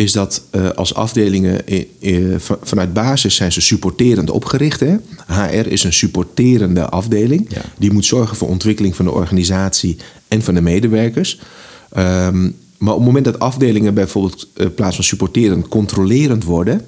is 0.00 0.12
dat 0.12 0.42
uh, 0.52 0.70
als 0.70 0.94
afdelingen 0.94 1.62
vanuit 2.62 2.92
basis 2.92 3.34
zijn 3.34 3.52
ze 3.52 3.60
supporterend 3.60 4.30
opgericht. 4.30 4.80
Hè? 4.80 4.96
HR 5.26 5.66
is 5.66 5.84
een 5.84 5.92
supporterende 5.92 6.88
afdeling. 6.88 7.46
Ja. 7.48 7.62
Die 7.78 7.92
moet 7.92 8.04
zorgen 8.04 8.36
voor 8.36 8.48
ontwikkeling 8.48 8.96
van 8.96 9.04
de 9.04 9.10
organisatie 9.10 9.96
en 10.28 10.42
van 10.42 10.54
de 10.54 10.60
medewerkers. 10.60 11.40
Um, 11.96 12.56
maar 12.78 12.92
op 12.92 12.98
het 12.98 13.06
moment 13.06 13.24
dat 13.24 13.38
afdelingen 13.38 13.94
bijvoorbeeld 13.94 14.48
in 14.56 14.64
uh, 14.64 14.74
plaats 14.74 14.94
van 14.94 15.04
supporterend 15.04 15.68
controlerend 15.68 16.44
worden, 16.44 16.84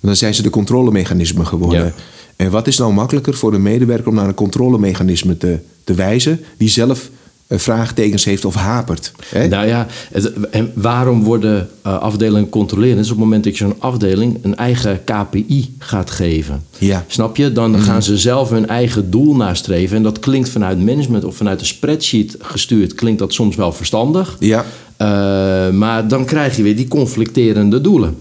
dan 0.00 0.16
zijn 0.16 0.34
ze 0.34 0.42
de 0.42 0.50
controlemechanismen 0.50 1.46
geworden. 1.46 1.84
Ja. 1.84 1.94
En 2.36 2.50
wat 2.50 2.66
is 2.66 2.78
nou 2.78 2.92
makkelijker 2.92 3.34
voor 3.34 3.54
een 3.54 3.62
medewerker 3.62 4.08
om 4.08 4.14
naar 4.14 4.28
een 4.28 4.34
controlemechanisme 4.34 5.36
te, 5.36 5.58
te 5.84 5.94
wijzen, 5.94 6.40
die 6.56 6.68
zelf 6.68 7.10
vraagtekens 7.48 8.24
heeft 8.24 8.44
of 8.44 8.54
hapert. 8.54 9.12
Hè? 9.28 9.48
Nou 9.48 9.66
ja, 9.66 9.86
het, 10.12 10.32
en 10.50 10.72
waarom 10.74 11.22
worden 11.22 11.68
uh, 11.86 11.98
afdelingen 11.98 12.48
controleren? 12.48 12.98
Is 12.98 13.04
op 13.04 13.10
het 13.10 13.18
moment 13.18 13.44
dat 13.44 13.58
je 13.58 13.64
zo'n 13.64 13.76
afdeling 13.78 14.38
een 14.42 14.56
eigen 14.56 15.00
KPI 15.04 15.74
gaat 15.78 16.10
geven. 16.10 16.64
Ja. 16.78 17.04
Snap 17.06 17.36
je? 17.36 17.52
Dan 17.52 17.70
mm. 17.70 17.78
gaan 17.78 18.02
ze 18.02 18.18
zelf 18.18 18.50
hun 18.50 18.68
eigen 18.68 19.10
doel 19.10 19.36
nastreven. 19.36 19.96
En 19.96 20.02
dat 20.02 20.18
klinkt 20.18 20.48
vanuit 20.48 20.84
management 20.84 21.24
of 21.24 21.36
vanuit 21.36 21.60
een 21.60 21.66
spreadsheet 21.66 22.36
gestuurd, 22.40 22.94
klinkt 22.94 23.18
dat 23.18 23.32
soms 23.32 23.56
wel 23.56 23.72
verstandig. 23.72 24.36
Ja. 24.38 24.64
Uh, 25.02 25.74
maar 25.74 26.08
dan 26.08 26.24
krijg 26.24 26.56
je 26.56 26.62
weer 26.62 26.76
die 26.76 26.88
conflicterende 26.88 27.80
doelen. 27.80 28.16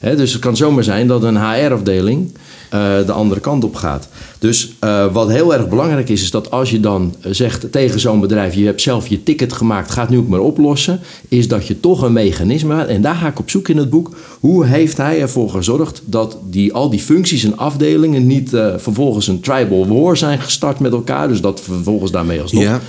Dus 0.00 0.32
het 0.32 0.42
kan 0.42 0.56
zomaar 0.56 0.84
zijn 0.84 1.06
dat 1.06 1.22
een 1.22 1.36
HR-afdeling 1.36 2.32
uh, 2.74 3.06
de 3.06 3.12
andere 3.12 3.40
kant 3.40 3.64
op 3.64 3.74
gaat. 3.74 4.08
Dus 4.38 4.72
uh, 4.84 5.12
wat 5.12 5.28
heel 5.28 5.54
erg 5.54 5.68
belangrijk 5.68 6.08
is, 6.08 6.22
is 6.22 6.30
dat 6.30 6.50
als 6.50 6.70
je 6.70 6.80
dan 6.80 7.14
zegt 7.20 7.72
tegen 7.72 8.00
zo'n 8.00 8.20
bedrijf: 8.20 8.54
je 8.54 8.64
hebt 8.64 8.80
zelf 8.80 9.06
je 9.06 9.22
ticket 9.22 9.52
gemaakt, 9.52 9.90
ga 9.90 10.00
het 10.00 10.10
nu 10.10 10.18
ook 10.18 10.28
maar 10.28 10.40
oplossen, 10.40 11.00
is 11.28 11.48
dat 11.48 11.66
je 11.66 11.80
toch 11.80 12.02
een 12.02 12.12
mechanisme 12.12 12.74
hebt. 12.74 12.88
En 12.88 13.02
daar 13.02 13.14
ga 13.14 13.26
ik 13.26 13.38
op 13.38 13.50
zoek 13.50 13.68
in 13.68 13.76
het 13.76 13.90
boek. 13.90 14.16
Hoe 14.40 14.66
heeft 14.66 14.96
hij 14.96 15.20
ervoor 15.20 15.50
gezorgd 15.50 16.02
dat 16.04 16.38
die, 16.50 16.72
al 16.72 16.90
die 16.90 17.00
functies 17.00 17.44
en 17.44 17.56
afdelingen 17.56 18.26
niet 18.26 18.50
vervolgens 18.76 19.26
een 19.26 19.40
tribal 19.40 19.86
war 19.86 20.16
zijn 20.16 20.38
gestart 20.38 20.78
met 20.78 20.92
elkaar? 20.92 21.28
Dus 21.28 21.40
dat 21.40 21.60
vervolgens 21.60 22.10
daarmee 22.10 22.40
alsnog. 22.40 22.80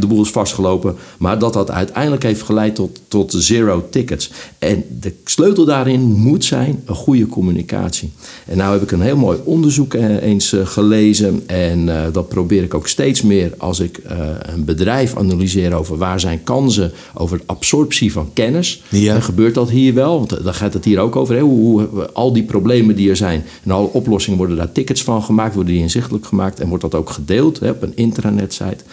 De 0.00 0.06
boel 0.06 0.22
is 0.22 0.30
vastgelopen. 0.30 0.96
Maar 1.18 1.38
dat 1.38 1.52
dat 1.52 1.70
uiteindelijk 1.70 2.22
heeft 2.22 2.42
geleid 2.42 2.74
tot, 2.74 3.00
tot 3.08 3.32
zero 3.36 3.86
tickets. 3.90 4.30
En 4.58 4.84
de 5.00 5.12
sleutel 5.24 5.64
daarin 5.64 6.00
moet 6.00 6.44
zijn 6.44 6.82
een 6.84 6.94
goede 6.94 7.26
communicatie. 7.26 8.12
En 8.46 8.56
nou 8.56 8.72
heb 8.72 8.82
ik 8.82 8.90
een 8.90 9.00
heel 9.00 9.16
mooi 9.16 9.38
onderzoek 9.44 9.94
eens 9.94 10.56
gelezen. 10.64 11.42
En 11.46 11.86
uh, 11.86 12.02
dat 12.12 12.28
probeer 12.28 12.62
ik 12.62 12.74
ook 12.74 12.88
steeds 12.88 13.22
meer 13.22 13.52
als 13.58 13.80
ik 13.80 14.00
uh, 14.06 14.12
een 14.40 14.64
bedrijf 14.64 15.16
analyseer 15.16 15.74
over 15.74 15.98
waar 15.98 16.20
zijn 16.20 16.42
kansen, 16.42 16.92
over 17.14 17.40
absorptie 17.46 18.12
van 18.12 18.30
kennis. 18.32 18.82
Ja. 18.88 19.12
Dan 19.12 19.22
gebeurt 19.22 19.54
dat 19.54 19.70
hier 19.70 19.94
wel, 19.94 20.18
want 20.18 20.44
daar 20.44 20.54
gaat 20.54 20.74
het 20.74 20.84
hier 20.84 20.98
ook 20.98 21.16
over. 21.16 21.34
Hè? 21.34 21.40
Hoe, 21.40 21.82
hoe, 21.82 22.12
al 22.12 22.32
die 22.32 22.42
problemen 22.42 22.96
die 22.96 23.10
er 23.10 23.16
zijn 23.16 23.44
en 23.64 23.70
alle 23.70 23.92
oplossingen 23.92 24.38
worden 24.38 24.56
daar 24.56 24.72
tickets 24.72 25.02
van 25.02 25.22
gemaakt, 25.22 25.54
worden 25.54 25.72
die 25.72 25.82
inzichtelijk 25.82 26.26
gemaakt 26.26 26.60
en 26.60 26.68
wordt 26.68 26.82
dat 26.82 26.94
ook 26.94 27.10
gedeeld 27.10 27.60
hè, 27.60 27.70
op 27.70 27.82
een 27.82 27.96
intranet 27.96 28.52
site. 28.52 28.84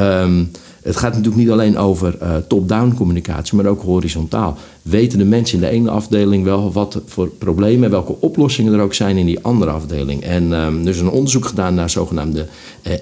Um, 0.00 0.50
het 0.82 0.96
gaat 0.96 1.10
natuurlijk 1.10 1.36
niet 1.36 1.50
alleen 1.50 1.78
over 1.78 2.16
uh, 2.22 2.36
top-down 2.48 2.94
communicatie, 2.96 3.56
maar 3.56 3.66
ook 3.66 3.82
horizontaal. 3.82 4.56
Weten 4.82 5.18
de 5.18 5.24
mensen 5.24 5.54
in 5.54 5.60
de 5.60 5.70
ene 5.70 5.90
afdeling 5.90 6.44
wel 6.44 6.72
wat 6.72 7.00
voor 7.06 7.28
problemen 7.28 7.84
en 7.84 7.90
welke 7.90 8.20
oplossingen 8.20 8.72
er 8.72 8.80
ook 8.80 8.94
zijn 8.94 9.16
in 9.16 9.26
die 9.26 9.38
andere 9.42 9.70
afdeling? 9.70 10.22
En 10.22 10.52
um, 10.52 10.82
er 10.82 10.88
is 10.88 11.00
een 11.00 11.10
onderzoek 11.10 11.44
gedaan 11.44 11.74
naar 11.74 11.90
zogenaamde 11.90 12.46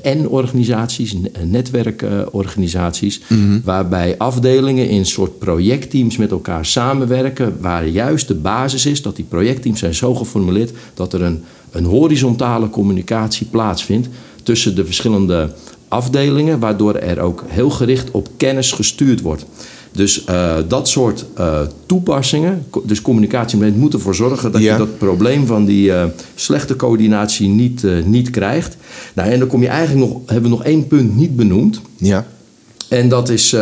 uh, 0.05 0.15
N-organisaties, 0.15 1.17
netwerkorganisaties, 1.45 3.21
mm 3.29 3.61
waarbij 3.65 4.15
afdelingen 4.19 4.89
in 4.89 5.07
soort 5.07 5.39
projectteams 5.39 6.17
met 6.17 6.31
elkaar 6.31 6.67
samenwerken, 6.67 7.57
waar 7.61 7.87
juist 7.87 8.29
de 8.29 8.35
basis 8.35 8.87
is 8.87 9.03
dat 9.03 9.17
die 9.17 9.25
projectteams 9.25 9.79
zijn 9.79 9.95
zo 9.95 10.15
geformuleerd 10.15 10.73
dat 10.95 11.13
er 11.13 11.23
een, 11.23 11.45
een 11.71 11.85
horizontale 11.85 12.71
communicatie 12.71 13.47
plaatsvindt 13.47 14.09
tussen 14.43 14.75
de 14.75 14.85
verschillende 14.85 15.53
afdelingen, 15.89 16.59
waardoor 16.59 16.95
er 16.95 17.21
ook 17.21 17.45
heel 17.47 17.71
gericht 17.71 18.11
op 18.11 18.29
kennis 18.37 18.73
gestuurd 18.73 19.21
wordt. 19.21 19.45
Dus 19.93 20.25
uh, 20.29 20.57
dat 20.69 20.89
soort 20.89 21.25
uh, 21.39 21.61
toepassingen, 21.87 22.67
dus 22.85 23.03
communicatie 23.03 23.73
moet 23.73 23.95
ervoor 23.95 24.15
zorgen 24.15 24.53
dat 24.53 24.63
je 24.63 24.75
dat 24.77 24.99
probleem 24.99 25.47
van 25.47 25.65
die 25.65 25.89
uh, 25.89 26.05
slechte 26.35 26.77
coördinatie 26.77 27.49
niet, 27.49 27.83
niet 28.05 28.31
krijgt. 28.31 28.77
Nou, 29.15 29.31
en 29.31 29.39
dan 29.39 29.49
kom 29.49 29.63
je 29.63 29.69
eigenlijk 29.69 30.09
nog, 30.09 30.21
hebben 30.27 30.51
we 30.51 30.57
nog 30.57 30.65
één 30.65 30.87
punt 30.87 31.17
niet 31.17 31.37
benoemd. 31.37 31.81
Ja. 31.97 32.27
En 32.89 33.09
dat 33.09 33.29
is 33.29 33.57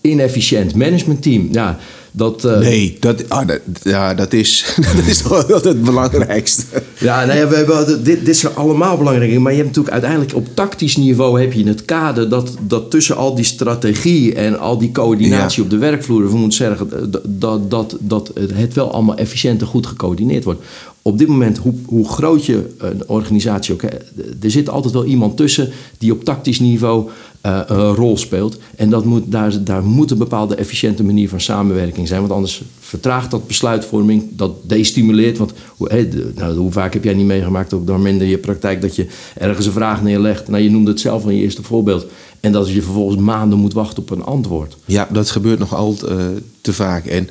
inefficiënt 0.00 0.74
managementteam. 0.74 1.48
Ja, 1.52 1.78
dat, 2.14 2.44
uh, 2.44 2.58
nee, 2.58 2.96
dat, 3.00 3.28
ah, 3.28 3.46
dat, 3.46 3.60
ja, 3.82 4.14
dat, 4.14 4.32
is, 4.32 4.74
dat 4.96 5.06
is 5.06 5.22
wel 5.22 5.60
het 5.62 5.82
belangrijkste. 5.82 6.62
Ja, 6.98 7.24
nee, 7.24 7.46
we 7.46 7.56
hebben, 7.56 8.04
dit, 8.04 8.24
dit 8.24 8.36
zijn 8.36 8.54
allemaal 8.54 8.96
belangrijke 8.96 9.38
Maar 9.38 9.52
je 9.52 9.58
hebt 9.58 9.68
natuurlijk 9.68 9.94
uiteindelijk 9.94 10.34
op 10.34 10.46
tactisch 10.54 10.96
niveau 10.96 11.40
heb 11.40 11.52
je 11.52 11.66
het 11.66 11.84
kader 11.84 12.28
dat, 12.28 12.56
dat 12.60 12.90
tussen 12.90 13.16
al 13.16 13.34
die 13.34 13.44
strategie 13.44 14.34
en 14.34 14.58
al 14.58 14.78
die 14.78 14.92
coördinatie 14.92 15.62
op 15.62 15.70
de 15.70 15.78
werkvloer, 15.78 16.30
we 16.30 16.36
moeten 16.36 16.58
zeggen 16.58 16.88
dat, 17.24 17.70
dat, 17.70 17.96
dat 18.00 18.32
het 18.54 18.74
wel 18.74 18.92
allemaal 18.92 19.16
efficiënt 19.16 19.60
en 19.60 19.66
goed 19.66 19.86
gecoördineerd 19.86 20.44
wordt. 20.44 20.62
Op 21.02 21.18
dit 21.18 21.28
moment, 21.28 21.58
hoe, 21.58 21.74
hoe 21.86 22.08
groot 22.08 22.46
je 22.46 22.74
een 22.78 23.08
organisatie 23.08 23.74
ook, 23.74 23.82
er 23.82 24.50
zit 24.50 24.68
altijd 24.68 24.94
wel 24.94 25.04
iemand 25.04 25.36
tussen 25.36 25.70
die 25.98 26.12
op 26.12 26.24
tactisch 26.24 26.60
niveau 26.60 27.08
uh, 27.46 27.60
een 27.66 27.94
rol 27.94 28.16
speelt. 28.16 28.58
En 28.76 28.90
dat 28.90 29.04
moet, 29.04 29.22
daar, 29.66 29.84
moet 29.84 30.10
een 30.10 30.18
bepaalde 30.18 30.54
efficiënte 30.54 31.04
manier 31.04 31.28
van 31.28 31.40
samenwerking 31.40 32.08
zijn. 32.08 32.20
Want 32.20 32.32
anders 32.32 32.62
vertraagt 32.80 33.30
dat 33.30 33.46
besluitvorming, 33.46 34.22
dat 34.30 34.52
destimuleert. 34.62 35.38
Want 35.38 35.52
hoe, 35.76 36.08
nou, 36.34 36.56
hoe 36.56 36.72
vaak 36.72 36.92
heb 36.92 37.04
jij 37.04 37.14
niet 37.14 37.26
meegemaakt, 37.26 37.72
ook 37.72 37.86
door 37.86 38.00
minder 38.00 38.26
je 38.26 38.38
praktijk, 38.38 38.80
dat 38.80 38.96
je 38.96 39.06
ergens 39.38 39.66
een 39.66 39.72
vraag 39.72 40.02
neerlegt. 40.02 40.48
Nou, 40.48 40.62
je 40.62 40.70
noemde 40.70 40.90
het 40.90 41.00
zelf 41.00 41.24
in 41.24 41.36
je 41.36 41.42
eerste 41.42 41.62
voorbeeld. 41.62 42.06
En 42.40 42.52
dat 42.52 42.70
je 42.70 42.82
vervolgens 42.82 43.20
maanden 43.20 43.58
moet 43.58 43.72
wachten 43.72 44.02
op 44.02 44.10
een 44.10 44.24
antwoord. 44.24 44.76
Ja, 44.84 45.08
dat 45.12 45.30
gebeurt 45.30 45.58
nog 45.58 45.74
altijd 45.74 46.12
uh, 46.12 46.24
te 46.60 46.72
vaak. 46.72 47.06
En 47.06 47.28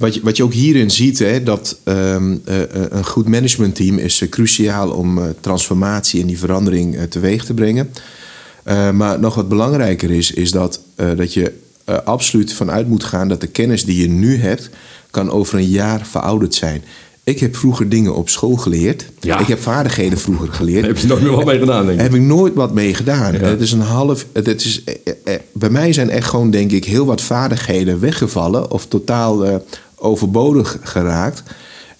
wat 0.00 0.14
je, 0.14 0.20
wat 0.22 0.36
je 0.36 0.44
ook 0.44 0.52
hierin 0.52 0.90
ziet, 0.90 1.18
hè, 1.18 1.42
dat 1.42 1.78
um, 1.84 2.42
uh, 2.48 2.58
een 2.88 3.04
goed 3.04 3.28
managementteam 3.28 3.98
is 3.98 4.22
cruciaal 4.30 4.90
om 4.90 5.20
transformatie 5.40 6.20
en 6.20 6.26
die 6.26 6.38
verandering 6.38 6.98
teweeg 7.08 7.44
te 7.44 7.54
brengen. 7.54 7.90
Maar 8.94 9.20
nog 9.20 9.34
wat 9.34 9.48
belangrijker 9.48 10.10
is, 10.10 10.30
is 10.30 10.50
dat, 10.50 10.80
dat 11.16 11.34
je 11.34 11.52
absoluut 12.04 12.52
vanuit 12.52 12.88
moet 12.88 13.04
gaan 13.04 13.28
dat 13.28 13.40
de 13.40 13.46
kennis 13.46 13.84
die 13.84 14.00
je 14.00 14.08
nu 14.08 14.36
hebt, 14.36 14.70
kan 15.10 15.30
over 15.30 15.58
een 15.58 15.68
jaar 15.68 16.06
verouderd 16.06 16.54
zijn. 16.54 16.82
Ik 17.24 17.40
heb 17.40 17.56
vroeger 17.56 17.88
dingen 17.88 18.14
op 18.14 18.28
school 18.28 18.56
geleerd. 18.56 19.06
Ja. 19.20 19.38
Ik 19.38 19.46
heb 19.46 19.60
vaardigheden 19.60 20.18
vroeger 20.18 20.52
geleerd. 20.52 20.86
heb 20.86 20.98
je 20.98 21.06
nog 21.06 21.20
nooit 21.20 21.36
wat 21.36 21.44
mee 21.44 21.58
gedaan, 21.58 21.86
denk 21.86 21.98
ik? 21.98 22.04
Heb 22.04 22.14
ik 22.14 22.20
nooit 22.20 22.54
wat 22.54 22.74
mee 22.74 22.94
gedaan. 22.94 23.32
Ja. 23.32 23.38
Het 23.38 23.60
is 23.60 23.72
een 23.72 23.80
half. 23.80 24.26
Het 24.32 24.64
is, 24.64 24.84
bij 25.52 25.70
mij 25.70 25.92
zijn 25.92 26.10
echt 26.10 26.28
gewoon, 26.28 26.50
denk 26.50 26.70
ik, 26.70 26.84
heel 26.84 27.06
wat 27.06 27.20
vaardigheden 27.20 28.00
weggevallen 28.00 28.70
of 28.70 28.86
totaal 28.86 29.62
overbodig 30.00 30.78
geraakt. 30.82 31.42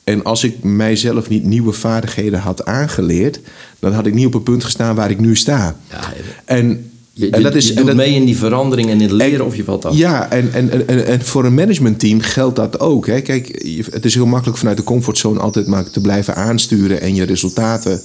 En 0.04 0.22
als 0.22 0.44
ik 0.44 0.62
mijzelf 0.62 1.28
niet 1.28 1.44
nieuwe 1.44 1.72
vaardigheden 1.72 2.40
had 2.40 2.64
aangeleerd, 2.64 3.40
dan 3.78 3.92
had 3.92 4.06
ik 4.06 4.14
niet 4.14 4.26
op 4.26 4.32
het 4.32 4.44
punt 4.44 4.64
gestaan 4.64 4.94
waar 4.94 5.10
ik 5.10 5.20
nu 5.20 5.36
sta. 5.36 5.76
Ja, 5.90 6.12
en 6.44 6.90
je, 7.12 7.30
en 7.30 7.42
dat 7.42 7.54
is, 7.54 7.68
je 7.68 7.74
doet 7.74 7.80
en 7.80 7.86
dat, 7.86 7.96
mee 7.96 8.14
in 8.14 8.24
die 8.24 8.36
verandering 8.36 8.88
en 8.88 8.94
in 8.94 9.02
het 9.02 9.10
leren 9.10 9.46
of 9.46 9.56
je 9.56 9.64
valt 9.64 9.84
af. 9.84 9.96
Ja, 9.96 10.30
en, 10.30 10.52
en, 10.52 10.88
en, 10.88 11.06
en 11.06 11.20
voor 11.20 11.44
een 11.44 11.54
managementteam 11.54 12.20
geldt 12.20 12.56
dat 12.56 12.80
ook. 12.80 13.06
Hè. 13.06 13.20
Kijk, 13.20 13.46
het 13.90 14.04
is 14.04 14.14
heel 14.14 14.26
makkelijk 14.26 14.58
vanuit 14.58 14.76
de 14.76 14.82
comfortzone 14.82 15.40
altijd 15.40 15.66
maar 15.66 15.90
te 15.90 16.00
blijven 16.00 16.34
aansturen 16.34 17.00
en 17.00 17.14
je 17.14 17.24
resultaten 17.24 18.00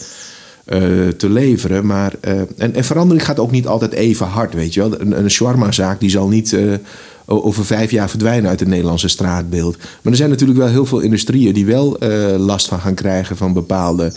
uh, 0.67 1.07
te 1.07 1.29
leveren. 1.29 1.85
Maar, 1.85 2.13
uh, 2.21 2.41
en, 2.57 2.75
en 2.75 2.83
verandering 2.83 3.25
gaat 3.25 3.39
ook 3.39 3.51
niet 3.51 3.67
altijd 3.67 3.91
even 3.91 4.25
hard, 4.25 4.53
weet 4.53 4.73
je 4.73 4.79
wel. 4.79 5.01
Een, 5.01 5.19
een 5.19 5.31
shawarma-zaak 5.31 5.99
die 5.99 6.09
zal 6.09 6.27
niet... 6.27 6.51
Uh, 6.51 6.73
over 7.25 7.65
vijf 7.65 7.91
jaar 7.91 8.09
verdwijnen 8.09 8.49
uit 8.49 8.59
het 8.59 8.69
Nederlandse 8.69 9.07
straatbeeld. 9.07 9.77
Maar 9.77 10.11
er 10.11 10.15
zijn 10.15 10.29
natuurlijk 10.29 10.59
wel 10.59 10.67
heel 10.67 10.85
veel 10.85 10.99
industrieën 10.99 11.53
die 11.53 11.65
wel 11.65 12.03
uh, 12.03 12.35
last 12.37 12.67
van 12.67 12.79
gaan 12.79 12.93
krijgen 12.93 13.37
van 13.37 13.53
bepaalde 13.53 14.13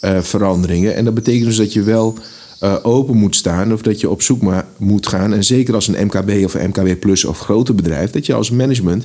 uh, 0.00 0.20
veranderingen. 0.20 0.94
En 0.94 1.04
dat 1.04 1.14
betekent 1.14 1.44
dus 1.44 1.56
dat 1.56 1.72
je 1.72 1.82
wel 1.82 2.14
uh, 2.62 2.74
open 2.82 3.16
moet 3.16 3.36
staan 3.36 3.72
of 3.72 3.82
dat 3.82 4.00
je 4.00 4.10
op 4.10 4.22
zoek 4.22 4.42
moet 4.78 5.06
gaan. 5.06 5.32
En 5.32 5.44
zeker 5.44 5.74
als 5.74 5.88
een 5.88 6.06
MKB 6.06 6.44
of 6.44 6.54
een 6.54 6.68
MKB 6.68 7.00
Plus 7.00 7.24
of 7.24 7.38
groter 7.38 7.74
bedrijf, 7.74 8.10
dat 8.10 8.26
je 8.26 8.34
als 8.34 8.50
management 8.50 9.04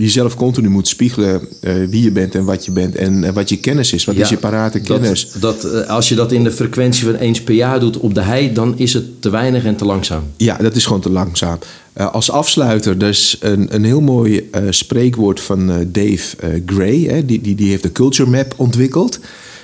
jezelf 0.00 0.34
continu 0.34 0.68
moet 0.68 0.88
spiegelen 0.88 1.40
uh, 1.60 1.72
wie 1.88 2.02
je 2.02 2.10
bent 2.10 2.34
en 2.34 2.44
wat 2.44 2.64
je 2.64 2.70
bent 2.70 2.94
en 2.94 3.22
uh, 3.22 3.30
wat 3.30 3.48
je 3.48 3.56
kennis 3.56 3.92
is. 3.92 4.04
Wat 4.04 4.14
ja, 4.14 4.22
is 4.22 4.28
je 4.28 4.36
parate 4.36 4.80
kennis? 4.80 5.30
Dat, 5.38 5.62
dat, 5.62 5.72
uh, 5.72 5.88
als 5.88 6.08
je 6.08 6.14
dat 6.14 6.32
in 6.32 6.44
de 6.44 6.50
frequentie 6.50 7.04
van 7.04 7.14
eens 7.14 7.42
per 7.42 7.54
jaar 7.54 7.80
doet 7.80 7.98
op 7.98 8.14
de 8.14 8.20
hei, 8.20 8.52
dan 8.52 8.78
is 8.78 8.92
het 8.92 9.22
te 9.22 9.30
weinig 9.30 9.64
en 9.64 9.76
te 9.76 9.84
langzaam. 9.84 10.22
Ja, 10.36 10.56
dat 10.56 10.76
is 10.76 10.84
gewoon 10.84 11.00
te 11.00 11.10
langzaam. 11.10 11.58
als 11.94 12.30
afsluiter, 12.30 12.98
dus 12.98 13.36
een, 13.40 13.74
een 13.74 13.84
heel 13.84 14.00
mooi 14.00 14.50
spreekwoord 14.70 15.40
van 15.40 15.86
Dave 15.86 16.36
Gray. 16.66 17.00
Hè, 17.00 17.24
die, 17.24 17.40
die, 17.40 17.54
die 17.54 17.68
heeft 17.68 17.82
de 17.82 17.92
Culture 17.92 18.30
Map 18.30 18.54
ontwikkeld. 18.56 19.18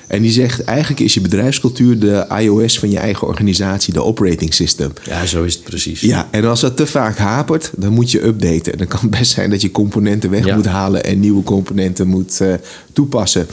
En 0.06 0.22
die 0.22 0.30
zegt, 0.30 0.64
eigenlijk 0.64 1.00
is 1.00 1.14
je 1.14 1.20
bedrijfscultuur 1.20 1.98
de 1.98 2.26
iOS 2.38 2.78
van 2.78 2.90
je 2.90 2.98
eigen 2.98 3.26
organisatie, 3.26 3.92
de 3.92 4.02
operating 4.02 4.54
system. 4.54 4.92
Ja, 5.04 5.26
zo 5.26 5.44
is 5.44 5.54
het 5.54 5.64
precies. 5.64 6.00
Ja, 6.00 6.28
en 6.30 6.44
als 6.44 6.60
dat 6.60 6.76
te 6.76 6.86
vaak 6.86 7.18
hapert, 7.18 7.70
dan 7.76 7.92
moet 7.92 8.10
je 8.10 8.24
updaten. 8.24 8.72
En 8.72 8.78
dan 8.78 8.86
kan 8.86 9.00
het 9.00 9.10
best 9.10 9.32
zijn 9.32 9.50
dat 9.50 9.60
je 9.60 9.70
componenten 9.70 10.30
weg 10.30 10.54
moet 10.54 10.66
halen 10.66 11.04
en 11.04 11.20
nieuwe 11.20 11.42
componenten 11.42 12.06
moet 12.06 12.38
uh, 12.42 12.54
toepassen. 12.92 13.46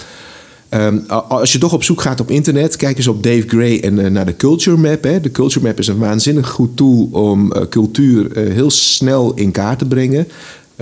Um, 0.69 1.03
als 1.07 1.51
je 1.51 1.57
toch 1.57 1.73
op 1.73 1.83
zoek 1.83 2.01
gaat 2.01 2.19
op 2.19 2.31
internet, 2.31 2.75
kijk 2.75 2.97
eens 2.97 3.07
op 3.07 3.23
Dave 3.23 3.43
Gray 3.47 3.79
en 3.79 3.99
uh, 3.99 4.07
naar 4.07 4.25
de 4.25 4.35
Culture 4.35 4.77
Map. 4.77 5.03
Hè. 5.03 5.21
De 5.21 5.31
Culture 5.31 5.65
Map 5.65 5.79
is 5.79 5.87
een 5.87 5.97
waanzinnig 5.97 6.49
goed 6.49 6.77
tool 6.77 7.09
om 7.11 7.53
uh, 7.55 7.61
cultuur 7.69 8.37
heel 8.37 8.71
snel 8.71 9.33
in 9.33 9.51
kaart 9.51 9.79
te 9.79 9.85
brengen. 9.85 10.27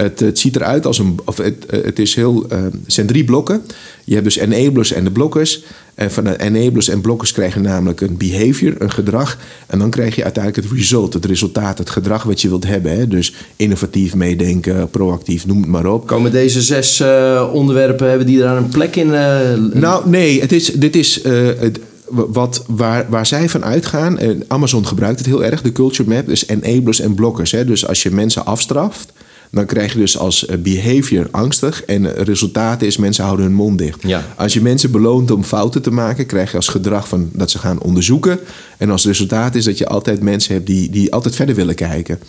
Het, 0.01 0.19
het, 0.19 0.39
ziet 0.39 0.55
eruit 0.55 0.85
als 0.85 0.99
een. 0.99 1.19
Of 1.25 1.37
het, 1.37 1.65
het 1.69 1.99
is 1.99 2.15
heel, 2.15 2.45
uh, 2.51 2.61
het 2.61 2.73
zijn 2.87 3.07
drie 3.07 3.23
blokken. 3.23 3.61
Je 4.03 4.13
hebt 4.13 4.25
dus 4.25 4.37
enablers 4.37 4.91
en 4.91 5.03
de 5.03 5.11
blokkers. 5.11 5.63
En 5.93 6.11
van 6.11 6.23
de 6.23 6.39
enablers 6.39 6.87
en 6.87 7.01
blokkers 7.01 7.31
krijg 7.31 7.53
je 7.53 7.59
namelijk 7.59 8.01
een 8.01 8.17
behavior, 8.17 8.73
een 8.77 8.91
gedrag. 8.91 9.37
En 9.67 9.79
dan 9.79 9.89
krijg 9.89 10.15
je 10.15 10.23
uiteindelijk 10.23 10.67
het 10.67 10.77
result, 10.77 11.13
het 11.13 11.25
resultaat, 11.25 11.77
het 11.77 11.89
gedrag 11.89 12.23
wat 12.23 12.41
je 12.41 12.49
wilt 12.49 12.67
hebben. 12.67 12.91
Hè? 12.91 13.07
Dus 13.07 13.33
innovatief 13.55 14.15
meedenken, 14.15 14.89
proactief, 14.89 15.45
noem 15.45 15.61
het 15.61 15.69
maar 15.69 15.85
op. 15.85 16.07
Komen 16.07 16.31
deze 16.31 16.61
zes 16.61 16.99
uh, 16.99 17.49
onderwerpen, 17.53 18.09
hebben 18.09 18.27
die 18.27 18.39
daar 18.39 18.57
een 18.57 18.69
plek 18.69 18.95
in? 18.95 19.07
Uh, 19.07 19.53
nou, 19.73 20.09
nee, 20.09 20.41
het 20.41 20.51
is, 20.51 20.65
dit 20.65 20.95
is. 20.95 21.23
Het, 21.23 21.79
wat, 22.11 22.63
waar, 22.67 23.05
waar 23.09 23.25
zij 23.25 23.49
van 23.49 23.63
uitgaan, 23.63 24.19
en 24.19 24.43
Amazon 24.47 24.87
gebruikt 24.87 25.17
het 25.17 25.27
heel 25.27 25.43
erg, 25.43 25.61
de 25.61 25.71
culture 25.71 26.09
map, 26.09 26.27
dus 26.27 26.47
enablers 26.47 26.99
en 26.99 27.13
blokkers. 27.13 27.51
Hè? 27.51 27.65
Dus 27.65 27.87
als 27.87 28.03
je 28.03 28.11
mensen 28.11 28.45
afstraft, 28.45 29.13
dan 29.51 29.65
krijg 29.65 29.93
je 29.93 29.99
dus 29.99 30.17
als 30.17 30.45
eh, 30.45 30.57
behavior 30.57 31.27
angstig. 31.31 31.83
En 31.83 32.03
het 32.03 32.27
resultaat 32.27 32.81
is 32.81 32.97
mensen 32.97 33.23
houden 33.23 33.45
hun 33.45 33.55
mond 33.55 33.77
dicht. 33.77 33.99
Ja. 34.03 34.25
Als 34.37 34.53
je 34.53 34.61
mensen 34.61 34.91
beloont 34.91 35.31
om 35.31 35.43
fouten 35.43 35.81
te 35.81 35.91
maken, 35.91 36.25
krijg 36.25 36.51
je 36.51 36.55
als 36.55 36.67
gedrag 36.67 37.07
van 37.07 37.29
dat 37.33 37.51
ze 37.51 37.59
gaan 37.59 37.81
onderzoeken. 37.81 38.39
En 38.77 38.89
als 38.89 39.05
resultaat 39.05 39.55
is 39.55 39.65
dat 39.65 39.77
je 39.77 39.87
altijd 39.87 40.21
mensen 40.21 40.53
hebt 40.53 40.65
die, 40.65 40.89
die 40.89 41.13
altijd 41.13 41.35
verder 41.35 41.55
willen 41.55 41.75
kijken. 41.75 42.19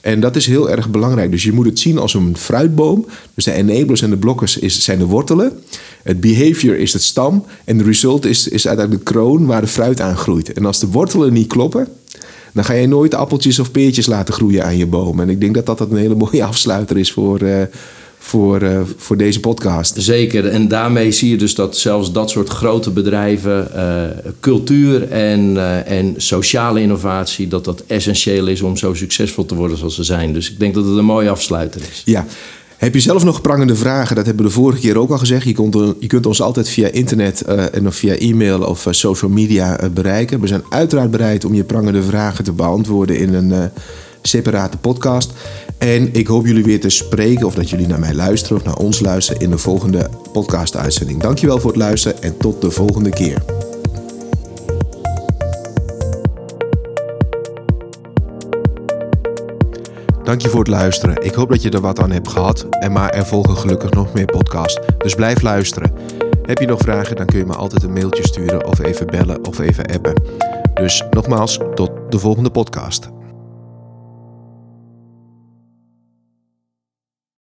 En 0.00 0.20
dat 0.20 0.36
is 0.36 0.46
heel 0.46 0.70
erg 0.70 0.90
belangrijk. 0.90 1.30
Dus 1.30 1.42
je 1.42 1.52
moet 1.52 1.66
het 1.66 1.78
zien 1.78 1.98
als 1.98 2.14
een 2.14 2.36
fruitboom. 2.36 3.06
Dus 3.34 3.44
de 3.44 3.52
enablers 3.52 4.02
en 4.02 4.10
de 4.10 4.16
blokkers 4.16 4.58
is, 4.58 4.84
zijn 4.84 4.98
de 4.98 5.04
wortelen. 5.04 5.52
Het 6.02 6.20
behavior 6.20 6.76
is 6.76 6.92
het 6.92 7.02
stam. 7.02 7.44
En 7.64 7.78
de 7.78 7.84
result 7.84 8.24
is, 8.24 8.48
is 8.48 8.66
uiteindelijk 8.66 9.06
de 9.06 9.12
kroon 9.12 9.46
waar 9.46 9.60
de 9.60 9.66
fruit 9.66 10.00
aan 10.00 10.16
groeit. 10.16 10.52
En 10.52 10.64
als 10.64 10.80
de 10.80 10.86
wortelen 10.86 11.32
niet 11.32 11.46
kloppen, 11.46 11.88
dan 12.56 12.64
ga 12.64 12.72
je 12.72 12.86
nooit 12.86 13.14
appeltjes 13.14 13.58
of 13.58 13.70
peertjes 13.70 14.06
laten 14.06 14.34
groeien 14.34 14.64
aan 14.64 14.76
je 14.76 14.86
boom. 14.86 15.20
En 15.20 15.28
ik 15.28 15.40
denk 15.40 15.54
dat 15.54 15.66
dat 15.66 15.80
een 15.80 15.96
hele 15.96 16.14
mooie 16.24 16.44
afsluiter 16.44 16.98
is 16.98 17.12
voor, 17.12 17.42
uh, 17.42 17.62
voor, 18.18 18.62
uh, 18.62 18.80
voor 18.96 19.16
deze 19.16 19.40
podcast. 19.40 19.94
Zeker, 19.98 20.46
en 20.46 20.68
daarmee 20.68 21.12
zie 21.12 21.30
je 21.30 21.36
dus 21.36 21.54
dat 21.54 21.76
zelfs 21.76 22.12
dat 22.12 22.30
soort 22.30 22.48
grote 22.48 22.90
bedrijven 22.90 23.68
uh, 23.74 24.32
cultuur 24.40 25.10
en, 25.10 25.56
en 25.86 26.14
sociale 26.16 26.80
innovatie, 26.80 27.48
dat 27.48 27.64
dat 27.64 27.82
essentieel 27.86 28.46
is 28.46 28.62
om 28.62 28.76
zo 28.76 28.94
succesvol 28.94 29.46
te 29.46 29.54
worden 29.54 29.78
zoals 29.78 29.94
ze 29.94 30.04
zijn. 30.04 30.32
Dus 30.32 30.50
ik 30.50 30.58
denk 30.58 30.74
dat 30.74 30.84
het 30.84 30.96
een 30.96 31.04
mooie 31.04 31.30
afsluiter 31.30 31.80
is. 31.90 32.02
Ja. 32.04 32.26
Heb 32.76 32.94
je 32.94 33.00
zelf 33.00 33.24
nog 33.24 33.40
prangende 33.40 33.74
vragen? 33.74 34.16
Dat 34.16 34.26
hebben 34.26 34.44
we 34.44 34.50
de 34.50 34.56
vorige 34.56 34.80
keer 34.80 34.98
ook 34.98 35.10
al 35.10 35.18
gezegd. 35.18 35.46
Je 35.46 35.52
kunt, 35.52 35.74
je 35.98 36.06
kunt 36.06 36.26
ons 36.26 36.42
altijd 36.42 36.68
via 36.68 36.88
internet 36.88 37.44
uh, 37.48 37.74
en 37.74 37.86
of 37.86 37.94
via 37.94 38.14
e-mail 38.14 38.62
of 38.62 38.86
uh, 38.86 38.92
social 38.92 39.30
media 39.30 39.82
uh, 39.82 39.90
bereiken. 39.90 40.40
We 40.40 40.46
zijn 40.46 40.62
uiteraard 40.68 41.10
bereid 41.10 41.44
om 41.44 41.54
je 41.54 41.64
prangende 41.64 42.02
vragen 42.02 42.44
te 42.44 42.52
beantwoorden 42.52 43.18
in 43.18 43.34
een 43.34 43.70
separate 44.22 44.76
podcast. 44.76 45.32
En 45.78 46.14
ik 46.14 46.26
hoop 46.26 46.46
jullie 46.46 46.64
weer 46.64 46.80
te 46.80 46.90
spreken 46.90 47.46
of 47.46 47.54
dat 47.54 47.70
jullie 47.70 47.86
naar 47.86 48.00
mij 48.00 48.14
luisteren 48.14 48.56
of 48.56 48.64
naar 48.64 48.76
ons 48.76 49.00
luisteren 49.00 49.40
in 49.40 49.50
de 49.50 49.58
volgende 49.58 50.10
podcast-uitzending. 50.32 51.20
Dankjewel 51.20 51.60
voor 51.60 51.70
het 51.70 51.80
luisteren 51.80 52.22
en 52.22 52.36
tot 52.36 52.60
de 52.60 52.70
volgende 52.70 53.10
keer. 53.10 53.55
Dank 60.26 60.40
je 60.40 60.48
voor 60.48 60.58
het 60.58 60.68
luisteren. 60.68 61.24
Ik 61.24 61.34
hoop 61.34 61.48
dat 61.48 61.62
je 61.62 61.70
er 61.70 61.80
wat 61.80 62.00
aan 62.00 62.10
hebt 62.10 62.28
gehad. 62.28 62.66
En 62.70 62.92
maar 62.92 63.10
er 63.10 63.26
volgen 63.26 63.56
gelukkig 63.56 63.90
nog 63.90 64.12
meer 64.12 64.24
podcasts. 64.24 64.80
Dus 64.98 65.14
blijf 65.14 65.42
luisteren. 65.42 65.92
Heb 66.42 66.58
je 66.58 66.66
nog 66.66 66.80
vragen, 66.80 67.16
dan 67.16 67.26
kun 67.26 67.38
je 67.38 67.44
me 67.44 67.54
altijd 67.54 67.82
een 67.82 67.92
mailtje 67.92 68.26
sturen 68.26 68.66
of 68.66 68.78
even 68.78 69.06
bellen 69.06 69.46
of 69.46 69.58
even 69.58 69.86
appen. 69.86 70.22
Dus 70.74 71.04
nogmaals, 71.10 71.58
tot 71.74 71.90
de 72.08 72.18
volgende 72.18 72.50
podcast. 72.50 73.10